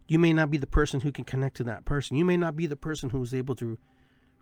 You 0.08 0.20
may 0.20 0.34
not 0.34 0.52
be 0.52 0.58
the 0.58 0.68
person 0.68 1.00
who 1.00 1.12
can 1.12 1.24
connect 1.24 1.56
to 1.58 1.64
that 1.64 1.86
person. 1.86 2.18
You 2.18 2.26
may 2.26 2.38
not 2.38 2.58
be 2.58 2.68
the 2.68 2.76
person 2.76 3.12
who 3.12 3.22
is 3.22 3.34
able 3.34 3.56
to 3.56 3.78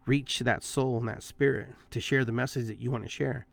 reach 0.07 0.39
that 0.39 0.63
soul 0.63 0.97
and 0.97 1.07
that 1.07 1.21
spirit 1.21 1.69
to 1.91 1.99
share 1.99 2.25
the 2.25 2.31
message 2.31 2.65
that 2.67 2.79
you 2.79 2.89
want 2.89 3.03
to 3.03 3.09
share. 3.09 3.45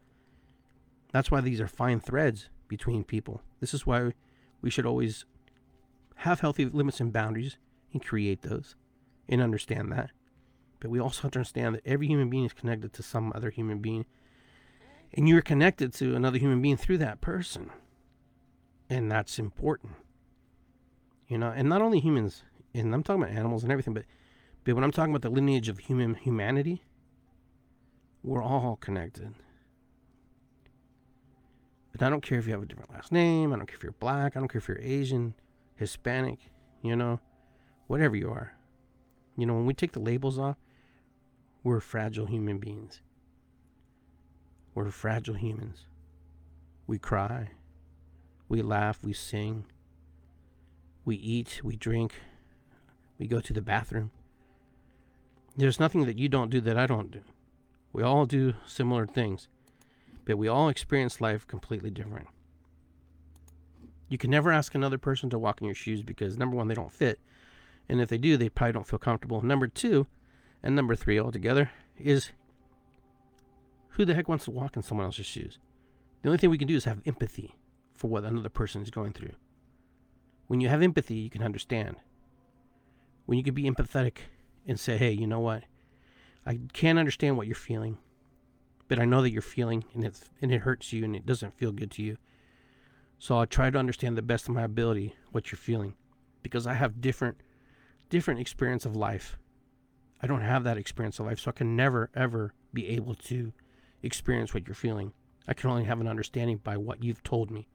That's 1.12 1.30
why 1.30 1.42
these 1.42 1.60
are 1.60 1.68
fine 1.68 2.00
threads 2.00 2.48
between 2.68 3.04
people. 3.04 3.42
This 3.60 3.74
is 3.74 3.86
why 3.86 4.12
we 4.60 4.70
should 4.70 4.86
always 4.86 5.24
have 6.16 6.40
healthy 6.40 6.64
limits 6.64 7.00
and 7.00 7.12
boundaries 7.12 7.56
and 7.92 8.04
create 8.04 8.42
those 8.42 8.74
and 9.28 9.40
understand 9.40 9.92
that. 9.92 10.10
But 10.80 10.90
we 10.90 11.00
also 11.00 11.22
have 11.22 11.32
to 11.32 11.38
understand 11.40 11.74
that 11.74 11.86
every 11.86 12.06
human 12.06 12.30
being 12.30 12.44
is 12.44 12.52
connected 12.52 12.92
to 12.94 13.02
some 13.02 13.32
other 13.34 13.50
human 13.50 13.78
being. 13.78 14.06
And 15.14 15.28
you're 15.28 15.42
connected 15.42 15.92
to 15.94 16.14
another 16.14 16.38
human 16.38 16.60
being 16.60 16.76
through 16.76 16.98
that 16.98 17.20
person. 17.20 17.70
And 18.90 19.10
that's 19.10 19.38
important. 19.38 19.94
You 21.28 21.38
know, 21.38 21.52
and 21.54 21.68
not 21.68 21.82
only 21.82 22.00
humans, 22.00 22.42
and 22.74 22.94
I'm 22.94 23.02
talking 23.02 23.22
about 23.22 23.34
animals 23.34 23.62
and 23.62 23.72
everything, 23.72 23.94
but 23.94 24.04
but 24.64 24.74
when 24.74 24.84
I'm 24.84 24.92
talking 24.92 25.14
about 25.14 25.22
the 25.22 25.34
lineage 25.34 25.68
of 25.68 25.78
human 25.78 26.14
humanity, 26.14 26.82
we're 28.22 28.42
all 28.42 28.76
connected. 28.76 29.34
But 31.98 32.06
I 32.06 32.10
don't 32.10 32.20
care 32.20 32.38
if 32.38 32.46
you 32.46 32.52
have 32.52 32.62
a 32.62 32.66
different 32.66 32.92
last 32.92 33.10
name. 33.10 33.52
I 33.52 33.56
don't 33.56 33.66
care 33.66 33.76
if 33.76 33.82
you're 33.82 33.92
black. 33.92 34.36
I 34.36 34.40
don't 34.40 34.48
care 34.48 34.60
if 34.60 34.68
you're 34.68 34.78
Asian, 34.78 35.34
Hispanic, 35.74 36.38
you 36.80 36.94
know, 36.94 37.18
whatever 37.88 38.14
you 38.14 38.30
are. 38.30 38.54
You 39.36 39.46
know, 39.46 39.54
when 39.54 39.66
we 39.66 39.74
take 39.74 39.92
the 39.92 40.00
labels 40.00 40.38
off, 40.38 40.56
we're 41.64 41.80
fragile 41.80 42.26
human 42.26 42.58
beings. 42.58 43.02
We're 44.74 44.90
fragile 44.90 45.34
humans. 45.34 45.86
We 46.86 46.98
cry. 46.98 47.50
We 48.48 48.62
laugh. 48.62 49.00
We 49.02 49.12
sing. 49.12 49.64
We 51.04 51.16
eat. 51.16 51.60
We 51.64 51.74
drink. 51.74 52.14
We 53.18 53.26
go 53.26 53.40
to 53.40 53.52
the 53.52 53.60
bathroom. 53.60 54.12
There's 55.56 55.80
nothing 55.80 56.06
that 56.06 56.16
you 56.16 56.28
don't 56.28 56.50
do 56.50 56.60
that 56.60 56.78
I 56.78 56.86
don't 56.86 57.10
do. 57.10 57.22
We 57.92 58.04
all 58.04 58.24
do 58.24 58.54
similar 58.66 59.04
things 59.04 59.48
but 60.28 60.36
we 60.36 60.46
all 60.46 60.68
experience 60.68 61.22
life 61.22 61.46
completely 61.46 61.88
different. 61.88 62.28
You 64.10 64.18
can 64.18 64.30
never 64.30 64.52
ask 64.52 64.74
another 64.74 64.98
person 64.98 65.30
to 65.30 65.38
walk 65.38 65.62
in 65.62 65.64
your 65.64 65.74
shoes 65.74 66.02
because 66.02 66.36
number 66.36 66.54
one, 66.54 66.68
they 66.68 66.74
don't 66.74 66.92
fit. 66.92 67.18
And 67.88 67.98
if 67.98 68.10
they 68.10 68.18
do, 68.18 68.36
they 68.36 68.50
probably 68.50 68.74
don't 68.74 68.86
feel 68.86 68.98
comfortable. 68.98 69.40
Number 69.40 69.66
two, 69.66 70.06
and 70.62 70.76
number 70.76 70.94
three 70.94 71.18
altogether, 71.18 71.70
is 71.98 72.30
who 73.92 74.04
the 74.04 74.14
heck 74.14 74.28
wants 74.28 74.44
to 74.44 74.50
walk 74.50 74.76
in 74.76 74.82
someone 74.82 75.06
else's 75.06 75.24
shoes? 75.24 75.58
The 76.20 76.28
only 76.28 76.36
thing 76.36 76.50
we 76.50 76.58
can 76.58 76.68
do 76.68 76.76
is 76.76 76.84
have 76.84 77.00
empathy 77.06 77.56
for 77.94 78.08
what 78.08 78.24
another 78.24 78.50
person 78.50 78.82
is 78.82 78.90
going 78.90 79.14
through. 79.14 79.32
When 80.46 80.60
you 80.60 80.68
have 80.68 80.82
empathy, 80.82 81.14
you 81.14 81.30
can 81.30 81.42
understand. 81.42 81.96
When 83.24 83.38
you 83.38 83.44
can 83.44 83.54
be 83.54 83.64
empathetic 83.64 84.18
and 84.66 84.78
say, 84.78 84.98
hey, 84.98 85.12
you 85.12 85.26
know 85.26 85.40
what? 85.40 85.64
I 86.44 86.60
can't 86.74 86.98
understand 86.98 87.38
what 87.38 87.46
you're 87.46 87.56
feeling 87.56 87.96
but 88.88 88.98
I 88.98 89.04
know 89.04 89.22
that 89.22 89.30
you're 89.30 89.42
feeling 89.42 89.84
and 89.94 90.04
it's 90.04 90.24
and 90.40 90.50
it 90.50 90.62
hurts 90.62 90.92
you 90.92 91.04
and 91.04 91.14
it 91.14 91.26
doesn't 91.26 91.56
feel 91.56 91.72
good 91.72 91.90
to 91.92 92.02
you. 92.02 92.16
So 93.18 93.38
I'll 93.38 93.46
try 93.46 93.70
to 93.70 93.78
understand 93.78 94.16
the 94.16 94.22
best 94.22 94.48
of 94.48 94.54
my 94.54 94.62
ability 94.62 95.14
what 95.30 95.50
you're 95.50 95.58
feeling 95.58 95.94
because 96.42 96.66
I 96.66 96.74
have 96.74 97.00
different 97.00 97.38
different 98.08 98.40
experience 98.40 98.86
of 98.86 98.96
life. 98.96 99.38
I 100.22 100.26
don't 100.26 100.40
have 100.40 100.64
that 100.64 100.78
experience 100.78 101.18
of 101.18 101.26
life, 101.26 101.38
so 101.38 101.50
I 101.50 101.52
can 101.52 101.76
never 101.76 102.10
ever 102.14 102.54
be 102.72 102.88
able 102.88 103.14
to 103.14 103.52
experience 104.02 104.54
what 104.54 104.66
you're 104.66 104.74
feeling. 104.74 105.12
I 105.46 105.54
can 105.54 105.70
only 105.70 105.84
have 105.84 106.00
an 106.00 106.08
understanding 106.08 106.58
by 106.58 106.76
what 106.76 107.02
you've 107.02 107.22
told 107.22 107.50
me. 107.50 107.68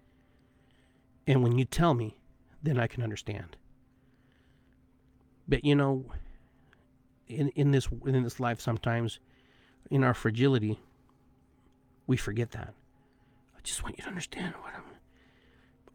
And 1.26 1.41
when 1.41 1.57
you 1.57 1.66
tell 1.66 1.93
me, 1.93 2.18
then 2.61 2.80
I 2.80 2.88
can 2.88 3.03
understand. 3.03 3.57
But 5.47 5.64
you 5.64 5.76
know, 5.76 6.05
in 7.28 7.49
in 7.49 7.72
this 7.72 7.88
in 8.05 8.24
this 8.24 8.39
life 8.39 8.59
sometimes 8.59 9.20
in 9.89 10.03
our 10.03 10.14
fragility 10.14 10.80
we 12.08 12.18
forget 12.18 12.51
that. 12.51 12.74
I 13.56 13.60
just 13.64 13.84
want 13.84 13.97
you 13.97 14.04
to 14.04 14.10
understand 14.10 14.54
what 14.62 14.74
I'm 14.76 14.84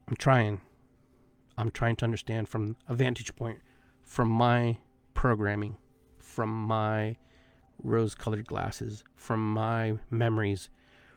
I'm 0.08 0.16
trying. 0.16 0.62
I'm 1.58 1.70
trying 1.70 1.96
to 1.96 2.04
understand 2.04 2.48
from 2.48 2.76
a 2.88 2.94
vantage 2.94 3.34
point 3.36 3.58
from 4.02 4.30
my 4.30 4.78
programming, 5.12 5.76
from 6.18 6.48
my 6.48 7.16
rose 7.82 8.14
colored 8.14 8.46
glasses, 8.46 9.04
from 9.14 9.52
my 9.52 9.98
memories, 10.10 10.70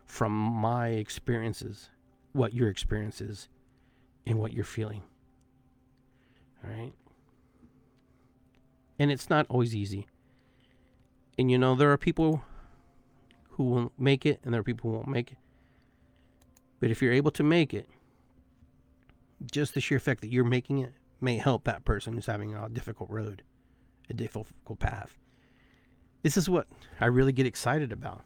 from 0.06 0.34
my 0.34 0.90
experiences, 0.90 1.90
what 2.34 2.54
your 2.54 2.68
experience 2.70 3.22
is 3.22 3.48
and 4.28 4.40
what 4.40 4.52
you're 4.52 4.66
feeling. 4.66 5.04
All 6.64 6.70
right? 6.70 6.92
And 9.00 9.10
it's 9.10 9.30
not 9.30 9.46
always 9.50 9.74
easy. 9.74 10.08
And 11.40 11.50
you 11.50 11.58
know, 11.58 11.76
there 11.76 11.92
are 11.92 11.98
people 11.98 12.44
who 13.62 13.70
won't 13.70 14.00
make 14.00 14.26
it 14.26 14.40
and 14.44 14.54
there 14.54 14.62
are 14.62 14.64
people 14.64 14.90
who 14.90 14.98
won't 14.98 15.08
make 15.08 15.32
it. 15.32 15.38
But 16.80 16.90
if 16.90 17.02
you're 17.02 17.14
able 17.14 17.32
to 17.32 17.44
make 17.44 17.74
it, 17.74 17.88
just 19.52 19.74
the 19.74 19.82
sheer 19.82 20.00
fact 20.00 20.22
that 20.22 20.32
you're 20.32 20.44
making 20.44 20.80
it 20.80 20.94
may 21.20 21.38
help 21.38 21.64
that 21.66 21.86
person 21.86 22.14
who's 22.14 22.26
having 22.26 22.56
a 22.56 22.70
difficult 22.70 23.10
road, 23.10 23.44
a 24.10 24.14
difficult 24.14 24.80
path. 24.80 25.18
This 26.24 26.38
is 26.38 26.50
what 26.50 26.68
I 27.00 27.06
really 27.06 27.32
get 27.32 27.46
excited 27.46 27.92
about. 27.92 28.24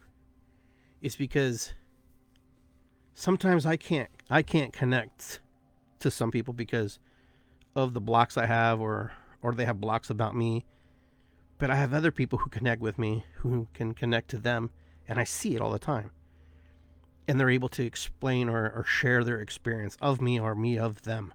It's 1.02 1.16
because 1.16 1.74
sometimes 3.14 3.66
I 3.66 3.76
can't 3.76 4.10
I 4.30 4.42
can't 4.42 4.74
connect 4.74 5.40
to 6.00 6.10
some 6.10 6.32
people 6.32 6.54
because 6.54 7.00
of 7.76 7.94
the 7.94 8.02
blocks 8.02 8.38
I 8.38 8.46
have 8.46 8.80
or 8.80 9.12
or 9.42 9.54
they 9.54 9.66
have 9.66 9.82
blocks 9.82 10.10
about 10.10 10.36
me. 10.36 10.66
But 11.58 11.70
I 11.70 11.76
have 11.76 11.94
other 11.94 12.12
people 12.12 12.40
who 12.40 12.50
connect 12.50 12.82
with 12.82 12.98
me 12.98 13.26
who 13.36 13.68
can 13.74 13.94
connect 13.94 14.30
to 14.30 14.38
them 14.38 14.72
and 15.08 15.20
I 15.20 15.24
see 15.24 15.56
it 15.56 15.62
all 15.62 15.72
the 15.72 15.80
time 15.80 16.12
and 17.28 17.40
they're 17.40 17.50
able 17.50 17.70
to 17.70 17.86
explain 17.86 18.50
or, 18.50 18.70
or 18.70 18.84
share 18.84 19.24
their 19.24 19.40
experience 19.40 19.98
of 20.02 20.22
me 20.22 20.40
or 20.40 20.56
me 20.56 20.78
of 20.78 21.02
them. 21.04 21.34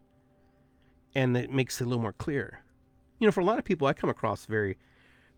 And 1.15 1.37
it 1.37 1.51
makes 1.51 1.81
it 1.81 1.85
a 1.85 1.89
little 1.89 2.03
more 2.03 2.13
clear. 2.13 2.63
You 3.19 3.27
know, 3.27 3.33
for 3.33 3.41
a 3.41 3.45
lot 3.45 3.59
of 3.59 3.65
people, 3.65 3.87
I 3.87 3.93
come 3.93 4.11
across 4.11 4.47
very, 4.47 4.79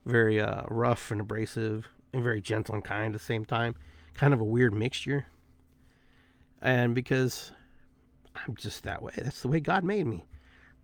very 0.05 0.41
uh, 0.41 0.63
rough 0.69 1.11
and 1.11 1.21
abrasive 1.21 1.89
and 2.13 2.23
very 2.23 2.41
gentle 2.41 2.75
and 2.75 2.85
kind 2.85 3.15
at 3.15 3.21
the 3.21 3.25
same 3.25 3.45
time. 3.45 3.75
Kind 4.15 4.35
of 4.35 4.41
a 4.41 4.45
weird 4.45 4.75
mixture. 4.75 5.27
And 6.61 6.95
because 6.95 7.51
I'm 8.37 8.55
just 8.55 8.83
that 8.85 9.03
way, 9.03 9.15
that's 9.17 9.41
the 9.41 9.49
way 9.49 9.61
God 9.61 9.85
made 9.85 10.07
me. 10.07 10.27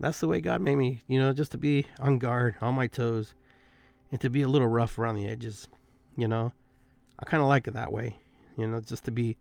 That's 0.01 0.21
the 0.21 0.29
way 0.29 0.41
God 0.41 0.61
made 0.61 0.77
me, 0.77 1.03
you 1.09 1.19
know, 1.19 1.33
just 1.33 1.53
to 1.53 1.59
be 1.59 1.87
on 2.01 2.19
guard, 2.19 2.55
on 2.61 2.75
my 2.75 2.87
toes, 2.87 3.35
and 4.11 4.21
to 4.21 4.31
be 4.31 4.43
a 4.43 4.49
little 4.49 4.69
rough 4.69 4.99
around 4.99 5.17
the 5.17 5.29
edges, 5.29 5.69
you 6.17 6.29
know. 6.29 6.53
I 7.19 7.25
kind 7.25 7.43
of 7.43 7.49
like 7.49 7.67
it 7.67 7.75
that 7.75 7.93
way, 7.93 8.17
you 8.57 8.67
know, 8.67 8.81
just 8.81 9.05
to 9.05 9.11
be 9.11 9.37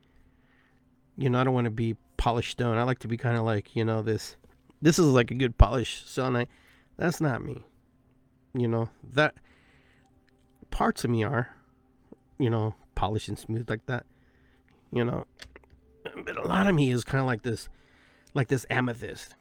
you 1.18 1.30
know, 1.30 1.40
I 1.40 1.44
don't 1.44 1.54
want 1.54 1.66
to 1.66 1.72
be 1.72 1.96
polished 2.16 2.52
stone. 2.52 2.78
I 2.78 2.84
like 2.84 3.00
to 3.00 3.08
be 3.08 3.18
kind 3.18 3.38
of 3.38 3.44
like, 3.44 3.76
you 3.76 3.84
know, 3.84 4.02
this. 4.02 4.36
This 4.82 5.00
is 5.00 5.08
like 5.08 5.32
a 5.32 5.36
good 5.36 5.58
polished 5.58 6.10
stone. 6.12 6.36
I, 6.36 6.46
that's 6.98 7.20
not 7.20 7.44
me. 7.44 7.64
You 8.54 8.68
know 8.68 8.90
that 9.14 9.36
parts 10.72 11.04
of 11.04 11.10
me 11.10 11.24
are, 11.24 11.50
you 12.40 12.50
know, 12.50 12.76
polished 12.96 13.28
and 13.28 13.38
smooth 13.38 13.70
like 13.70 13.86
that. 13.88 14.06
You 14.92 15.04
know, 15.04 15.26
but 16.24 16.38
a 16.38 16.48
lot 16.48 16.68
of 16.68 16.76
me 16.76 16.92
is 16.92 17.04
kind 17.04 17.20
of 17.20 17.26
like 17.26 17.42
this, 17.42 17.70
like 18.34 18.48
this 18.48 18.66
amethyst. 18.70 19.36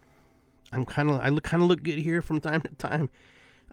I'm 0.73 0.87
kind 0.87 1.11
of 1.11 1.21
I 1.21 1.29
look 1.29 1.45
kind 1.45 1.63
of 1.63 1.69
look 1.69 1.83
good 1.83 1.99
here 1.99 2.23
from 2.23 2.41
time 2.41 2.63
to 2.63 2.69
time, 2.77 3.11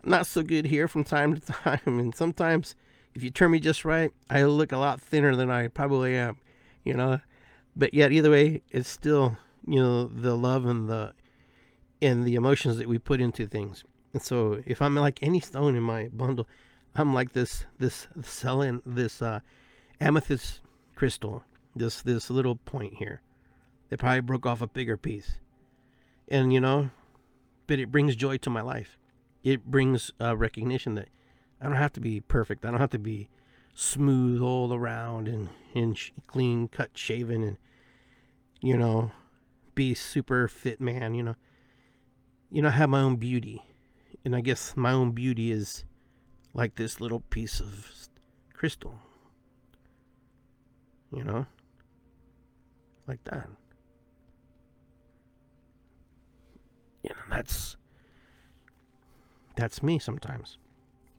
I'm 0.03 0.09
not 0.09 0.27
so 0.27 0.43
good 0.43 0.65
here 0.65 0.87
from 0.89 1.05
time 1.05 1.35
to 1.35 1.41
time, 1.53 1.79
and 1.85 2.13
sometimes 2.13 2.75
if 3.13 3.23
you 3.23 3.29
turn 3.29 3.51
me 3.51 3.59
just 3.59 3.85
right, 3.85 4.11
I 4.29 4.43
look 4.43 4.71
a 4.71 4.77
lot 4.77 5.01
thinner 5.01 5.35
than 5.35 5.49
I 5.49 5.67
probably 5.67 6.15
am. 6.15 6.37
You 6.83 6.95
know, 6.95 7.19
but 7.75 7.93
yet 7.93 8.11
either 8.11 8.29
way 8.29 8.61
it's 8.69 8.89
still 8.89 9.37
you 9.65 9.79
know 9.81 10.05
the 10.07 10.35
love 10.35 10.65
and 10.65 10.89
the 10.89 11.13
and 12.01 12.25
the 12.25 12.35
emotions 12.35 12.77
that 12.77 12.87
we 12.87 12.97
put 12.99 13.21
into 13.21 13.47
things. 13.47 13.83
And 14.13 14.21
so 14.21 14.61
if 14.65 14.81
i'm 14.81 14.95
like 14.95 15.23
any 15.23 15.39
stone 15.39 15.75
in 15.75 15.81
my 15.81 16.07
bundle 16.09 16.47
i'm 16.95 17.15
like 17.15 17.33
this 17.33 17.65
this 17.79 18.07
selling 18.21 18.79
this 18.85 19.23
uh 19.23 19.39
amethyst 19.99 20.59
crystal 20.93 21.43
this 21.75 22.03
this 22.03 22.29
little 22.29 22.57
point 22.57 22.93
here 22.93 23.21
that 23.89 23.97
probably 23.97 24.21
broke 24.21 24.45
off 24.45 24.61
a 24.61 24.67
bigger 24.67 24.97
piece. 24.97 25.37
And 26.27 26.53
you 26.53 26.61
know 26.61 26.91
but 27.67 27.79
it 27.79 27.91
brings 27.91 28.15
joy 28.15 28.37
to 28.37 28.49
my 28.49 28.61
life. 28.61 28.97
It 29.43 29.65
brings 29.65 30.11
uh, 30.21 30.35
recognition 30.37 30.95
that 30.95 31.09
i 31.63 31.67
don't 31.67 31.77
have 31.77 31.93
to 31.93 32.01
be 32.01 32.19
perfect. 32.19 32.65
I 32.65 32.71
don't 32.71 32.81
have 32.81 32.89
to 32.89 32.99
be 32.99 33.29
smooth 33.73 34.41
all 34.41 34.73
around 34.73 35.27
and, 35.27 35.49
and 35.73 35.97
sh- 35.97 36.11
clean 36.27 36.67
cut 36.67 36.91
shaven 36.93 37.41
and 37.41 37.57
you 38.61 38.77
know 38.77 39.11
be 39.73 39.95
super 39.95 40.47
fit 40.47 40.79
man 40.79 41.15
you 41.15 41.23
know. 41.23 41.35
You 42.51 42.61
know 42.61 42.67
I 42.67 42.71
have 42.71 42.89
my 42.89 43.01
own 43.01 43.15
beauty. 43.15 43.63
And 44.25 44.35
i 44.35 44.41
guess 44.41 44.75
my 44.75 44.91
own 44.91 45.11
beauty 45.11 45.51
is 45.51 45.85
like 46.53 46.75
this 46.75 46.99
little 47.01 47.21
piece 47.21 47.59
of 47.59 48.09
crystal. 48.53 48.99
You 51.15 51.23
know? 51.23 51.45
Like 53.07 53.23
that. 53.25 53.47
You 57.03 57.09
know 57.09 57.23
that's 57.29 57.77
that's 59.55 59.81
me 59.83 59.99
sometimes 59.99 60.57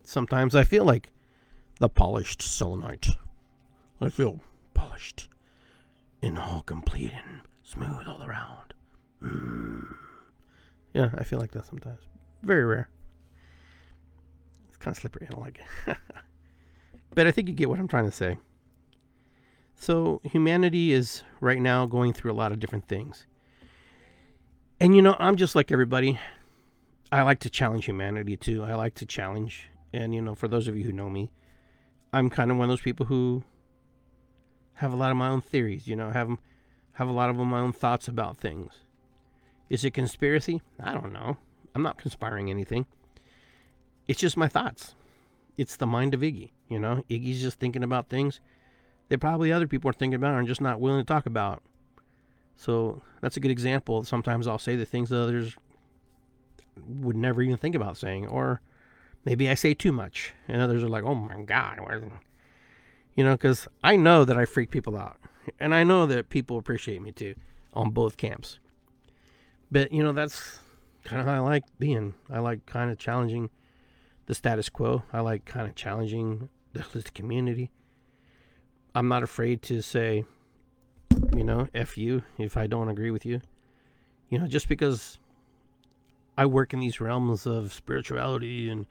sometimes 0.05 0.55
i 0.55 0.63
feel 0.63 0.85
like 0.85 1.11
the 1.79 1.89
polished 1.89 2.43
selenite. 2.43 3.09
I 4.01 4.09
feel 4.09 4.41
polished 4.75 5.29
and 6.23 6.39
all 6.39 6.63
complete 6.63 7.13
and 7.13 7.41
smooth 7.63 8.07
all 8.07 8.23
around. 8.23 8.75
Mm. 9.23 9.95
Yeah, 10.93 11.11
I 11.17 11.25
feel 11.25 11.39
like 11.39 11.53
that 11.53 11.67
sometimes. 11.67 12.01
Very 12.43 12.65
rare. 12.65 12.89
It's 14.69 14.77
kind 14.77 14.95
of 14.97 15.01
slippery. 15.01 15.27
I 15.29 15.33
don't 15.33 15.43
like 15.43 15.61
it. 15.87 15.97
but 17.15 17.27
I 17.27 17.31
think 17.31 17.49
you 17.49 17.55
get 17.55 17.69
what 17.69 17.79
I'm 17.79 17.89
trying 17.89 18.07
to 18.07 18.13
say. 18.17 18.39
So, 19.77 20.21
humanity 20.23 20.93
is 20.93 21.23
right 21.41 21.61
now 21.61 21.85
going 21.85 22.13
through 22.13 22.33
a 22.33 22.35
lot 22.35 22.53
of 22.53 22.61
different 22.61 22.87
things. 22.87 23.27
And 24.81 24.95
you 24.95 25.03
know, 25.03 25.17
I'm 25.19 25.37
just 25.37 25.55
like 25.55 25.73
everybody. 25.73 26.19
I 27.11 27.23
like 27.23 27.41
to 27.41 27.51
challenge 27.51 27.85
humanity 27.85 28.37
too. 28.37 28.63
I 28.63 28.75
like 28.75 28.95
to 28.97 29.07
challenge. 29.07 29.69
And 29.95 30.13
you 30.13 30.21
know, 30.21 30.35
for 30.35 30.49
those 30.49 30.67
of 30.67 30.77
you 30.77 30.83
who 30.83 30.93
know 30.93 31.09
me, 31.09 31.31
I'm 32.13 32.29
kind 32.29 32.51
of 32.51 32.57
one 32.57 32.65
of 32.65 32.71
those 32.71 32.81
people 32.81 33.07
who 33.07 33.45
have 34.75 34.93
a 34.93 34.97
lot 34.97 35.13
of 35.13 35.17
my 35.17 35.29
own 35.29 35.41
theories, 35.41 35.87
you 35.87 35.95
know, 35.95 36.11
have 36.11 36.37
have 36.95 37.09
a 37.09 37.13
lot 37.13 37.31
of 37.31 37.37
my 37.37 37.61
own 37.61 37.73
thoughts 37.73 38.09
about 38.09 38.37
things. 38.37 38.73
Is 39.71 39.85
it 39.85 39.95
conspiracy? 39.95 40.61
I 40.83 40.95
don't 40.95 41.13
know. 41.13 41.37
I'm 41.77 41.83
not 41.83 41.97
conspiring 41.97 42.51
anything. 42.51 42.87
It's 44.09 44.19
just 44.19 44.37
my 44.37 44.49
thoughts. 44.49 44.97
It's 45.57 45.77
the 45.77 45.87
mind 45.87 46.13
of 46.13 46.21
Iggy, 46.23 46.51
you 46.69 46.81
know. 46.81 47.05
Iggy's 47.09 47.41
just 47.41 47.61
thinking 47.61 47.85
about 47.85 48.09
things 48.09 48.41
that 49.11 49.21
probably 49.21 49.53
other 49.53 49.69
people 49.69 49.89
are 49.91 49.95
thinking 49.95 50.17
about 50.17 50.37
and 50.37 50.49
just 50.49 50.61
not 50.61 50.81
willing 50.81 51.01
to 51.01 51.07
talk 51.07 51.25
about. 51.25 51.63
So 52.57 53.01
that's 53.21 53.37
a 53.37 53.41
good 53.41 53.53
example. 53.53 54.03
Sometimes 54.03 54.49
I'll 54.49 54.59
say 54.59 54.75
the 54.75 54.85
things 54.85 55.11
that 55.11 55.23
others 55.23 55.55
would 56.85 57.17
never 57.17 57.43
even 57.43 57.57
think 57.57 57.77
about 57.77 57.97
saying, 57.97 58.27
or 58.27 58.61
maybe 59.25 59.49
I 59.49 59.55
say 59.55 59.75
too 59.75 59.93
much, 59.93 60.33
and 60.49 60.61
others 60.61 60.83
are 60.83 60.89
like, 60.89 61.05
"Oh 61.05 61.15
my 61.15 61.43
god," 61.43 61.81
you 63.15 63.25
know, 63.25 63.33
because 63.33 63.69
I 63.83 63.97
know 63.97 64.25
that 64.25 64.37
I 64.37 64.45
freak 64.45 64.71
people 64.71 64.97
out, 64.97 65.19
and 65.61 65.75
I 65.75 65.85
know 65.85 66.07
that 66.07 66.31
people 66.31 66.59
appreciate 66.59 67.03
me 67.03 67.13
too, 67.13 67.35
on 67.73 67.91
both 67.91 68.17
camps. 68.17 68.59
But 69.71 69.93
you 69.93 70.03
know, 70.03 70.13
that's 70.13 70.61
kind 71.05 71.21
of 71.21 71.27
how 71.27 71.35
I 71.35 71.39
like 71.41 71.65
being. 71.79 72.15
I 72.31 72.39
like 72.39 72.67
kind 72.67 72.91
of 72.91 72.99
challenging 72.99 73.51
the 74.27 74.35
status 74.35 74.69
quo. 74.69 75.03
I 75.13 75.21
like 75.21 75.45
kind 75.45 75.69
of 75.69 75.75
challenging 75.75 76.49
the 76.73 76.83
community. 77.15 77.71
I'm 78.95 79.09
not 79.09 79.23
afraid 79.23 79.63
to 79.63 79.83
say, 79.83 80.25
you 81.35 81.45
know, 81.45 81.69
F 81.75 81.99
you 81.99 82.23
if 82.39 82.57
I 82.57 82.67
don't 82.67 82.89
agree 82.89 83.11
with 83.11 83.27
you. 83.27 83.41
You 84.31 84.39
know, 84.39 84.47
just 84.47 84.69
because 84.69 85.19
I 86.37 86.47
work 86.47 86.73
in 86.73 86.81
these 86.81 87.01
realms 87.01 87.47
of 87.47 87.73
spirituality 87.73 88.69
and 88.69 88.87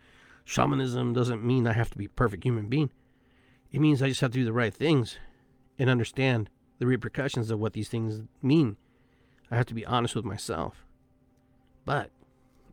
shamanism 0.46 1.14
doesn't 1.14 1.44
mean 1.44 1.68
I 1.68 1.74
have 1.74 1.90
to 1.92 1.98
be 1.98 2.06
a 2.06 2.10
perfect 2.10 2.44
human 2.44 2.68
being. 2.68 2.92
It 3.72 3.82
means 3.82 4.02
I 4.02 4.10
just 4.10 4.22
have 4.22 4.32
to 4.32 4.40
do 4.40 4.46
the 4.46 4.54
right 4.54 4.74
things 4.74 5.18
and 5.80 5.90
understand 5.90 6.50
the 6.80 6.86
repercussions 6.86 7.50
of 7.50 7.60
what 7.60 7.74
these 7.74 7.90
things 7.90 8.22
mean. 8.42 8.78
I 9.50 9.56
have 9.56 9.66
to 9.68 9.74
be 9.74 9.86
honest 9.86 10.16
with 10.16 10.26
myself. 10.26 10.86
But 11.86 12.12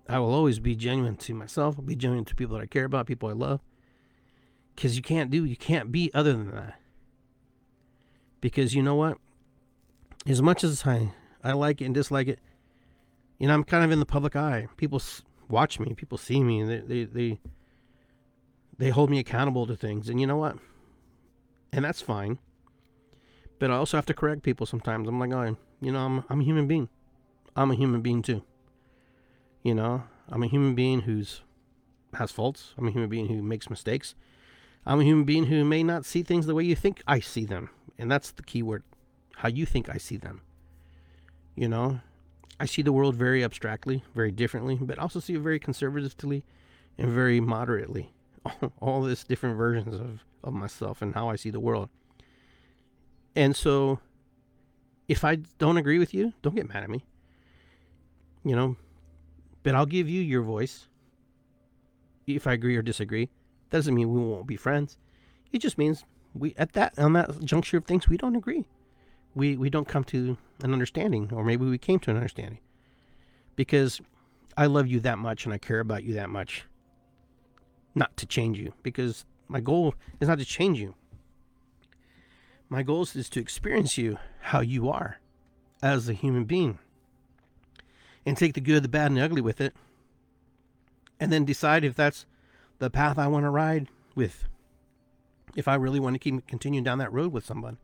I 0.09 0.19
will 0.19 0.35
always 0.35 0.59
be 0.59 0.75
genuine 0.75 1.17
to 1.17 1.35
myself, 1.35 1.77
I'll 1.79 1.85
be 1.85 1.97
genuine 1.97 2.25
to 2.27 2.35
people 2.35 2.57
that 2.57 2.63
I 2.63 2.67
care 2.67 2.85
about, 2.85 3.07
people 3.07 3.29
I 3.29 3.33
love. 3.33 3.61
Because 4.75 4.97
you 4.97 5.03
can't 5.03 5.31
do, 5.31 5.45
you 5.45 5.57
can't 5.57 5.93
be 5.93 6.11
other 6.15 6.33
than 6.33 6.51
that. 6.53 6.81
Because 8.41 8.75
you 8.75 8.83
know 8.83 8.95
what? 8.95 9.19
As 10.27 10.41
much 10.43 10.65
as 10.65 10.87
I, 10.87 11.13
I 11.45 11.53
like 11.53 11.81
it 11.81 11.87
and 11.87 11.95
dislike 11.95 12.29
it, 12.29 12.39
you 13.39 13.47
know, 13.47 13.55
I'm 13.55 13.65
kind 13.65 13.85
of 13.85 13.91
in 13.91 14.01
the 14.01 14.07
public 14.07 14.37
eye. 14.37 14.69
People 14.77 15.01
watch 15.49 15.79
me, 15.81 15.95
people 15.95 16.19
see 16.19 16.43
me, 16.43 16.63
they, 16.63 16.79
they, 16.79 17.05
they, 17.05 17.41
they 18.81 18.89
hold 18.89 19.11
me 19.11 19.19
accountable 19.19 19.67
to 19.67 19.77
things. 19.77 20.09
And 20.09 20.19
you 20.19 20.27
know 20.27 20.39
what? 20.39 20.57
And 21.71 21.85
that's 21.85 22.01
fine. 22.01 22.39
But 23.59 23.71
I 23.71 23.75
also 23.75 23.99
have 23.99 24.07
to 24.07 24.15
correct 24.15 24.43
people 24.43 24.65
sometimes. 24.65 25.07
I'm 25.07 25.21
like, 25.21 25.33
oh, 25.33 25.55
you 25.83 25.93
know, 25.93 25.99
I'm, 25.99 26.25
I'm 26.31 26.41
a 26.41 26.45
human 26.45 26.67
being. 26.67 26.89
I'm 27.55 27.71
a 27.71 27.75
human 27.75 28.01
being 28.01 28.23
too. 28.23 28.43
You 29.63 29.75
know, 29.75 30.05
I'm 30.31 30.43
a 30.43 30.47
human 30.47 30.75
being 30.75 31.03
who's 31.03 31.43
has 32.15 32.33
faults. 32.33 32.73
I'm 32.79 32.89
a 32.89 32.91
human 32.91 33.11
being 33.11 33.29
who 33.29 33.43
makes 33.43 33.69
mistakes. 33.69 34.15
I'm 34.87 35.01
a 35.01 35.05
human 35.05 35.25
being 35.25 35.45
who 35.45 35.63
may 35.63 35.83
not 35.83 36.07
see 36.07 36.23
things 36.23 36.47
the 36.47 36.55
way 36.55 36.65
you 36.65 36.75
think 36.75 37.03
I 37.07 37.21
see 37.21 37.45
them. 37.45 37.69
And 37.99 38.11
that's 38.11 38.31
the 38.31 38.43
key 38.43 38.63
word 38.63 38.83
how 39.37 39.49
you 39.49 39.67
think 39.67 39.91
I 39.91 39.99
see 39.99 40.17
them. 40.17 40.41
You 41.55 41.69
know, 41.69 42.01
I 42.59 42.65
see 42.65 42.81
the 42.81 42.93
world 42.93 43.15
very 43.15 43.45
abstractly, 43.45 44.05
very 44.15 44.33
differently, 44.33 44.79
but 44.81 44.99
also 44.99 45.21
see 45.21 45.35
it 45.35 45.41
very 45.41 45.59
conservatively 45.59 46.45
and 46.97 47.11
very 47.11 47.41
moderately. 47.41 48.15
All 48.81 49.03
this 49.03 49.25
different 49.25 49.57
versions 49.57 49.95
of, 49.95 50.21
of 50.43 50.53
myself 50.53 51.03
and 51.03 51.15
how 51.15 51.29
I 51.29 51.37
see 51.37 51.51
the 51.51 51.61
world. 51.61 51.89
And 53.37 53.55
so, 53.55 54.01
if 55.09 55.25
I 55.25 55.37
don't 55.59 55.77
agree 55.77 55.99
with 55.99 56.15
you, 56.15 56.33
don't 56.43 56.57
get 56.57 56.69
mad 56.69 56.83
at 56.83 56.91
me. 56.91 57.05
You 58.45 58.57
know, 58.57 58.77
but 59.63 59.75
I'll 59.75 59.87
give 59.87 60.09
you 60.09 60.21
your 60.23 60.43
voice. 60.43 60.87
If 62.27 62.47
I 62.47 62.53
agree 62.53 62.77
or 62.77 62.83
disagree, 62.83 63.29
doesn't 63.71 63.95
mean 63.95 64.13
we 64.13 64.21
won't 64.21 64.47
be 64.47 64.57
friends. 64.57 64.99
It 65.53 65.59
just 65.59 65.79
means 65.79 66.05
we 66.35 66.55
at 66.57 66.73
that 66.73 66.99
on 66.99 67.13
that 67.15 67.41
juncture 67.45 67.77
of 67.77 67.85
things 67.85 68.09
we 68.09 68.17
don't 68.17 68.37
agree. 68.37 68.65
We 69.35 69.57
we 69.57 69.71
don't 69.71 69.89
come 69.89 70.05
to 70.05 70.37
an 70.63 70.73
understanding, 70.73 71.31
or 71.33 71.45
maybe 71.45 71.67
we 71.67 71.79
came 71.79 71.99
to 72.01 72.11
an 72.11 72.17
understanding. 72.17 72.61
Because 73.57 74.01
I 74.57 74.67
love 74.67 74.87
you 74.87 75.01
that 75.01 75.19
much 75.19 75.45
and 75.45 75.53
I 75.53 75.59
care 75.59 75.81
about 75.81 76.05
you 76.05 76.15
that 76.15 76.31
much. 76.31 76.65
Not 77.95 78.17
to 78.19 78.27
change 78.27 78.59
you, 78.59 78.73
because 78.83 79.25
my 79.49 79.61
goal 79.61 79.95
is 80.21 80.29
not 80.29 80.39
to 80.39 80.45
change 80.45 80.79
you. 80.79 80.95
My 82.69 82.83
goal 82.83 83.03
is 83.03 83.29
to 83.29 83.41
experience 83.41 83.99
you 83.99 84.19
how 84.41 84.61
you 84.61 84.89
are 84.89 85.19
as 85.83 86.09
a 86.09 86.15
human 86.15 86.45
being 86.45 86.79
and 88.25 88.37
take 88.37 88.55
the 88.55 88.61
good, 88.61 88.85
the 88.85 88.89
bad, 88.89 89.07
and 89.07 89.17
the 89.17 89.25
ugly 89.25 89.41
with 89.41 89.61
it, 89.61 89.75
and 91.19 91.33
then 91.33 91.45
decide 91.45 91.85
if 91.85 91.97
that's 91.97 92.27
the 92.79 92.91
path 92.91 93.19
I 93.19 93.27
want 93.27 93.45
to 93.45 93.51
ride 93.51 93.89
with. 94.15 94.45
If 95.57 95.67
I 95.67 95.75
really 95.75 95.99
want 95.99 96.15
to 96.15 96.19
keep 96.19 96.47
continuing 96.47 96.85
down 96.85 96.99
that 96.99 97.13
road 97.13 97.33
with 97.33 97.45
someone. 97.45 97.79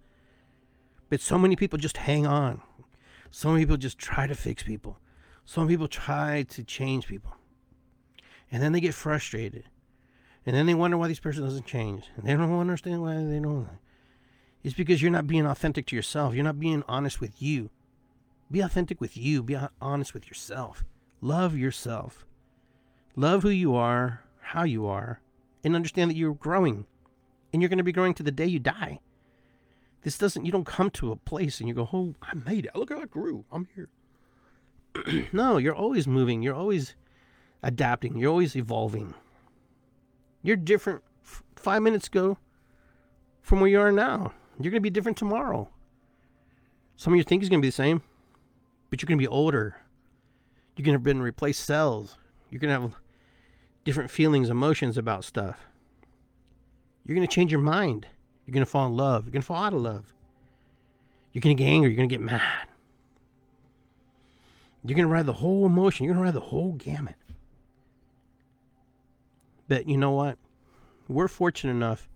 But 1.09 1.20
so 1.20 1.36
many 1.36 1.57
people 1.57 1.78
just 1.78 1.96
hang 1.96 2.26
on. 2.26 2.62
So 3.30 3.50
many 3.50 3.62
people 3.62 3.76
just 3.76 3.98
try 3.98 4.26
to 4.26 4.34
fix 4.34 4.62
people. 4.62 4.98
Some 5.44 5.66
people 5.68 5.88
try 5.88 6.44
to 6.50 6.62
change 6.62 7.07
people. 7.09 7.36
And 8.52 8.62
then 8.62 8.72
they 8.72 8.80
get 8.80 8.94
frustrated. 8.94 9.64
And 10.47 10.55
then 10.55 10.66
they 10.66 10.74
wonder 10.74 10.97
why 10.97 11.09
this 11.09 11.18
person 11.18 11.42
doesn't 11.42 11.66
change. 11.66 12.05
And 12.16 12.24
they 12.24 12.32
don't 12.32 12.59
understand 12.59 13.03
why 13.03 13.16
they 13.16 13.40
don't. 13.40 13.68
It's 14.62 14.74
because 14.74 15.03
you're 15.03 15.11
not 15.11 15.26
being 15.26 15.44
authentic 15.44 15.86
to 15.86 15.97
yourself. 15.97 16.34
You're 16.34 16.44
not 16.44 16.61
being 16.61 16.84
honest 16.88 17.20
with 17.20 17.42
you. 17.42 17.70
Be 18.51 18.61
authentic 18.61 19.01
with 19.01 19.16
you. 19.16 19.42
Be 19.42 19.59
honest 19.80 20.14
with 20.14 20.28
yourself. 20.28 20.84
Love 21.20 21.57
yourself. 21.57 22.24
Love 23.16 23.42
who 23.42 23.49
you 23.49 23.74
are, 23.74 24.22
how 24.40 24.62
you 24.62 24.86
are, 24.86 25.20
and 25.64 25.74
understand 25.74 26.11
that 26.11 26.16
you're 26.16 26.34
growing. 26.34 26.86
And 27.53 27.61
you're 27.61 27.68
going 27.68 27.78
to 27.78 27.84
be 27.84 27.92
growing 27.92 28.14
to 28.14 28.22
the 28.22 28.30
day 28.30 28.47
you 28.47 28.59
die. 28.61 29.01
This 30.03 30.18
doesn't, 30.18 30.44
you 30.44 30.53
don't 30.53 30.66
come 30.66 30.90
to 30.90 31.11
a 31.11 31.16
place 31.16 31.59
and 31.59 31.68
you 31.68 31.74
go, 31.74 31.88
oh, 31.92 32.14
I 32.22 32.34
made 32.34 32.66
it. 32.66 32.76
Look 32.76 32.90
how 32.90 33.01
I 33.01 33.07
grew. 33.07 33.44
I'm 33.51 33.66
here. 33.74 33.88
no, 35.32 35.57
you're 35.57 35.74
always 35.74 36.07
moving. 36.07 36.42
You're 36.42 36.55
always 36.55 36.94
adapting. 37.62 38.16
You're 38.16 38.30
always 38.30 38.55
evolving. 38.55 39.14
You're 40.47 40.57
different 40.57 41.03
f- 41.22 41.42
five 41.57 41.82
minutes 41.82 42.07
ago 42.07 42.38
from 43.42 43.61
where 43.61 43.68
you 43.68 43.80
are 43.80 43.92
now. 43.92 44.32
You're 44.59 44.70
going 44.70 44.80
to 44.80 44.80
be 44.80 44.90
different 44.90 45.18
tomorrow. 45.18 45.68
Some 46.97 47.12
of 47.12 47.16
your 47.18 47.24
thinking 47.24 47.42
is 47.42 47.51
going 47.51 47.61
to 47.61 47.66
be 47.66 47.68
the 47.68 47.72
same 47.72 48.03
but 48.90 49.03
you're 49.03 49.07
going 49.07 49.18
to 49.18 49.22
be 49.22 49.28
older. 49.28 49.76
You're 50.76 50.84
going 50.84 50.94
to 50.94 50.99
have 50.99 51.03
been 51.03 51.22
replaced 51.22 51.64
cells. 51.64 52.16
You're 52.51 52.61
going 52.61 52.74
to 52.74 52.80
have 52.80 52.94
different 53.84 54.11
feelings, 54.11 54.51
emotions 54.51 54.97
about 54.99 55.24
stuff. 55.24 55.66
You're 57.05 57.16
going 57.16 57.26
to 57.26 57.34
change 57.34 57.53
your 57.53 57.61
mind. 57.61 58.07
You're 58.47 58.55
going 58.55 58.64
to 58.64 58.70
fall 58.70 58.86
in 58.86 58.97
love. 58.97 59.24
You're 59.24 59.32
going 59.32 59.42
to 59.42 59.47
fall 59.47 59.62
out 59.62 59.74
of 59.74 59.80
love. 59.80 60.12
You're 61.32 61.40
going 61.40 61.57
to 61.57 61.62
get 61.62 61.68
angry. 61.68 61.90
You're 61.90 61.97
going 61.97 62.09
to 62.09 62.14
get 62.14 62.22
mad. 62.22 62.68
You're 64.84 64.97
going 64.97 65.09
to 65.09 65.12
ride 65.12 65.26
the 65.26 65.32
whole 65.34 65.66
emotion. 65.66 66.05
You're 66.05 66.14
going 66.14 66.22
to 66.22 66.26
ride 66.26 66.34
the 66.34 66.49
whole 66.49 66.72
gamut. 66.72 67.16
But 69.68 69.88
you 69.88 69.96
know 69.96 70.12
what? 70.12 70.38
We're 71.08 71.28
fortunate 71.28 71.72
enough 71.72 72.08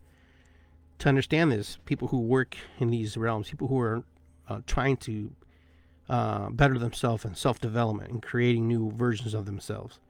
to 0.98 1.08
understand 1.08 1.52
this. 1.52 1.78
People 1.84 2.08
who 2.08 2.20
work 2.20 2.56
in 2.78 2.90
these 2.90 3.16
realms, 3.16 3.48
people 3.48 3.68
who 3.68 3.78
are 3.80 4.02
uh, 4.48 4.60
trying 4.66 4.96
to 4.98 5.32
uh, 6.08 6.50
better 6.50 6.78
themselves 6.78 7.24
and 7.24 7.36
self 7.36 7.60
development 7.60 8.10
and 8.10 8.22
creating 8.22 8.66
new 8.66 8.90
versions 8.90 9.34
of 9.34 9.46
themselves. 9.46 10.00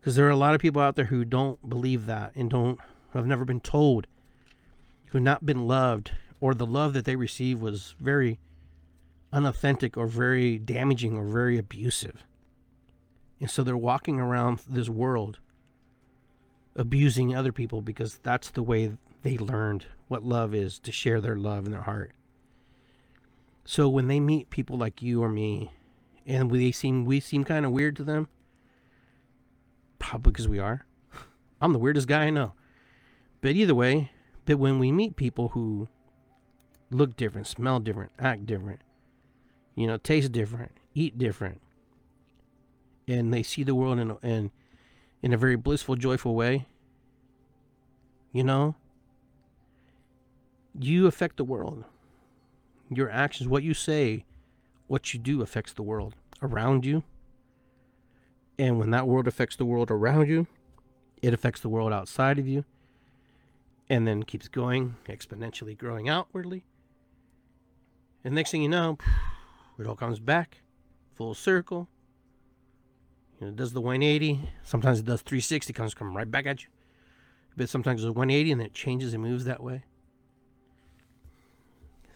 Because 0.00 0.16
there 0.16 0.26
are 0.26 0.30
a 0.30 0.36
lot 0.36 0.54
of 0.54 0.60
people 0.60 0.82
out 0.82 0.96
there 0.96 1.06
who 1.06 1.24
don't 1.24 1.68
believe 1.68 2.06
that 2.06 2.32
and 2.34 2.50
don't 2.50 2.78
have 3.14 3.26
never 3.26 3.44
been 3.44 3.60
told, 3.60 4.06
who 5.06 5.18
have 5.18 5.24
not 5.24 5.46
been 5.46 5.66
loved, 5.66 6.12
or 6.40 6.54
the 6.54 6.66
love 6.66 6.92
that 6.92 7.04
they 7.04 7.16
receive 7.16 7.60
was 7.60 7.94
very 8.00 8.38
unauthentic 9.32 9.96
or 9.96 10.06
very 10.06 10.58
damaging 10.58 11.16
or 11.16 11.26
very 11.26 11.58
abusive. 11.58 12.24
And 13.40 13.50
so 13.50 13.62
they're 13.62 13.76
walking 13.76 14.20
around 14.20 14.60
this 14.68 14.88
world 14.88 15.38
abusing 16.78 17.34
other 17.34 17.52
people 17.52 17.82
because 17.82 18.18
that's 18.22 18.50
the 18.50 18.62
way 18.62 18.92
they 19.22 19.36
learned 19.36 19.86
what 20.06 20.24
love 20.24 20.54
is 20.54 20.78
to 20.78 20.92
share 20.92 21.20
their 21.20 21.36
love 21.36 21.66
in 21.66 21.72
their 21.72 21.82
heart. 21.82 22.12
So 23.64 23.88
when 23.88 24.06
they 24.06 24.20
meet 24.20 24.48
people 24.48 24.78
like 24.78 25.02
you 25.02 25.22
or 25.22 25.28
me, 25.28 25.72
and 26.24 26.50
we 26.50 26.72
seem 26.72 27.04
we 27.04 27.20
seem 27.20 27.44
kind 27.44 27.66
of 27.66 27.72
weird 27.72 27.96
to 27.96 28.04
them, 28.04 28.28
probably 29.98 30.32
because 30.32 30.48
we 30.48 30.58
are. 30.58 30.86
I'm 31.60 31.72
the 31.72 31.78
weirdest 31.78 32.06
guy 32.06 32.24
I 32.24 32.30
know. 32.30 32.52
But 33.40 33.56
either 33.56 33.74
way, 33.74 34.12
but 34.46 34.58
when 34.58 34.78
we 34.78 34.92
meet 34.92 35.16
people 35.16 35.48
who 35.48 35.88
look 36.90 37.16
different, 37.16 37.46
smell 37.46 37.80
different, 37.80 38.12
act 38.18 38.46
different, 38.46 38.80
you 39.74 39.86
know, 39.86 39.96
taste 39.96 40.32
different, 40.32 40.72
eat 40.94 41.18
different, 41.18 41.60
and 43.06 43.32
they 43.32 43.42
see 43.42 43.62
the 43.62 43.74
world 43.74 43.98
in 43.98 44.10
a, 44.10 44.50
in, 45.22 45.32
a 45.32 45.36
very 45.36 45.56
blissful, 45.56 45.96
joyful 45.96 46.34
way, 46.34 46.66
you 48.32 48.44
know, 48.44 48.74
you 50.78 51.06
affect 51.06 51.36
the 51.36 51.44
world. 51.44 51.84
Your 52.90 53.10
actions, 53.10 53.48
what 53.48 53.62
you 53.62 53.74
say, 53.74 54.24
what 54.86 55.12
you 55.12 55.20
do 55.20 55.42
affects 55.42 55.72
the 55.72 55.82
world 55.82 56.14
around 56.42 56.84
you. 56.84 57.02
And 58.58 58.78
when 58.78 58.90
that 58.90 59.06
world 59.06 59.28
affects 59.28 59.56
the 59.56 59.64
world 59.64 59.90
around 59.90 60.28
you, 60.28 60.46
it 61.22 61.34
affects 61.34 61.60
the 61.60 61.68
world 61.68 61.92
outside 61.92 62.38
of 62.38 62.46
you. 62.46 62.64
And 63.90 64.06
then 64.06 64.22
keeps 64.22 64.48
going, 64.48 64.96
exponentially 65.08 65.76
growing 65.76 66.08
outwardly. 66.08 66.64
And 68.24 68.34
next 68.34 68.50
thing 68.50 68.62
you 68.62 68.68
know, 68.68 68.98
it 69.78 69.86
all 69.86 69.96
comes 69.96 70.18
back 70.18 70.58
full 71.14 71.34
circle. 71.34 71.88
You 73.38 73.46
know, 73.46 73.48
it 73.48 73.56
does 73.56 73.72
the 73.72 73.80
180. 73.80 74.48
Sometimes 74.64 74.98
it 74.98 75.04
does 75.04 75.22
360, 75.22 75.72
comes 75.72 75.94
come 75.94 76.16
right 76.16 76.30
back 76.30 76.46
at 76.46 76.62
you. 76.62 76.68
But 77.56 77.68
sometimes 77.68 78.02
it's 78.02 78.14
180 78.14 78.52
and 78.52 78.60
then 78.60 78.66
it 78.66 78.74
changes 78.74 79.14
and 79.14 79.22
moves 79.22 79.44
that 79.44 79.62
way. 79.62 79.84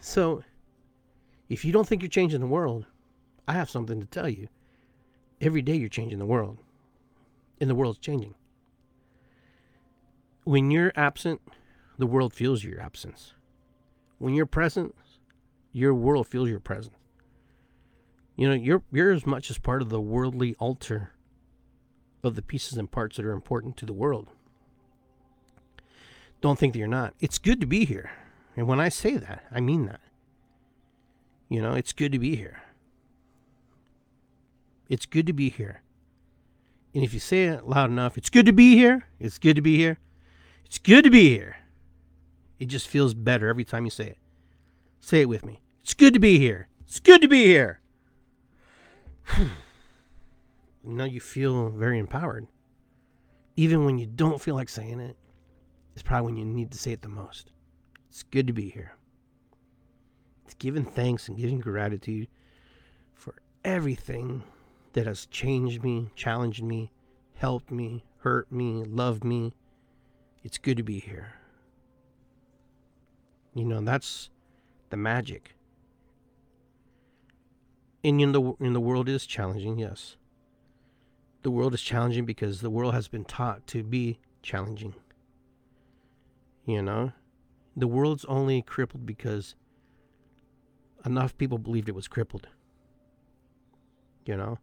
So 0.01 0.43
if 1.49 1.65
you 1.65 1.73
don't 1.73 1.87
think 1.87 2.03
you're 2.03 2.09
changing 2.09 2.41
the 2.41 2.47
world, 2.47 2.87
I 3.47 3.53
have 3.53 3.71
something 3.71 4.01
to 4.01 4.07
tell 4.07 4.29
you. 4.29 4.49
Every 5.41 5.63
day 5.63 5.75
you're 5.75 5.89
changing 5.89 6.21
the 6.21 6.27
world, 6.27 6.59
and 7.61 7.69
the 7.69 7.75
world's 7.75 7.99
changing. 7.99 8.35
When 10.45 10.71
you're 10.71 10.93
absent, 10.95 11.41
the 11.99 12.07
world 12.07 12.33
feels 12.33 12.63
your 12.63 12.81
absence. 12.81 13.35
When 14.19 14.35
you're 14.35 14.47
present, 14.47 14.95
your 15.73 15.95
world 15.95 16.29
feels 16.29 16.49
your 16.49 16.61
presence. 16.61 16.95
You 18.37 18.49
know, 18.49 18.55
you're 18.55 18.83
you're 18.91 19.13
as 19.13 19.27
much 19.27 19.51
as 19.51 19.59
part 19.59 19.83
of 19.83 19.89
the 19.89 20.01
worldly 20.01 20.55
altar 20.59 21.13
of 22.23 22.35
the 22.35 22.43
pieces 22.43 22.79
and 22.79 22.91
parts 22.91 23.17
that 23.17 23.27
are 23.27 23.33
important 23.33 23.77
to 23.79 23.87
the 23.87 23.93
world. 23.93 24.29
Don't 26.41 26.59
think 26.59 26.73
that 26.73 26.79
you're 26.79 26.89
not. 26.89 27.15
It's 27.21 27.39
good 27.39 27.61
to 27.61 27.67
be 27.67 27.85
here. 27.85 28.11
And 28.57 28.67
when 28.67 28.81
I 28.81 28.89
say 28.89 29.17
that, 29.17 29.45
I 29.51 29.61
mean 29.61 29.87
that. 29.87 30.01
You 31.49 31.63
know, 31.63 31.75
it's 31.75 31.93
good 31.93 32.13
to 32.13 32.19
be 32.19 32.37
here. 32.37 32.63
It's 34.89 35.07
good 35.07 35.27
to 35.27 35.33
be 35.33 35.51
here. 35.51 35.83
And 36.95 37.05
if 37.05 37.15
you 37.15 37.21
say 37.21 37.45
it 37.45 37.67
loud 37.67 37.91
enough, 37.91 38.19
it's 38.19 38.31
good 38.31 38.47
to 38.47 38.53
be 38.53 38.75
here. 38.75 39.07
It's 39.19 39.39
good 39.39 39.57
to 39.57 39.63
be 39.63 39.77
here. 39.77 39.99
It's 40.65 40.79
good 40.79 41.05
to 41.05 41.11
be 41.11 41.31
here. 41.31 41.57
It 42.59 42.67
just 42.67 42.89
feels 42.89 43.15
better 43.15 43.49
every 43.49 43.65
time 43.65 43.85
you 43.85 43.91
say 43.91 44.07
it. 44.07 44.19
Say 45.01 45.21
it 45.23 45.29
with 45.29 45.45
me. 45.45 45.61
It's 45.83 45.95
good 45.95 46.15
to 46.15 46.21
be 46.21 46.39
here. 46.39 46.69
It's 46.87 47.01
good 47.01 47.23
to 47.23 47.29
be 47.29 47.45
here. 47.45 47.82
now 50.85 51.05
you 51.05 51.21
feel 51.21 51.71
very 51.71 51.99
empowered. 51.99 52.47
Even 53.57 53.85
when 53.85 53.99
you 53.99 54.07
don't 54.07 54.41
feel 54.41 54.55
like 54.55 54.69
saying 54.69 55.01
it, 55.01 55.17
it's 55.95 56.03
probably 56.03 56.33
when 56.33 56.37
you 56.37 56.45
need 56.45 56.71
to 56.73 56.79
say 56.79 56.93
it 56.93 57.03
the 57.03 57.09
most. 57.09 57.51
It's 58.09 58.23
good 58.23 58.47
to 58.47 58.53
be 58.53 58.71
here. 58.71 58.97
It's 60.45 60.55
giving 60.55 60.85
thanks 60.85 61.29
and 61.29 61.37
giving 61.37 61.61
gratitude 61.61 62.29
for 63.15 63.35
everything 63.65 64.43
that 64.93 65.07
has 65.07 65.27
changed 65.27 65.83
me, 65.83 66.11
challenged 66.15 66.63
me, 66.63 66.91
helped 67.35 67.71
me, 67.71 68.05
hurt 68.19 68.51
me, 68.51 68.85
loved 68.85 69.25
me. 69.25 69.55
It's 70.45 70.59
good 70.59 70.77
to 70.77 70.83
be 70.83 70.99
here. 70.99 71.35
You 73.55 73.65
know, 73.65 73.81
that's 73.81 74.31
the 74.91 74.97
magic. 74.97 75.55
And 78.05 78.21
in 78.21 78.33
the 78.33 78.53
in 78.61 78.73
the 78.73 78.81
world 78.81 79.09
is 79.09 79.27
challenging, 79.27 79.79
yes. 79.79 80.17
The 81.43 81.51
world 81.51 81.75
is 81.75 81.83
challenging 81.83 82.25
because 82.25 82.61
the 82.61 82.71
world 82.71 82.95
has 82.95 83.09
been 83.09 83.25
taught 83.25 83.67
to 83.69 83.83
be 83.83 84.19
challenging. 84.43 84.95
You 86.67 86.83
know, 86.83 87.13
the 87.77 87.89
world's 87.89 88.25
only 88.27 88.63
crippled 88.63 89.07
because 89.07 89.57
enough 91.05 91.37
people 91.37 91.59
believed 91.59 91.89
it 91.89 91.95
was 91.95 92.09
crippled. 92.09 92.49
You 94.25 94.37
know, 94.37 94.59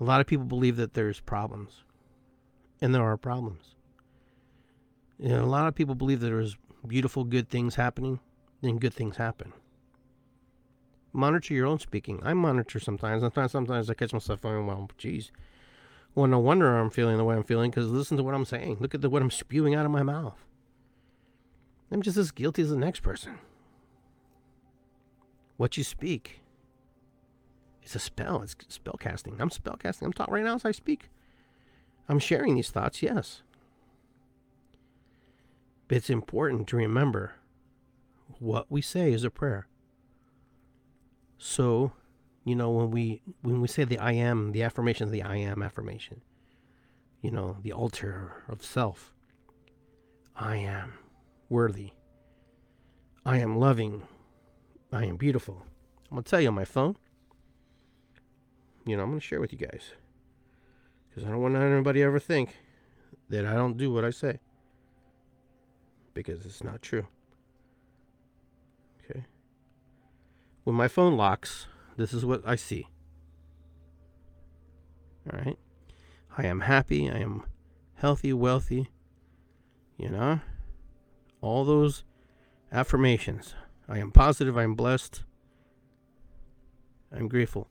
a 0.00 0.04
lot 0.04 0.20
of 0.20 0.26
people 0.26 0.44
believe 0.44 0.76
that 0.76 0.94
there's 0.94 1.20
problems, 1.20 1.84
and 2.80 2.94
there 2.94 3.04
are 3.04 3.16
problems. 3.16 3.74
And 5.20 5.32
a 5.32 5.46
lot 5.46 5.68
of 5.68 5.74
people 5.74 5.94
believe 5.94 6.20
that 6.20 6.26
there's 6.26 6.56
beautiful, 6.86 7.24
good 7.24 7.48
things 7.48 7.76
happening, 7.76 8.18
then 8.60 8.78
good 8.78 8.94
things 8.94 9.16
happen. 9.16 9.52
Monitor 11.14 11.54
your 11.54 11.66
own 11.66 11.78
speaking. 11.78 12.20
I 12.22 12.34
monitor 12.34 12.78
sometimes. 12.78 13.22
Sometimes, 13.22 13.52
sometimes 13.52 13.88
I 13.88 13.94
catch 13.94 14.12
myself 14.12 14.42
going, 14.42 14.66
"Well, 14.66 14.90
geez, 14.98 15.32
well, 16.14 16.26
no 16.26 16.38
wonder 16.38 16.76
I'm 16.76 16.90
feeling 16.90 17.16
the 17.16 17.24
way 17.24 17.36
I'm 17.36 17.44
feeling." 17.44 17.70
Because 17.70 17.88
listen 17.88 18.18
to 18.18 18.22
what 18.22 18.34
I'm 18.34 18.44
saying. 18.44 18.78
Look 18.80 18.94
at 18.94 19.00
the, 19.00 19.08
what 19.08 19.22
I'm 19.22 19.30
spewing 19.30 19.74
out 19.74 19.86
of 19.86 19.92
my 19.92 20.02
mouth. 20.02 20.44
I'm 21.90 22.02
just 22.02 22.18
as 22.18 22.32
guilty 22.32 22.62
as 22.62 22.70
the 22.70 22.76
next 22.76 23.00
person. 23.00 23.38
What 25.56 25.76
you 25.76 25.84
speak 25.84 26.40
it's 27.84 27.94
a 27.94 27.98
spell. 27.98 28.40
It's 28.40 28.56
spell 28.68 28.96
casting. 28.98 29.36
I'm 29.40 29.50
spell 29.50 29.76
casting. 29.76 30.06
I'm 30.06 30.12
talking 30.12 30.34
right 30.34 30.44
now 30.44 30.54
as 30.54 30.64
I 30.64 30.72
speak. 30.72 31.10
I'm 32.08 32.18
sharing 32.18 32.54
these 32.54 32.70
thoughts, 32.70 33.02
yes. 33.02 33.42
But 35.86 35.98
it's 35.98 36.10
important 36.10 36.66
to 36.68 36.76
remember 36.76 37.34
what 38.38 38.70
we 38.70 38.80
say 38.80 39.12
is 39.12 39.22
a 39.22 39.30
prayer. 39.30 39.66
So, 41.46 41.92
you 42.44 42.54
know, 42.54 42.70
when 42.70 42.90
we 42.90 43.20
when 43.42 43.60
we 43.60 43.68
say 43.68 43.84
the 43.84 43.98
I 43.98 44.12
am, 44.12 44.52
the 44.52 44.62
affirmation 44.62 45.04
of 45.04 45.10
the 45.10 45.22
I 45.22 45.36
am 45.36 45.62
affirmation, 45.62 46.22
you 47.20 47.30
know, 47.30 47.58
the 47.62 47.72
altar 47.72 48.42
of 48.48 48.64
self. 48.64 49.12
I 50.34 50.56
am 50.56 50.94
worthy. 51.48 51.90
I 53.26 53.38
am 53.38 53.58
loving. 53.58 54.02
I 54.92 55.04
am 55.04 55.16
beautiful. 55.16 55.66
I'm 56.10 56.16
gonna 56.16 56.22
tell 56.22 56.40
you 56.40 56.48
on 56.48 56.54
my 56.54 56.64
phone 56.64 56.96
you 58.86 58.96
know, 58.96 59.02
I'm 59.02 59.14
to 59.14 59.20
share 59.20 59.40
with 59.40 59.52
you 59.52 59.58
guys. 59.58 59.92
Because 61.08 61.26
I 61.26 61.30
don't 61.30 61.40
want 61.40 61.56
anybody 61.56 62.02
ever 62.02 62.18
think 62.18 62.56
that 63.30 63.46
I 63.46 63.54
don't 63.54 63.76
do 63.76 63.92
what 63.92 64.04
I 64.04 64.10
say. 64.10 64.38
Because 66.12 66.44
it's 66.44 66.62
not 66.62 66.82
true. 66.82 67.06
Okay. 69.10 69.24
When 70.64 70.74
my 70.74 70.88
phone 70.88 71.16
locks, 71.16 71.66
this 71.96 72.12
is 72.12 72.24
what 72.24 72.42
I 72.46 72.56
see. 72.56 72.88
All 75.30 75.38
right. 75.38 75.58
I 76.36 76.46
am 76.46 76.60
happy. 76.60 77.10
I 77.10 77.18
am 77.18 77.44
healthy, 77.94 78.32
wealthy. 78.32 78.88
You 79.96 80.08
know, 80.08 80.40
all 81.40 81.64
those 81.64 82.04
affirmations. 82.72 83.54
I 83.88 83.98
am 83.98 84.10
positive. 84.10 84.56
I 84.56 84.64
am 84.64 84.74
blessed. 84.74 85.22
I'm 87.12 87.28
grateful. 87.28 87.68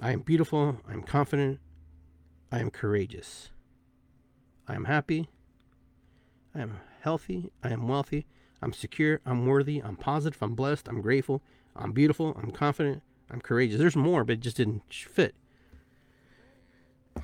I 0.00 0.12
am 0.12 0.20
beautiful. 0.20 0.78
I 0.88 0.92
am 0.92 1.02
confident. 1.02 1.58
I 2.50 2.60
am 2.60 2.70
courageous. 2.70 3.50
I 4.66 4.74
am 4.74 4.84
happy. 4.84 5.28
I 6.54 6.60
am 6.60 6.80
healthy. 7.00 7.50
I 7.62 7.70
am 7.70 7.88
wealthy. 7.88 8.26
I'm 8.62 8.72
secure. 8.72 9.20
I'm 9.26 9.46
worthy. 9.46 9.80
I'm 9.80 9.96
positive. 9.96 10.40
I'm 10.42 10.54
blessed. 10.54 10.88
I'm 10.88 11.02
grateful. 11.02 11.42
I'm 11.74 11.92
beautiful. 11.92 12.36
I'm 12.40 12.50
confident. 12.52 13.02
I'm 13.30 13.40
courageous. 13.40 13.78
There's 13.78 13.96
more, 13.96 14.24
but 14.24 14.34
it 14.34 14.40
just 14.40 14.56
didn't 14.56 14.82
fit. 14.90 15.34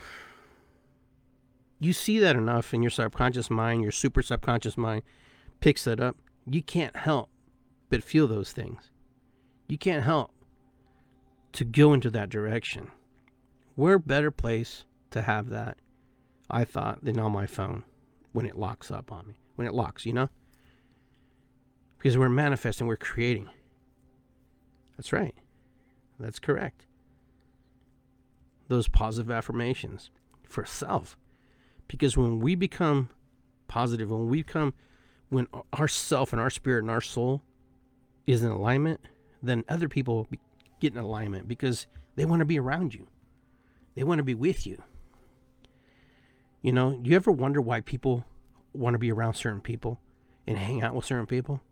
You 1.80 1.92
see 1.92 2.18
that 2.18 2.34
enough 2.34 2.74
in 2.74 2.82
your 2.82 2.90
subconscious 2.90 3.50
mind, 3.50 3.82
your 3.82 3.92
super 3.92 4.20
subconscious 4.20 4.76
mind 4.76 5.04
picks 5.60 5.84
that 5.84 6.00
up. 6.00 6.16
You 6.44 6.60
can't 6.60 6.96
help 6.96 7.30
but 7.88 8.02
feel 8.02 8.26
those 8.26 8.50
things. 8.50 8.90
You 9.68 9.78
can't 9.78 10.02
help 10.02 10.32
to 11.52 11.64
go 11.64 11.92
into 11.92 12.10
that 12.10 12.30
direction. 12.30 12.90
Where 13.76 13.98
better 13.98 14.30
place 14.30 14.84
to 15.10 15.22
have 15.22 15.50
that, 15.50 15.78
I 16.50 16.64
thought, 16.64 17.04
than 17.04 17.18
on 17.18 17.30
my 17.30 17.46
phone 17.46 17.84
when 18.32 18.46
it 18.46 18.58
locks 18.58 18.90
up 18.90 19.12
on 19.12 19.28
me. 19.28 19.34
When 19.54 19.66
it 19.66 19.74
locks, 19.74 20.04
you 20.04 20.12
know? 20.12 20.30
Because 21.98 22.16
we're 22.16 22.28
manifesting, 22.28 22.86
we're 22.86 22.96
creating. 22.96 23.48
That's 24.96 25.12
right. 25.12 25.34
That's 26.18 26.38
correct. 26.38 26.86
Those 28.68 28.88
positive 28.88 29.30
affirmations 29.30 30.10
for 30.44 30.64
self. 30.64 31.16
Because 31.86 32.16
when 32.16 32.40
we 32.40 32.54
become 32.54 33.08
positive, 33.66 34.10
when 34.10 34.28
we 34.28 34.42
become, 34.42 34.74
when 35.28 35.46
our 35.72 35.88
self 35.88 36.32
and 36.32 36.40
our 36.40 36.50
spirit 36.50 36.82
and 36.82 36.90
our 36.90 37.00
soul 37.00 37.42
is 38.26 38.42
in 38.42 38.50
alignment, 38.50 39.00
then 39.42 39.64
other 39.68 39.88
people 39.88 40.28
get 40.80 40.92
in 40.92 40.98
alignment 40.98 41.48
because 41.48 41.86
they 42.16 42.24
want 42.24 42.40
to 42.40 42.46
be 42.46 42.58
around 42.58 42.94
you. 42.94 43.06
They 43.94 44.04
want 44.04 44.18
to 44.18 44.24
be 44.24 44.34
with 44.34 44.66
you. 44.66 44.82
You 46.62 46.72
know, 46.72 47.00
you 47.02 47.14
ever 47.16 47.30
wonder 47.30 47.60
why 47.60 47.80
people 47.80 48.24
want 48.72 48.94
to 48.94 48.98
be 48.98 49.10
around 49.10 49.34
certain 49.34 49.60
people 49.60 50.00
and 50.46 50.58
hang 50.58 50.82
out 50.82 50.94
with 50.94 51.04
certain 51.04 51.26
people? 51.26 51.62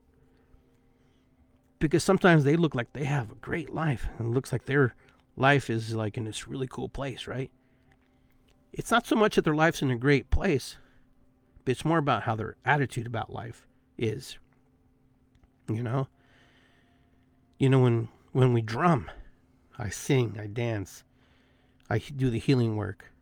Because 1.79 2.03
sometimes 2.03 2.45
they 2.45 2.57
look 2.57 2.75
like 2.75 2.93
they 2.93 3.05
have 3.05 3.31
a 3.31 3.37
great 3.37 3.73
life 3.75 4.09
and 4.19 4.29
it 4.29 4.35
looks 4.35 4.53
like 4.53 4.65
their 4.65 4.95
life 5.37 5.69
is 5.69 5.95
like 5.95 6.17
in 6.17 6.25
this 6.25 6.49
really 6.49 6.67
cool 6.67 6.89
place, 6.89 7.27
right? 7.27 7.51
It's 8.73 8.91
not 8.91 9.07
so 9.07 9.17
much 9.17 9.37
that 9.37 9.45
their 9.45 9.55
life's 9.55 9.83
in 9.83 9.91
a 9.91 9.97
great 9.97 10.31
place, 10.31 10.77
but 11.65 11.73
it's 11.73 11.85
more 11.85 11.99
about 11.99 12.23
how 12.23 12.35
their 12.35 12.57
attitude 12.65 13.07
about 13.07 13.33
life 13.33 13.67
is. 13.99 14.39
You 15.69 15.83
know? 15.83 16.09
You 17.59 17.71
know, 17.71 17.81
when 17.81 18.09
when 18.33 18.53
we 18.53 18.61
drum, 18.61 19.11
I 19.79 19.89
sing, 19.89 20.37
I 20.39 20.47
dance, 20.47 21.05
I 21.89 21.99
do 21.99 22.29
the 22.29 22.39
healing 22.39 22.77
work, 22.77 23.13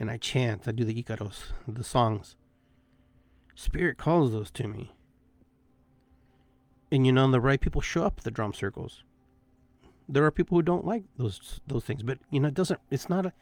and 0.00 0.10
I 0.10 0.16
chant, 0.16 0.66
I 0.66 0.72
do 0.72 0.84
the 0.84 1.02
Icaros, 1.02 1.52
the 1.68 1.84
songs. 1.84 2.36
Spirit 3.54 3.98
calls 3.98 4.32
those 4.32 4.50
to 4.52 4.66
me. 4.66 4.92
And 6.90 7.06
you 7.06 7.12
know, 7.12 7.30
the 7.30 7.40
right 7.40 7.60
people 7.60 7.80
show 7.80 8.04
up 8.04 8.18
at 8.18 8.24
the 8.24 8.30
drum 8.30 8.52
circles. 8.52 9.02
There 10.08 10.24
are 10.24 10.30
people 10.30 10.58
who 10.58 10.62
don't 10.62 10.84
like 10.84 11.04
those 11.16 11.60
those 11.66 11.84
things, 11.84 12.02
but 12.02 12.18
you 12.30 12.40
know, 12.40 12.48
it 12.48 12.54
doesn't. 12.54 12.80
It's 12.90 13.08
not 13.08 13.26
a. 13.26 13.32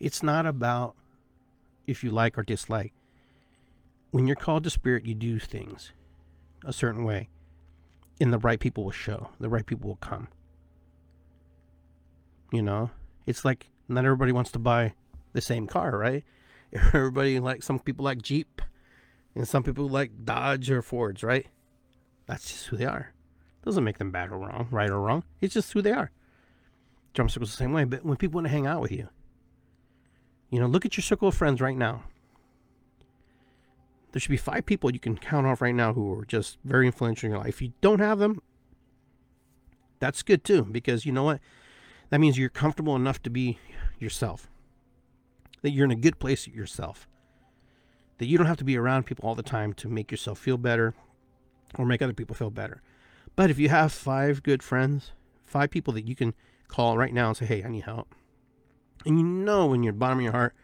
It's 0.00 0.22
not 0.22 0.46
about 0.46 0.94
if 1.86 2.02
you 2.04 2.10
like 2.10 2.38
or 2.38 2.42
dislike. 2.42 2.92
When 4.10 4.26
you're 4.26 4.36
called 4.36 4.64
to 4.64 4.70
spirit, 4.70 5.06
you 5.06 5.14
do 5.14 5.38
things 5.38 5.92
a 6.64 6.72
certain 6.72 7.04
way 7.04 7.28
and 8.20 8.32
the 8.32 8.38
right 8.38 8.60
people 8.60 8.84
will 8.84 8.90
show. 8.90 9.30
The 9.40 9.48
right 9.48 9.66
people 9.66 9.88
will 9.88 9.96
come. 9.96 10.28
You 12.52 12.62
know, 12.62 12.90
it's 13.26 13.44
like 13.44 13.70
not 13.88 14.04
everybody 14.04 14.32
wants 14.32 14.52
to 14.52 14.58
buy 14.58 14.94
the 15.32 15.40
same 15.40 15.66
car, 15.66 15.96
right? 15.98 16.24
Everybody 16.72 17.40
like 17.40 17.62
some 17.62 17.78
people 17.78 18.04
like 18.04 18.22
Jeep, 18.22 18.62
and 19.34 19.46
some 19.46 19.62
people 19.62 19.88
like 19.88 20.24
Dodge 20.24 20.70
or 20.70 20.82
Fords, 20.82 21.22
right? 21.22 21.46
That's 22.26 22.50
just 22.50 22.66
who 22.66 22.76
they 22.76 22.86
are. 22.86 23.12
Doesn't 23.64 23.84
make 23.84 23.98
them 23.98 24.10
bad 24.10 24.30
or 24.30 24.38
wrong, 24.38 24.68
right 24.70 24.90
or 24.90 25.00
wrong. 25.00 25.24
It's 25.40 25.54
just 25.54 25.72
who 25.72 25.82
they 25.82 25.92
are. 25.92 26.10
Drum 27.14 27.28
circles 27.28 27.50
the 27.50 27.56
same 27.56 27.72
way. 27.72 27.84
But 27.84 28.04
when 28.04 28.16
people 28.16 28.38
want 28.38 28.46
to 28.46 28.52
hang 28.52 28.66
out 28.66 28.80
with 28.80 28.92
you, 28.92 29.08
you 30.50 30.60
know, 30.60 30.66
look 30.66 30.84
at 30.84 30.96
your 30.96 31.02
circle 31.02 31.28
of 31.28 31.34
friends 31.34 31.60
right 31.60 31.76
now. 31.76 32.04
there 34.12 34.20
should 34.20 34.30
be 34.30 34.36
five 34.36 34.64
people 34.64 34.92
you 34.92 35.00
can 35.00 35.16
count 35.16 35.46
off 35.46 35.60
right 35.60 35.74
now 35.74 35.92
who 35.92 36.16
are 36.18 36.24
just 36.24 36.58
very 36.64 36.86
influential 36.86 37.26
in 37.26 37.32
your 37.32 37.40
life. 37.40 37.48
If 37.48 37.62
you 37.62 37.72
don't 37.80 38.00
have 38.00 38.18
them, 38.18 38.40
that's 39.98 40.22
good 40.22 40.44
too, 40.44 40.62
because 40.64 41.04
you 41.04 41.12
know 41.12 41.24
what? 41.24 41.40
That 42.10 42.20
means 42.20 42.38
you're 42.38 42.48
comfortable 42.48 42.94
enough 42.94 43.22
to 43.22 43.30
be 43.30 43.58
yourself. 43.98 44.48
That 45.62 45.70
you're 45.70 45.86
in 45.86 45.90
a 45.90 45.96
good 45.96 46.18
place 46.18 46.46
yourself. 46.46 47.08
That 48.18 48.26
you 48.26 48.38
don't 48.38 48.46
have 48.46 48.58
to 48.58 48.64
be 48.64 48.76
around 48.76 49.06
people 49.06 49.28
all 49.28 49.34
the 49.34 49.42
time 49.42 49.72
to 49.74 49.88
make 49.88 50.10
yourself 50.10 50.38
feel 50.38 50.58
better 50.58 50.94
or 51.78 51.86
make 51.86 52.02
other 52.02 52.12
people 52.12 52.36
feel 52.36 52.50
better. 52.50 52.82
But 53.36 53.50
if 53.50 53.58
you 53.58 53.68
have 53.68 53.92
five 53.92 54.42
good 54.42 54.62
friends, 54.62 55.12
five 55.44 55.70
people 55.70 55.92
that 55.94 56.06
you 56.06 56.14
can 56.14 56.34
call 56.68 56.96
right 56.96 57.12
now 57.12 57.28
and 57.28 57.36
say, 57.36 57.46
hey, 57.46 57.64
I 57.64 57.68
need 57.68 57.84
help. 57.84 58.14
And 59.04 59.18
you 59.18 59.24
know 59.24 59.72
in 59.72 59.82
your 59.82 59.92
bottom 59.92 60.18
of 60.18 60.22
your 60.22 60.32
heart, 60.32 60.54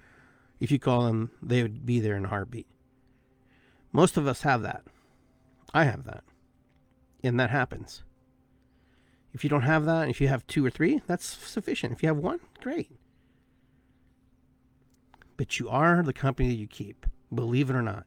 if 0.60 0.70
you 0.70 0.78
call 0.78 1.04
them, 1.06 1.30
they 1.42 1.62
would 1.62 1.84
be 1.84 2.00
there 2.00 2.16
in 2.16 2.24
a 2.24 2.28
heartbeat. 2.28 2.66
Most 3.92 4.16
of 4.16 4.26
us 4.26 4.42
have 4.42 4.62
that. 4.62 4.82
I 5.74 5.84
have 5.84 6.04
that. 6.04 6.22
And 7.22 7.38
that 7.40 7.50
happens. 7.50 8.02
If 9.32 9.44
you 9.44 9.50
don't 9.50 9.62
have 9.62 9.84
that, 9.84 10.08
if 10.08 10.20
you 10.20 10.28
have 10.28 10.46
two 10.46 10.64
or 10.64 10.70
three, 10.70 11.02
that's 11.06 11.24
sufficient. 11.24 11.92
If 11.92 12.02
you 12.02 12.08
have 12.08 12.16
one, 12.16 12.40
great. 12.60 12.90
But 15.36 15.58
you 15.58 15.68
are 15.68 16.02
the 16.02 16.12
company 16.12 16.48
that 16.48 16.56
you 16.56 16.66
keep, 16.66 17.06
believe 17.32 17.70
it 17.70 17.76
or 17.76 17.82
not. 17.82 18.06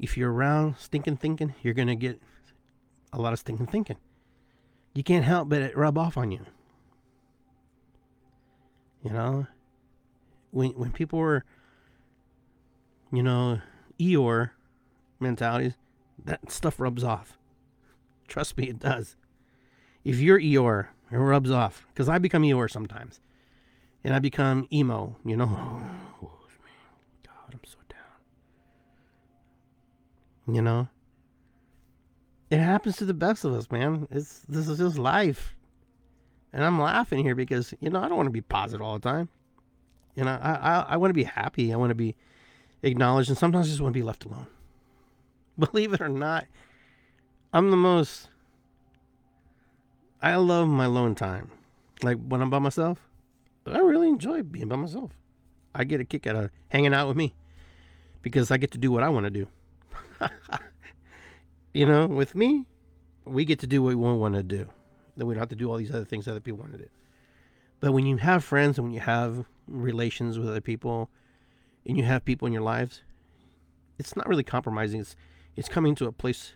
If 0.00 0.16
you're 0.16 0.32
around 0.32 0.76
stinking 0.78 1.18
thinking, 1.18 1.54
you're 1.62 1.74
going 1.74 1.88
to 1.88 1.96
get 1.96 2.20
a 3.12 3.20
lot 3.20 3.32
of 3.32 3.38
stinking 3.38 3.66
thinking. 3.66 3.96
You 4.94 5.04
can't 5.04 5.24
help 5.24 5.48
but 5.48 5.62
it 5.62 5.76
rub 5.76 5.96
off 5.96 6.16
on 6.16 6.32
you. 6.32 6.44
You 9.04 9.10
know, 9.10 9.46
when 10.50 10.70
when 10.70 10.92
people 10.92 11.18
were, 11.18 11.44
you 13.12 13.22
know, 13.22 13.60
Eeyore 13.98 14.50
mentalities, 15.20 15.74
that 16.24 16.50
stuff 16.50 16.80
rubs 16.80 17.04
off. 17.04 17.38
Trust 18.28 18.56
me, 18.56 18.68
it 18.68 18.78
does. 18.78 19.16
If 20.04 20.20
you're 20.20 20.40
Eeyore, 20.40 20.88
it 21.10 21.16
rubs 21.16 21.50
off. 21.50 21.86
Because 21.92 22.08
I 22.08 22.18
become 22.18 22.42
Eeyore 22.42 22.70
sometimes. 22.70 23.20
And 24.02 24.14
I 24.14 24.18
become 24.18 24.66
emo, 24.72 25.16
you 25.24 25.36
know. 25.36 25.82
Oh, 26.22 26.28
God, 27.24 27.54
I'm 27.54 27.60
so 27.64 27.78
down. 27.88 27.98
You 30.54 30.62
know? 30.62 30.88
It 32.50 32.58
happens 32.58 32.96
to 32.96 33.04
the 33.04 33.14
best 33.14 33.44
of 33.44 33.54
us, 33.54 33.70
man. 33.70 34.08
It's 34.10 34.40
this 34.48 34.68
is 34.68 34.78
just 34.78 34.98
life. 34.98 35.54
And 36.52 36.64
I'm 36.64 36.80
laughing 36.80 37.22
here 37.22 37.36
because, 37.36 37.72
you 37.80 37.90
know, 37.90 38.00
I 38.00 38.08
don't 38.08 38.16
want 38.16 38.26
to 38.26 38.32
be 38.32 38.40
positive 38.40 38.82
all 38.82 38.98
the 38.98 39.08
time. 39.08 39.28
You 40.16 40.24
know, 40.24 40.38
I, 40.42 40.52
I, 40.54 40.86
I 40.88 40.96
want 40.96 41.10
to 41.10 41.14
be 41.14 41.24
happy. 41.24 41.72
I 41.72 41.76
want 41.76 41.90
to 41.90 41.94
be 41.94 42.16
acknowledged. 42.82 43.28
And 43.28 43.38
sometimes 43.38 43.66
I 43.66 43.70
just 43.70 43.80
want 43.80 43.94
to 43.94 43.98
be 43.98 44.04
left 44.04 44.24
alone. 44.24 44.46
Believe 45.58 45.92
it 45.92 46.00
or 46.00 46.08
not, 46.08 46.46
I'm 47.52 47.70
the 47.70 47.76
most. 47.76 48.28
I 50.20 50.34
love 50.36 50.66
my 50.68 50.86
alone 50.86 51.14
time. 51.14 51.50
Like 52.02 52.18
when 52.18 52.42
I'm 52.42 52.50
by 52.50 52.58
myself, 52.58 52.98
I 53.66 53.78
really 53.78 54.08
enjoy 54.08 54.42
being 54.42 54.68
by 54.68 54.76
myself. 54.76 55.12
I 55.74 55.84
get 55.84 56.00
a 56.00 56.04
kick 56.04 56.26
out 56.26 56.36
of 56.36 56.50
hanging 56.68 56.94
out 56.94 57.06
with 57.06 57.16
me 57.16 57.34
because 58.22 58.50
I 58.50 58.56
get 58.56 58.72
to 58.72 58.78
do 58.78 58.90
what 58.90 59.02
I 59.02 59.08
want 59.08 59.24
to 59.24 59.30
do. 59.30 59.46
you 61.74 61.86
know, 61.86 62.06
with 62.06 62.34
me, 62.34 62.66
we 63.24 63.44
get 63.44 63.58
to 63.60 63.66
do 63.66 63.82
what 63.82 63.88
we 63.90 63.94
want 63.94 64.34
to 64.34 64.42
do. 64.42 64.68
Then 65.16 65.26
we 65.26 65.34
don't 65.34 65.40
have 65.40 65.48
to 65.50 65.56
do 65.56 65.70
all 65.70 65.76
these 65.76 65.90
other 65.90 66.04
things 66.04 66.26
other 66.26 66.40
people 66.40 66.60
want 66.60 66.72
to 66.72 66.78
do. 66.78 66.88
But 67.80 67.92
when 67.92 68.06
you 68.06 68.18
have 68.18 68.44
friends 68.44 68.78
and 68.78 68.86
when 68.86 68.94
you 68.94 69.00
have 69.00 69.46
relations 69.66 70.38
with 70.38 70.48
other 70.48 70.60
people 70.60 71.10
and 71.86 71.96
you 71.96 72.04
have 72.04 72.24
people 72.24 72.46
in 72.46 72.52
your 72.52 72.62
lives, 72.62 73.02
it's 73.98 74.16
not 74.16 74.28
really 74.28 74.44
compromising. 74.44 75.00
It's 75.00 75.16
it's 75.56 75.68
coming 75.68 75.94
to 75.96 76.06
a 76.06 76.12
place 76.12 76.52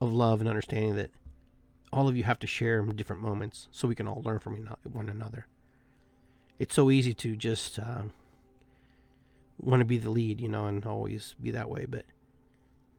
of 0.00 0.12
love 0.12 0.40
and 0.40 0.48
understanding 0.48 0.96
that 0.96 1.10
all 1.92 2.08
of 2.08 2.16
you 2.16 2.24
have 2.24 2.38
to 2.38 2.46
share 2.46 2.82
different 2.82 3.22
moments 3.22 3.68
so 3.70 3.88
we 3.88 3.94
can 3.94 4.06
all 4.06 4.22
learn 4.24 4.38
from 4.38 4.68
one 4.84 5.08
another. 5.08 5.46
It's 6.58 6.74
so 6.74 6.90
easy 6.90 7.14
to 7.14 7.36
just 7.36 7.78
uh, 7.78 8.02
want 9.58 9.80
to 9.80 9.84
be 9.84 9.98
the 9.98 10.10
lead, 10.10 10.40
you 10.40 10.48
know, 10.48 10.66
and 10.66 10.84
always 10.84 11.34
be 11.42 11.50
that 11.50 11.68
way. 11.68 11.86
But 11.86 12.04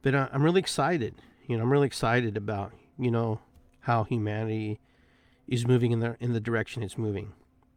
but 0.02 0.14
uh, 0.14 0.28
I'm 0.32 0.42
really 0.42 0.60
excited. 0.60 1.14
You 1.46 1.56
know, 1.56 1.62
I'm 1.62 1.72
really 1.72 1.86
excited 1.86 2.36
about 2.36 2.72
you 2.98 3.10
know 3.10 3.40
how 3.80 4.04
humanity 4.04 4.80
is 5.46 5.66
moving 5.66 5.92
in 5.92 6.00
the 6.00 6.16
in 6.20 6.32
the 6.32 6.40
direction 6.40 6.82
it's 6.82 6.98
moving, 6.98 7.32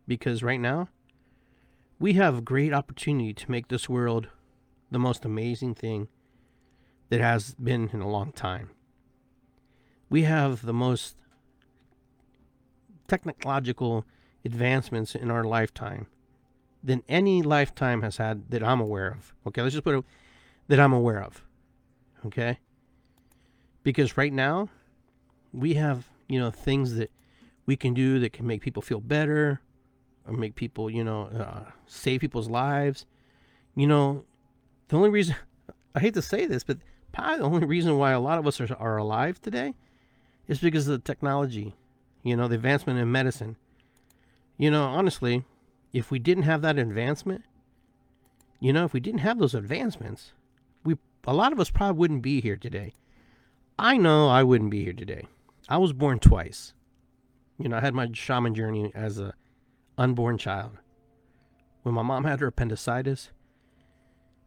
because 0.07 0.43
right 0.43 0.59
now 0.59 0.89
we 1.99 2.13
have 2.13 2.43
great 2.43 2.73
opportunity 2.73 3.33
to 3.33 3.51
make 3.51 3.67
this 3.67 3.87
world 3.87 4.27
the 4.89 4.99
most 4.99 5.23
amazing 5.23 5.75
thing 5.75 6.07
that 7.09 7.21
has 7.21 7.53
been 7.55 7.89
in 7.93 8.01
a 8.01 8.09
long 8.09 8.31
time. 8.31 8.71
We 10.09 10.23
have 10.23 10.65
the 10.65 10.73
most 10.73 11.15
technological 13.07 14.05
advancements 14.43 15.15
in 15.15 15.29
our 15.29 15.43
lifetime 15.43 16.07
than 16.83 17.03
any 17.07 17.41
lifetime 17.41 18.01
has 18.01 18.17
had 18.17 18.49
that 18.49 18.63
I'm 18.63 18.81
aware 18.81 19.09
of. 19.09 19.33
Okay, 19.47 19.61
let's 19.61 19.73
just 19.73 19.83
put 19.83 19.95
it 19.95 20.05
that 20.67 20.79
I'm 20.79 20.93
aware 20.93 21.21
of. 21.21 21.43
Okay? 22.25 22.59
Because 23.83 24.17
right 24.17 24.33
now, 24.33 24.69
we 25.53 25.73
have, 25.75 26.07
you 26.27 26.39
know, 26.39 26.51
things 26.51 26.95
that 26.95 27.11
we 27.65 27.75
can 27.75 27.93
do 27.93 28.19
that 28.19 28.33
can 28.33 28.47
make 28.47 28.61
people 28.61 28.81
feel 28.81 28.99
better 28.99 29.61
or 30.27 30.33
make 30.33 30.55
people, 30.55 30.89
you 30.89 31.03
know, 31.03 31.23
uh, 31.27 31.71
save 31.85 32.21
people's 32.21 32.49
lives. 32.49 33.05
You 33.75 33.87
know, 33.87 34.23
the 34.89 34.97
only 34.97 35.09
reason, 35.09 35.35
I 35.95 35.99
hate 35.99 36.13
to 36.13 36.21
say 36.21 36.45
this, 36.45 36.63
but 36.63 36.77
probably 37.11 37.39
the 37.39 37.43
only 37.43 37.65
reason 37.65 37.97
why 37.97 38.11
a 38.11 38.19
lot 38.19 38.37
of 38.37 38.47
us 38.47 38.61
are, 38.61 38.75
are 38.79 38.97
alive 38.97 39.41
today 39.41 39.73
is 40.47 40.59
because 40.59 40.87
of 40.87 40.93
the 40.93 40.99
technology, 40.99 41.75
you 42.23 42.35
know, 42.35 42.47
the 42.47 42.55
advancement 42.55 42.99
in 42.99 43.11
medicine. 43.11 43.55
You 44.57 44.69
know, 44.69 44.83
honestly, 44.83 45.43
if 45.93 46.11
we 46.11 46.19
didn't 46.19 46.43
have 46.43 46.61
that 46.61 46.77
advancement, 46.77 47.43
you 48.59 48.71
know, 48.71 48.85
if 48.85 48.93
we 48.93 48.99
didn't 48.99 49.21
have 49.21 49.39
those 49.39 49.55
advancements, 49.55 50.33
a 51.25 51.33
lot 51.33 51.53
of 51.53 51.59
us 51.59 51.69
probably 51.69 51.99
wouldn't 51.99 52.21
be 52.21 52.41
here 52.41 52.57
today. 52.57 52.93
I 53.77 53.97
know 53.97 54.27
I 54.27 54.43
wouldn't 54.43 54.71
be 54.71 54.83
here 54.83 54.93
today. 54.93 55.27
I 55.69 55.77
was 55.77 55.93
born 55.93 56.19
twice. 56.19 56.73
You 57.57 57.69
know, 57.69 57.77
I 57.77 57.81
had 57.81 57.93
my 57.93 58.09
shaman 58.13 58.55
journey 58.55 58.91
as 58.93 59.19
a 59.19 59.33
unborn 59.97 60.37
child. 60.37 60.71
When 61.83 61.95
my 61.95 62.01
mom 62.01 62.25
had 62.25 62.39
her 62.39 62.47
appendicitis, 62.47 63.31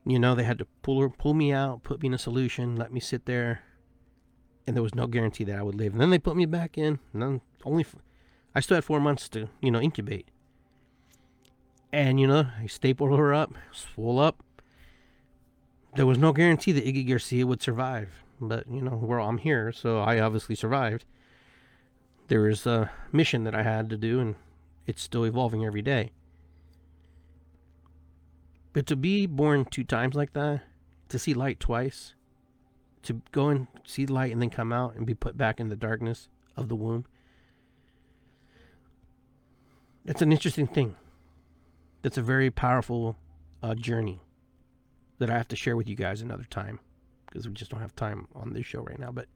you 0.07 0.19
know, 0.19 0.35
they 0.35 0.45
had 0.45 0.59
to 0.59 0.67
pull 0.83 1.01
her, 1.01 1.09
pull 1.09 1.35
me 1.35 1.53
out, 1.53 1.83
put 1.83 2.03
me 2.03 2.09
in 2.09 2.15
a 2.15 2.19
solution, 2.19 2.77
let 2.77 2.93
me 2.93 3.01
sit 3.01 3.27
there, 3.27 3.63
and 4.67 4.77
there 4.77 4.83
was 4.83 4.95
no 4.95 5.07
guarantee 5.07 5.45
that 5.45 5.59
I 5.59 5.63
would 5.63 5.75
live. 5.75 5.93
And 5.93 6.01
then 6.01 6.11
they 6.11 6.19
put 6.19 6.37
me 6.37 6.47
back 6.47 6.77
in, 6.77 6.99
and 7.13 7.23
then 7.23 7.41
only, 7.65 7.87
I 8.55 8.61
still 8.61 8.77
had 8.77 8.85
four 8.85 9.01
months 9.01 9.29
to, 9.31 9.49
you 9.61 9.71
know, 9.71 9.81
incubate. 9.81 10.29
And 11.93 12.21
you 12.21 12.27
know, 12.27 12.49
I 12.61 12.67
stapled 12.67 13.17
her 13.19 13.33
up, 13.33 13.55
swole 13.73 14.19
up. 14.19 14.44
There 15.97 16.07
was 16.07 16.19
no 16.19 16.33
guarantee 16.33 16.73
that 16.73 16.85
Iggy 16.85 17.09
Garcia 17.09 17.47
would 17.47 17.63
survive, 17.63 18.09
but 18.41 18.67
you 18.69 18.81
know, 18.81 18.97
well, 18.97 19.29
I'm 19.29 19.39
here, 19.39 19.71
so 19.71 20.01
I 20.01 20.19
obviously 20.19 20.57
survived. 20.57 21.05
There 22.27 22.41
was 22.41 22.67
a 22.67 22.91
mission 23.13 23.45
that 23.45 23.55
I 23.55 23.63
had 23.63 23.89
to 23.91 23.97
do, 23.97 24.19
and 24.19 24.35
it's 24.87 25.03
still 25.03 25.25
evolving 25.25 25.65
every 25.65 25.83
day. 25.83 26.11
But 28.73 28.87
to 28.87 28.97
be 28.97 29.27
born 29.27 29.67
two 29.67 29.85
times 29.85 30.17
like 30.17 30.33
that, 30.33 30.63
to 31.11 31.19
see 31.19 31.33
light 31.33 31.61
twice, 31.61 32.15
to 33.03 33.23
go 33.31 33.49
and 33.49 33.69
see 33.87 34.05
light 34.05 34.33
and 34.33 34.43
then 34.43 34.51
come 34.51 34.73
out 34.73 34.97
and 34.97 35.07
be 35.07 35.15
put 35.15 35.37
back 35.37 35.61
in 35.61 35.69
the 35.69 35.77
darkness 35.77 36.29
of 36.57 36.69
the 36.69 36.75
womb, 36.75 37.05
that's 40.05 40.23
an 40.23 40.33
interesting 40.33 40.67
thing. 40.67 40.97
That's 42.03 42.19
a 42.19 42.23
very 42.23 42.51
powerful 42.51 43.17
uh, 43.63 43.77
journey 43.77 44.24
that 45.19 45.31
I 45.31 45.37
have 45.37 45.49
to 45.49 45.57
share 45.57 45.77
with 45.77 45.89
you 45.89 45.97
guys 45.97 46.21
another 46.21 46.45
time 46.45 46.81
because 47.27 47.49
we 47.49 47.55
just 47.55 47.71
don't 47.71 47.81
have 47.81 47.97
time 47.97 48.29
on 48.35 48.53
this 48.53 48.67
show 48.67 48.81
right 48.81 48.99
now. 48.99 49.13
But 49.13 49.27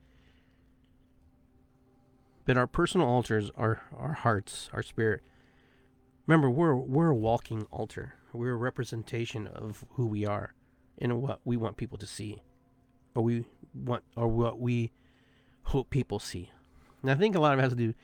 but 2.44 2.56
our 2.56 2.66
personal 2.66 3.06
altars, 3.06 3.50
our 3.56 3.82
our 3.96 4.14
hearts, 4.14 4.70
our 4.72 4.82
spirit. 4.82 5.22
Remember, 6.26 6.48
we're 6.50 6.74
we're 6.74 7.10
a 7.10 7.14
walking 7.14 7.66
altar. 7.70 8.14
We're 8.32 8.52
a 8.52 8.56
representation 8.56 9.46
of 9.46 9.84
who 9.92 10.06
we 10.06 10.26
are 10.26 10.54
and 10.98 11.22
what 11.22 11.40
we 11.44 11.56
want 11.56 11.76
people 11.76 11.98
to 11.98 12.06
see, 12.06 12.42
or 13.14 13.22
we 13.22 13.44
want, 13.74 14.04
or 14.16 14.28
what 14.28 14.60
we 14.60 14.92
hope 15.64 15.90
people 15.90 16.18
see. 16.18 16.50
And 17.02 17.10
I 17.10 17.14
think 17.14 17.34
a 17.34 17.40
lot 17.40 17.52
of 17.52 17.58
it 17.58 17.62
has 17.62 17.72
to 17.72 17.76
do 17.76 17.94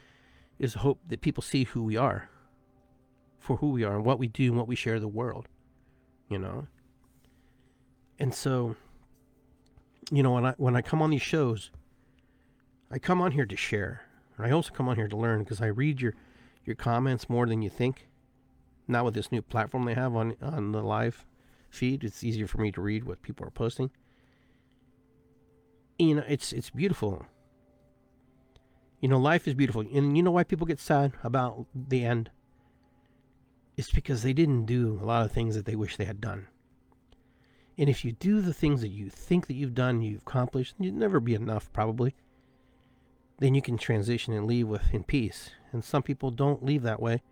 is 0.59 0.75
hope 0.75 1.01
that 1.09 1.21
people 1.21 1.43
see 1.43 1.65
who 1.65 1.83
we 1.83 1.97
are, 1.97 2.31
for 3.39 3.57
who 3.57 3.71
we 3.71 3.85
are, 3.85 3.97
and 3.97 4.05
what 4.05 4.19
we 4.19 4.29
do, 4.29 4.49
and 4.49 4.57
what 4.57 4.69
we 4.69 4.77
share 4.77 4.99
the 5.01 5.09
world. 5.09 5.49
You 6.29 6.39
know. 6.39 6.67
And 8.19 8.35
so, 8.35 8.77
you 10.11 10.23
know, 10.23 10.33
when 10.33 10.47
I 10.47 10.55
when 10.57 10.77
I 10.77 10.83
come 10.83 11.03
on 11.03 11.11
these 11.11 11.23
shows, 11.23 11.71
I 12.91 12.99
come 12.99 13.21
on 13.21 13.33
here 13.33 13.47
to 13.47 13.57
share. 13.57 14.03
And 14.37 14.47
I 14.47 14.51
also 14.51 14.73
come 14.73 14.89
on 14.89 14.97
here 14.97 15.09
to 15.09 15.17
learn 15.17 15.41
because 15.41 15.61
I 15.61 15.67
read 15.67 16.01
your 16.01 16.15
your 16.65 16.77
comments 16.77 17.29
more 17.29 17.47
than 17.47 17.63
you 17.63 17.71
think. 17.71 18.09
Not 18.89 19.05
with 19.05 19.15
this 19.15 19.33
new 19.33 19.43
platform 19.43 19.85
they 19.85 19.95
have 19.95 20.15
on 20.15 20.37
on 20.43 20.73
the 20.73 20.83
live 20.83 21.27
feed. 21.71 22.05
It's 22.05 22.25
easier 22.25 22.47
for 22.47 22.59
me 22.61 22.73
to 22.73 22.81
read 22.81 23.05
what 23.05 23.23
people 23.23 23.47
are 23.47 23.51
posting. 23.51 23.91
you 25.99 26.17
know, 26.17 26.25
it's 26.29 26.53
it's 26.53 26.71
beautiful. 26.71 27.27
You 29.01 29.09
know, 29.09 29.19
life 29.19 29.47
is 29.47 29.55
beautiful. 29.55 29.83
And 29.83 30.17
you 30.17 30.23
know 30.23 30.31
why 30.31 30.45
people 30.45 30.67
get 30.67 30.81
sad 30.81 31.13
about 31.23 31.67
the 31.75 32.05
end? 32.05 32.31
It's 33.77 33.91
because 33.91 34.23
they 34.23 34.33
didn't 34.33 34.67
do 34.67 34.99
a 35.03 35.05
lot 35.05 35.25
of 35.25 35.33
things 35.33 35.55
that 35.57 35.67
they 35.67 35.77
wish 35.77 35.97
they 35.97 36.05
had 36.07 36.21
done. 36.21 36.47
And 37.77 37.89
if 37.89 38.05
you 38.05 38.13
do 38.13 38.41
the 38.41 38.55
things 38.55 38.81
that 38.83 38.89
you 38.89 39.11
think 39.11 39.47
that 39.49 39.55
you've 39.55 39.75
done, 39.75 40.03
you've 40.03 40.23
accomplished, 40.23 40.75
you'd 40.79 40.95
never 40.95 41.19
be 41.21 41.35
enough 41.35 41.73
probably. 41.73 42.15
Then 43.39 43.55
you 43.55 43.63
can 43.63 43.77
transition 43.77 44.33
and 44.33 44.47
leave 44.47 44.69
with 44.69 44.95
in 44.95 45.03
peace. 45.03 45.51
And 45.73 45.85
some 45.85 46.03
people 46.03 46.31
don't 46.31 46.65
leave 46.65 46.83
that 46.83 47.01
way. 47.01 47.23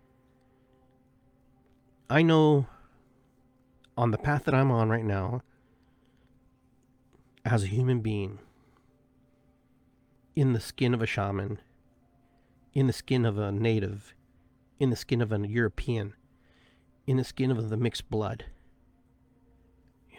I 2.09 2.21
know 2.21 2.67
on 3.97 4.11
the 4.11 4.17
path 4.17 4.43
that 4.43 4.53
I'm 4.53 4.71
on 4.71 4.89
right 4.89 5.05
now, 5.05 5.41
as 7.45 7.63
a 7.63 7.67
human 7.67 8.01
being, 8.01 8.39
in 10.35 10.53
the 10.53 10.59
skin 10.59 10.93
of 10.93 11.01
a 11.01 11.05
shaman, 11.05 11.59
in 12.73 12.87
the 12.87 12.93
skin 12.93 13.25
of 13.25 13.37
a 13.37 13.51
native, 13.51 14.13
in 14.79 14.89
the 14.89 14.95
skin 14.95 15.21
of 15.21 15.31
a 15.31 15.47
European, 15.47 16.13
in 17.05 17.17
the 17.17 17.23
skin 17.23 17.51
of 17.51 17.69
the 17.69 17.77
mixed 17.77 18.09
blood, 18.09 18.45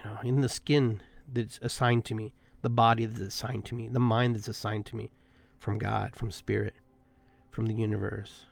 know, 0.04 0.18
in 0.22 0.40
the 0.40 0.48
skin 0.48 1.00
that's 1.32 1.58
assigned 1.62 2.04
to 2.06 2.14
me, 2.14 2.34
the 2.62 2.70
body 2.70 3.06
that's 3.06 3.20
assigned 3.20 3.64
to 3.66 3.74
me, 3.74 3.88
the 3.88 4.00
mind 4.00 4.34
that's 4.34 4.48
assigned 4.48 4.86
to 4.86 4.96
me 4.96 5.10
from 5.58 5.78
God, 5.78 6.14
from 6.14 6.30
Spirit, 6.30 6.74
from 7.50 7.66
the 7.66 7.74
universe, 7.74 8.46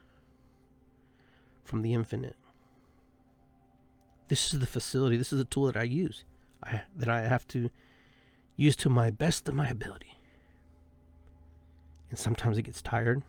from 1.63 1.81
the 1.81 1.93
infinite. 1.93 2.35
This 4.27 4.53
is 4.53 4.59
the 4.59 4.65
facility, 4.65 5.17
this 5.17 5.33
is 5.33 5.39
the 5.39 5.45
tool 5.45 5.65
that 5.65 5.77
I 5.77 5.83
use, 5.83 6.23
I, 6.63 6.81
that 6.95 7.09
I 7.09 7.21
have 7.21 7.47
to 7.49 7.69
use 8.55 8.75
to 8.77 8.89
my 8.89 9.09
best 9.09 9.47
of 9.49 9.55
my 9.55 9.67
ability. 9.67 10.17
And 12.09 12.17
sometimes 12.19 12.57
it 12.57 12.63
gets 12.63 12.81
tired, 12.81 13.23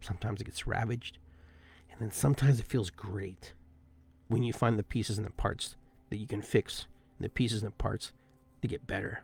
sometimes 0.00 0.40
it 0.40 0.44
gets 0.44 0.66
ravaged, 0.66 1.18
and 1.90 2.00
then 2.00 2.10
sometimes 2.10 2.58
it 2.58 2.66
feels 2.66 2.90
great 2.90 3.52
when 4.28 4.42
you 4.42 4.52
find 4.52 4.78
the 4.78 4.82
pieces 4.82 5.18
and 5.18 5.26
the 5.26 5.32
parts 5.32 5.76
that 6.10 6.16
you 6.16 6.26
can 6.26 6.42
fix, 6.42 6.86
the 7.20 7.28
pieces 7.28 7.62
and 7.62 7.72
the 7.72 7.76
parts 7.76 8.12
to 8.62 8.68
get 8.68 8.86
better. 8.86 9.22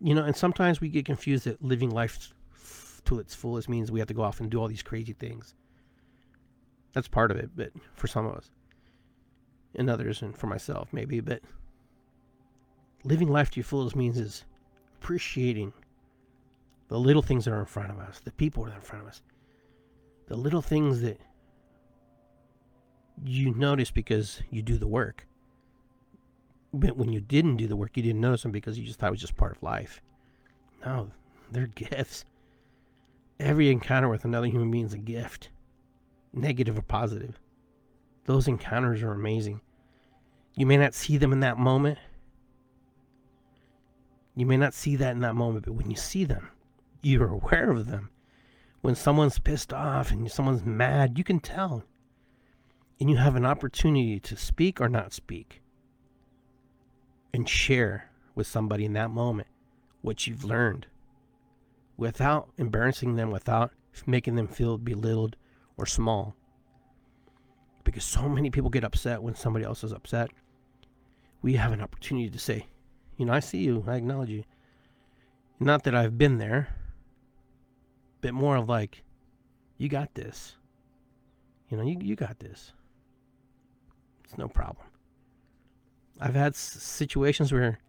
You 0.00 0.14
know, 0.14 0.24
and 0.24 0.36
sometimes 0.36 0.80
we 0.80 0.88
get 0.88 1.04
confused 1.06 1.44
that 1.44 1.62
living 1.62 1.90
life 1.90 2.32
to 3.04 3.18
its 3.18 3.34
fullest 3.34 3.68
means 3.68 3.90
we 3.90 4.00
have 4.00 4.08
to 4.08 4.14
go 4.14 4.22
off 4.22 4.40
and 4.40 4.50
do 4.50 4.60
all 4.60 4.68
these 4.68 4.82
crazy 4.82 5.12
things. 5.12 5.54
That's 6.92 7.08
part 7.08 7.30
of 7.30 7.36
it, 7.36 7.50
but 7.56 7.70
for 7.94 8.06
some 8.06 8.26
of 8.26 8.34
us, 8.34 8.50
and 9.74 9.88
others, 9.88 10.22
and 10.22 10.36
for 10.36 10.46
myself 10.46 10.88
maybe, 10.92 11.20
but 11.20 11.40
living 13.04 13.28
life 13.28 13.50
to 13.50 13.60
your 13.60 13.64
fullest 13.64 13.96
means 13.96 14.18
is 14.18 14.44
appreciating 15.00 15.72
the 16.88 16.98
little 16.98 17.22
things 17.22 17.44
that 17.44 17.52
are 17.52 17.60
in 17.60 17.66
front 17.66 17.90
of 17.90 17.98
us, 17.98 18.20
the 18.20 18.32
people 18.32 18.64
that 18.64 18.72
are 18.72 18.76
in 18.76 18.82
front 18.82 19.02
of 19.02 19.08
us, 19.08 19.22
the 20.26 20.36
little 20.36 20.62
things 20.62 21.00
that 21.00 21.18
you 23.24 23.54
notice 23.54 23.90
because 23.90 24.42
you 24.50 24.62
do 24.62 24.76
the 24.76 24.86
work. 24.86 25.26
But 26.72 26.96
when 26.96 27.12
you 27.12 27.20
didn't 27.20 27.56
do 27.56 27.66
the 27.66 27.76
work, 27.76 27.96
you 27.96 28.02
didn't 28.02 28.20
notice 28.20 28.42
them 28.42 28.52
because 28.52 28.78
you 28.78 28.84
just 28.84 28.98
thought 28.98 29.08
it 29.08 29.12
was 29.12 29.20
just 29.20 29.36
part 29.36 29.56
of 29.56 29.62
life. 29.62 30.00
No, 30.84 31.10
they're 31.50 31.66
gifts. 31.74 32.24
Every 33.38 33.70
encounter 33.70 34.08
with 34.08 34.24
another 34.24 34.46
human 34.46 34.70
being 34.70 34.86
is 34.86 34.94
a 34.94 34.98
gift, 34.98 35.50
negative 36.32 36.78
or 36.78 36.82
positive. 36.82 37.38
Those 38.24 38.48
encounters 38.48 39.02
are 39.02 39.12
amazing. 39.12 39.60
You 40.54 40.64
may 40.64 40.76
not 40.76 40.94
see 40.94 41.16
them 41.16 41.32
in 41.32 41.40
that 41.40 41.58
moment. 41.58 41.98
You 44.36 44.46
may 44.46 44.56
not 44.56 44.74
see 44.74 44.96
that 44.96 45.12
in 45.12 45.20
that 45.20 45.34
moment, 45.34 45.66
but 45.66 45.74
when 45.74 45.90
you 45.90 45.96
see 45.96 46.24
them, 46.24 46.48
you're 47.02 47.28
aware 47.28 47.70
of 47.70 47.86
them. 47.86 48.10
When 48.80 48.94
someone's 48.94 49.38
pissed 49.38 49.72
off 49.72 50.10
and 50.10 50.30
someone's 50.30 50.64
mad, 50.64 51.18
you 51.18 51.24
can 51.24 51.40
tell. 51.40 51.84
And 52.98 53.10
you 53.10 53.16
have 53.16 53.36
an 53.36 53.44
opportunity 53.44 54.20
to 54.20 54.36
speak 54.36 54.80
or 54.80 54.88
not 54.88 55.12
speak 55.12 55.61
and 57.32 57.48
share 57.48 58.10
with 58.34 58.46
somebody 58.46 58.84
in 58.84 58.92
that 58.94 59.10
moment 59.10 59.48
what 60.00 60.26
you've 60.26 60.44
learned 60.44 60.86
without 61.96 62.48
embarrassing 62.58 63.16
them, 63.16 63.30
without 63.30 63.72
making 64.06 64.34
them 64.34 64.48
feel 64.48 64.78
belittled 64.78 65.36
or 65.76 65.86
small. 65.86 66.34
Because 67.84 68.04
so 68.04 68.28
many 68.28 68.50
people 68.50 68.70
get 68.70 68.84
upset 68.84 69.22
when 69.22 69.34
somebody 69.34 69.64
else 69.64 69.84
is 69.84 69.92
upset. 69.92 70.30
We 71.42 71.54
have 71.54 71.72
an 71.72 71.80
opportunity 71.80 72.30
to 72.30 72.38
say, 72.38 72.66
you 73.16 73.26
know, 73.26 73.32
I 73.32 73.40
see 73.40 73.58
you, 73.58 73.84
I 73.86 73.96
acknowledge 73.96 74.30
you. 74.30 74.44
Not 75.58 75.84
that 75.84 75.94
I've 75.94 76.18
been 76.18 76.38
there, 76.38 76.68
but 78.20 78.34
more 78.34 78.56
of 78.56 78.68
like, 78.68 79.02
you 79.78 79.88
got 79.88 80.14
this. 80.14 80.56
You 81.68 81.76
know, 81.76 81.84
you, 81.84 81.98
you 82.00 82.16
got 82.16 82.38
this. 82.38 82.72
It's 84.24 84.38
no 84.38 84.48
problem. 84.48 84.86
I've 86.22 86.36
had 86.36 86.54
situations 86.54 87.52
where 87.52 87.80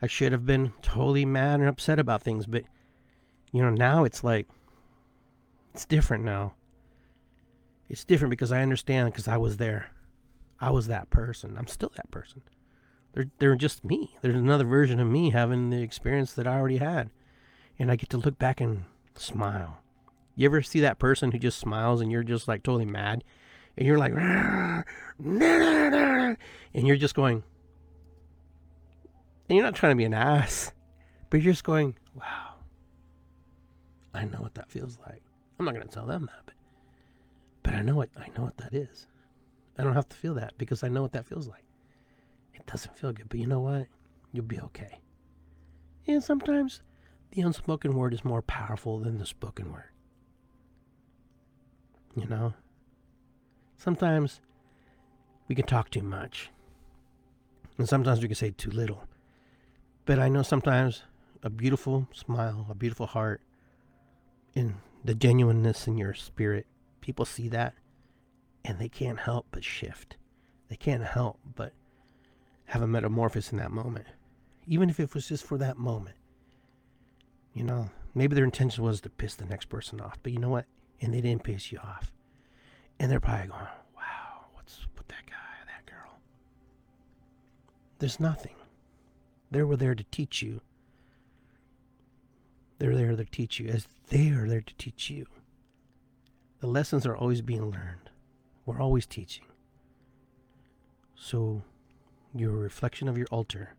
I 0.00 0.06
should 0.06 0.32
have 0.32 0.46
been 0.46 0.72
totally 0.80 1.26
mad 1.26 1.60
and 1.60 1.68
upset 1.68 1.98
about 1.98 2.22
things, 2.22 2.46
but 2.46 2.64
you 3.52 3.62
know, 3.62 3.68
now 3.68 4.04
it's 4.04 4.24
like 4.24 4.48
it's 5.74 5.84
different 5.84 6.24
now. 6.24 6.54
It's 7.90 8.04
different 8.04 8.30
because 8.30 8.52
I 8.52 8.62
understand 8.62 9.12
because 9.12 9.28
I 9.28 9.36
was 9.36 9.58
there. 9.58 9.90
I 10.60 10.70
was 10.70 10.86
that 10.86 11.10
person. 11.10 11.56
I'm 11.58 11.66
still 11.66 11.92
that 11.96 12.10
person. 12.10 12.40
They're 13.12 13.30
they're 13.38 13.54
just 13.54 13.84
me. 13.84 14.16
There's 14.22 14.34
another 14.34 14.64
version 14.64 14.98
of 14.98 15.06
me 15.06 15.30
having 15.30 15.68
the 15.68 15.82
experience 15.82 16.32
that 16.32 16.46
I 16.46 16.58
already 16.58 16.78
had. 16.78 17.10
And 17.78 17.90
I 17.90 17.96
get 17.96 18.08
to 18.10 18.16
look 18.16 18.38
back 18.38 18.62
and 18.62 18.84
smile. 19.14 19.82
You 20.36 20.46
ever 20.46 20.62
see 20.62 20.80
that 20.80 20.98
person 20.98 21.32
who 21.32 21.38
just 21.38 21.58
smiles 21.58 22.00
and 22.00 22.10
you're 22.10 22.22
just 22.22 22.48
like 22.48 22.62
totally 22.62 22.86
mad? 22.86 23.24
And 23.76 23.86
you're 23.86 23.98
like, 23.98 24.14
nah, 24.14 24.82
nah, 25.18 25.88
nah, 25.90 26.34
and 26.74 26.86
you're 26.86 26.96
just 26.96 27.14
going, 27.14 27.44
and 29.48 29.56
you're 29.56 29.64
not 29.64 29.74
trying 29.74 29.92
to 29.92 29.96
be 29.96 30.04
an 30.04 30.14
ass, 30.14 30.72
but 31.30 31.40
you're 31.40 31.52
just 31.52 31.64
going, 31.64 31.96
wow, 32.14 32.54
I 34.14 34.24
know 34.24 34.38
what 34.38 34.54
that 34.54 34.70
feels 34.70 34.98
like. 35.06 35.22
I'm 35.58 35.64
not 35.64 35.74
going 35.74 35.86
to 35.86 35.92
tell 35.92 36.06
them 36.06 36.26
that, 36.26 36.42
but, 36.46 36.54
but 37.62 37.74
I 37.74 37.82
know 37.82 37.96
what 37.96 38.10
I 38.16 38.28
know 38.36 38.44
what 38.44 38.56
that 38.58 38.74
is. 38.74 39.06
I 39.78 39.84
don't 39.84 39.94
have 39.94 40.08
to 40.08 40.16
feel 40.16 40.34
that 40.34 40.54
because 40.58 40.82
I 40.82 40.88
know 40.88 41.02
what 41.02 41.12
that 41.12 41.26
feels 41.26 41.48
like. 41.48 41.64
It 42.54 42.66
doesn't 42.66 42.96
feel 42.98 43.12
good, 43.12 43.28
but 43.28 43.38
you 43.38 43.46
know 43.46 43.60
what? 43.60 43.86
You'll 44.32 44.44
be 44.44 44.60
okay. 44.60 44.98
And 46.06 46.22
sometimes 46.22 46.82
the 47.30 47.42
unspoken 47.42 47.94
word 47.94 48.14
is 48.14 48.24
more 48.24 48.42
powerful 48.42 48.98
than 48.98 49.18
the 49.18 49.26
spoken 49.26 49.72
word. 49.72 49.90
You 52.16 52.26
know? 52.26 52.54
Sometimes 53.76 54.40
we 55.46 55.54
can 55.54 55.66
talk 55.66 55.90
too 55.90 56.02
much. 56.02 56.50
And 57.76 57.88
sometimes 57.88 58.20
we 58.20 58.28
can 58.28 58.34
say 58.34 58.50
too 58.50 58.70
little. 58.70 59.07
But 60.08 60.18
I 60.18 60.30
know 60.30 60.40
sometimes 60.40 61.02
a 61.42 61.50
beautiful 61.50 62.08
smile, 62.14 62.66
a 62.70 62.74
beautiful 62.74 63.04
heart, 63.04 63.42
and 64.54 64.76
the 65.04 65.14
genuineness 65.14 65.86
in 65.86 65.98
your 65.98 66.14
spirit, 66.14 66.66
people 67.02 67.26
see 67.26 67.46
that 67.48 67.74
and 68.64 68.78
they 68.78 68.88
can't 68.88 69.20
help 69.20 69.48
but 69.50 69.62
shift. 69.62 70.16
They 70.70 70.76
can't 70.76 71.04
help 71.04 71.38
but 71.54 71.74
have 72.68 72.80
a 72.80 72.86
metamorphosis 72.86 73.52
in 73.52 73.58
that 73.58 73.70
moment. 73.70 74.06
Even 74.66 74.88
if 74.88 74.98
it 74.98 75.12
was 75.12 75.28
just 75.28 75.44
for 75.44 75.58
that 75.58 75.76
moment. 75.76 76.16
You 77.52 77.64
know, 77.64 77.90
maybe 78.14 78.34
their 78.34 78.46
intention 78.46 78.84
was 78.84 79.02
to 79.02 79.10
piss 79.10 79.34
the 79.34 79.44
next 79.44 79.66
person 79.66 80.00
off, 80.00 80.16
but 80.22 80.32
you 80.32 80.38
know 80.38 80.48
what? 80.48 80.64
And 81.02 81.12
they 81.12 81.20
didn't 81.20 81.44
piss 81.44 81.70
you 81.70 81.80
off. 81.80 82.14
And 82.98 83.12
they're 83.12 83.20
probably 83.20 83.48
going, 83.48 83.60
wow, 83.94 84.46
what's 84.54 84.86
with 84.96 85.08
that 85.08 85.26
guy, 85.26 85.66
that 85.66 85.84
girl? 85.84 86.18
There's 87.98 88.18
nothing. 88.18 88.54
They 89.50 89.62
were 89.62 89.76
there 89.76 89.94
to 89.94 90.04
teach 90.10 90.42
you. 90.42 90.60
They're 92.78 92.96
there 92.96 93.16
to 93.16 93.24
teach 93.24 93.58
you 93.58 93.68
as 93.68 93.86
they 94.08 94.30
are 94.30 94.48
there 94.48 94.60
to 94.60 94.74
teach 94.74 95.10
you. 95.10 95.26
The 96.60 96.66
lessons 96.66 97.06
are 97.06 97.16
always 97.16 97.40
being 97.40 97.70
learned. 97.70 98.10
We're 98.66 98.80
always 98.80 99.06
teaching. 99.06 99.44
So, 101.14 101.62
you're 102.34 102.54
a 102.54 102.58
reflection 102.58 103.08
of 103.08 103.16
your 103.16 103.26
altar. 103.30 103.74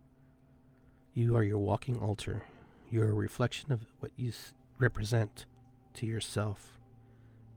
You 1.13 1.35
are 1.35 1.43
your 1.43 1.59
walking 1.59 1.97
altar. 1.99 2.43
You're 2.89 3.09
a 3.09 3.13
reflection 3.13 3.71
of 3.71 3.85
what 3.99 4.11
you 4.15 4.31
represent 4.77 5.45
to 5.95 6.05
yourself 6.05 6.79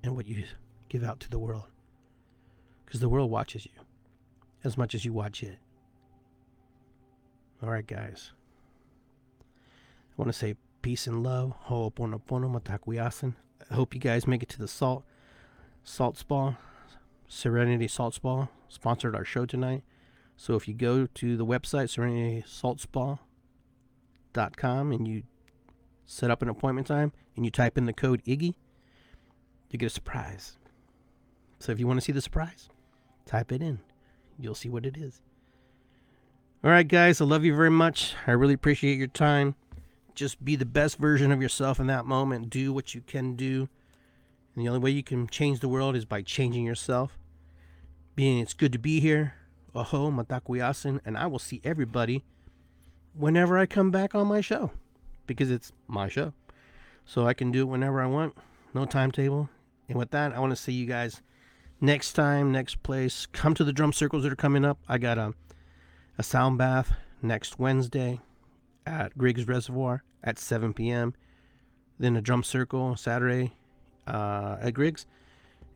and 0.03 0.15
what 0.15 0.27
you 0.27 0.45
give 0.89 1.03
out 1.03 1.21
to 1.21 1.31
the 1.31 1.39
world. 1.39 1.65
Because 2.85 3.01
the 3.01 3.09
world 3.09 3.31
watches 3.31 3.65
you 3.65 3.83
as 4.65 4.77
much 4.77 4.95
as 4.95 5.05
you 5.05 5.13
watch 5.13 5.43
it. 5.43 5.59
All 7.63 7.71
right, 7.71 7.87
guys. 7.87 8.33
I 9.41 10.15
want 10.17 10.29
to 10.29 10.39
say 10.39 10.57
peace 10.83 11.07
and 11.07 11.23
love. 11.23 11.55
Ho'oponopono 11.69 12.51
Mitakuye 12.51 12.99
Oyasin. 12.99 13.35
I 13.71 13.75
hope 13.75 13.95
you 13.95 14.01
guys 14.01 14.27
make 14.27 14.43
it 14.43 14.49
to 14.51 14.59
the 14.59 14.69
salt 14.69 15.05
salt 15.85 16.17
spa. 16.17 16.57
Serenity 17.29 17.89
Salt 17.89 18.13
Spa 18.13 18.49
sponsored 18.69 19.17
our 19.17 19.25
show 19.25 19.47
tonight. 19.47 19.83
So 20.37 20.55
if 20.55 20.69
you 20.69 20.75
go 20.75 21.07
to 21.07 21.37
the 21.37 21.47
website 21.47 21.89
Serenity 21.89 22.45
Salt 22.47 22.79
Spa 22.79 23.17
drumcircles.com 24.33 24.93
and 24.93 25.09
you 25.09 25.23
set 26.05 26.31
up 26.31 26.43
an 26.43 26.49
appointment 26.49 26.87
time 26.87 27.13
and 27.37 27.45
you 27.45 27.51
type 27.51 27.79
in 27.79 27.87
the 27.87 27.93
code 27.93 28.23
Iggy, 28.25 28.55
you 29.71 29.79
get 29.79 29.87
a 29.87 29.91
surprise. 29.91 30.57
So 31.59 31.73
if 31.73 31.79
you 31.79 31.87
want 31.87 31.99
to 31.99 32.05
see 32.05 32.13
the 32.13 32.21
surprise, 32.21 32.69
type 33.25 33.53
it 33.53 33.63
in. 33.63 33.81
You'll 34.39 34.55
see 34.55 34.69
what 34.69 34.85
it 34.85 34.97
is. 34.97 35.21
All 36.65 36.71
right, 36.71 36.87
guys, 36.87 37.21
I 37.21 37.25
love 37.25 37.45
you 37.45 37.57
very 37.57 37.73
much. 37.73 38.15
I 38.25 38.31
really 38.31 38.55
appreciate 38.55 38.97
your 38.97 39.09
time. 39.09 39.57
Just 40.15 40.45
be 40.45 40.55
the 40.55 40.65
best 40.65 40.97
version 40.97 41.33
of 41.33 41.43
yourself 41.43 41.81
in 41.81 41.89
that 41.89 42.07
moment. 42.07 42.51
Do 42.51 42.73
what 42.73 42.95
you 42.95 43.01
can 43.01 43.35
do. 43.35 43.69
And 44.55 44.65
the 44.65 44.69
only 44.69 44.79
way 44.79 44.91
you 44.93 45.03
can 45.03 45.27
change 45.27 45.59
the 45.59 45.67
world 45.67 45.97
is 45.97 46.05
by 46.05 46.23
changing 46.23 46.65
yourself. 46.65 47.19
Being 48.15 48.39
it's 48.39 48.55
good 48.55 48.73
to 48.75 48.79
be 48.79 49.01
here. 49.01 49.35
Oho, 49.75 50.13
Mitakuye 50.13 50.61
Oyasin. 50.61 51.01
And 51.05 51.19
I 51.19 51.27
will 51.27 51.41
see 51.41 51.61
everybody 51.65 52.23
whenever 53.13 53.59
I 53.59 53.67
come 53.67 53.91
back 53.91 54.15
on 54.15 54.29
my 54.29 54.41
show 54.41 54.71
because 55.27 55.51
it's 55.51 55.73
my 55.89 56.09
show. 56.09 56.33
So 57.05 57.27
I 57.27 57.35
can 57.35 57.51
do 57.51 57.63
it 57.63 57.71
whenever 57.71 58.01
I 58.01 58.07
want. 58.07 58.37
No 58.73 58.85
timetable. 58.85 59.51
And 59.89 59.99
with 59.99 60.13
that, 60.13 60.33
I 60.33 60.39
want 60.39 60.53
to 60.53 60.57
see 60.57 60.75
you 60.75 60.87
guys 60.87 61.23
next 61.81 62.13
time, 62.13 62.53
next 62.53 62.85
place. 62.85 63.27
Come 63.27 63.55
to 63.55 63.65
the 63.65 63.73
drum 63.73 63.93
circles 63.93 64.23
that 64.23 64.33
are 64.33 64.37
coming 64.37 64.65
up. 64.65 64.79
I 64.89 64.99
got 64.99 65.19
a, 65.19 65.35
a 66.19 66.23
sound 66.23 66.59
bath 66.59 66.93
next 67.21 67.59
Wednesday 67.59 68.21
at 68.87 69.17
Griggs 69.17 69.47
Reservoir 69.47 70.03
at 70.23 70.39
7 70.39 70.75
p.m. 70.75 71.15
Then 71.99 72.17
a 72.17 72.21
drum 72.21 72.43
circle 72.43 72.97
Saturday 72.97 73.53
uh, 74.07 74.57
at 74.61 74.75
Griggs. 74.75 75.07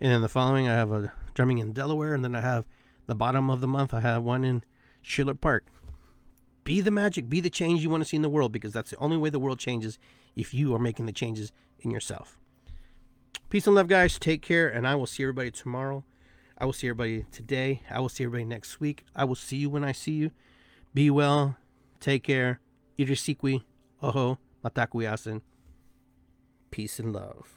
And 0.01 0.12
then 0.12 0.20
the 0.20 0.28
following, 0.28 0.68
I 0.68 0.74
have 0.74 0.93
a 0.93 1.12
drumming 1.34 1.59
in 1.59 1.72
Delaware. 1.72 2.14
And 2.14 2.24
then 2.24 2.34
I 2.34 2.41
have 2.41 2.64
the 3.07 3.14
bottom 3.14 3.51
of 3.51 3.61
the 3.61 3.68
month, 3.68 3.95
I 3.95 4.01
have 4.01 4.22
one 4.22 4.45
in 4.45 4.64
Schiller 5.01 5.34
Park. 5.34 5.64
Be 6.64 6.80
the 6.80 6.91
magic, 6.91 7.28
be 7.28 7.41
the 7.41 7.51
change 7.51 7.82
you 7.82 7.91
want 7.91 8.03
to 8.03 8.09
see 8.09 8.16
in 8.16 8.22
the 8.22 8.28
world 8.28 8.51
because 8.51 8.72
that's 8.72 8.91
the 8.91 8.97
only 8.97 9.16
way 9.16 9.30
the 9.30 9.39
world 9.39 9.61
changes 9.61 9.99
if 10.34 10.53
you 10.53 10.74
are 10.74 10.80
making 10.80 11.07
the 11.07 11.12
changes 11.12 11.53
in 11.78 11.93
yourself. 11.93 12.41
Peace 13.49 13.68
and 13.68 13.76
love, 13.76 13.87
guys. 13.87 14.18
Take 14.18 14.43
care, 14.43 14.68
and 14.68 14.89
I 14.89 14.97
will 14.97 15.07
see 15.07 15.22
everybody 15.22 15.53
tomorrow. 15.53 16.03
I 16.59 16.64
will 16.64 16.72
see 16.72 16.88
everybody 16.88 17.26
today. 17.30 17.82
I 17.90 18.00
will 18.00 18.09
see 18.09 18.24
everybody 18.24 18.44
next 18.44 18.80
week. 18.80 19.04
I 19.14 19.24
will 19.24 19.34
see 19.34 19.57
you 19.57 19.70
when 19.70 19.84
I 19.84 19.92
see 19.92 20.12
you. 20.12 20.30
Be 20.94 21.11
well. 21.11 21.57
Take 22.00 22.24
care. 22.24 22.61
Irisikwi. 22.98 23.62
Oho. 24.02 24.38
Mitakuye 24.64 25.07
Oyasin. 25.09 25.42
Peace 26.70 26.98
and 26.98 27.12
love. 27.12 27.55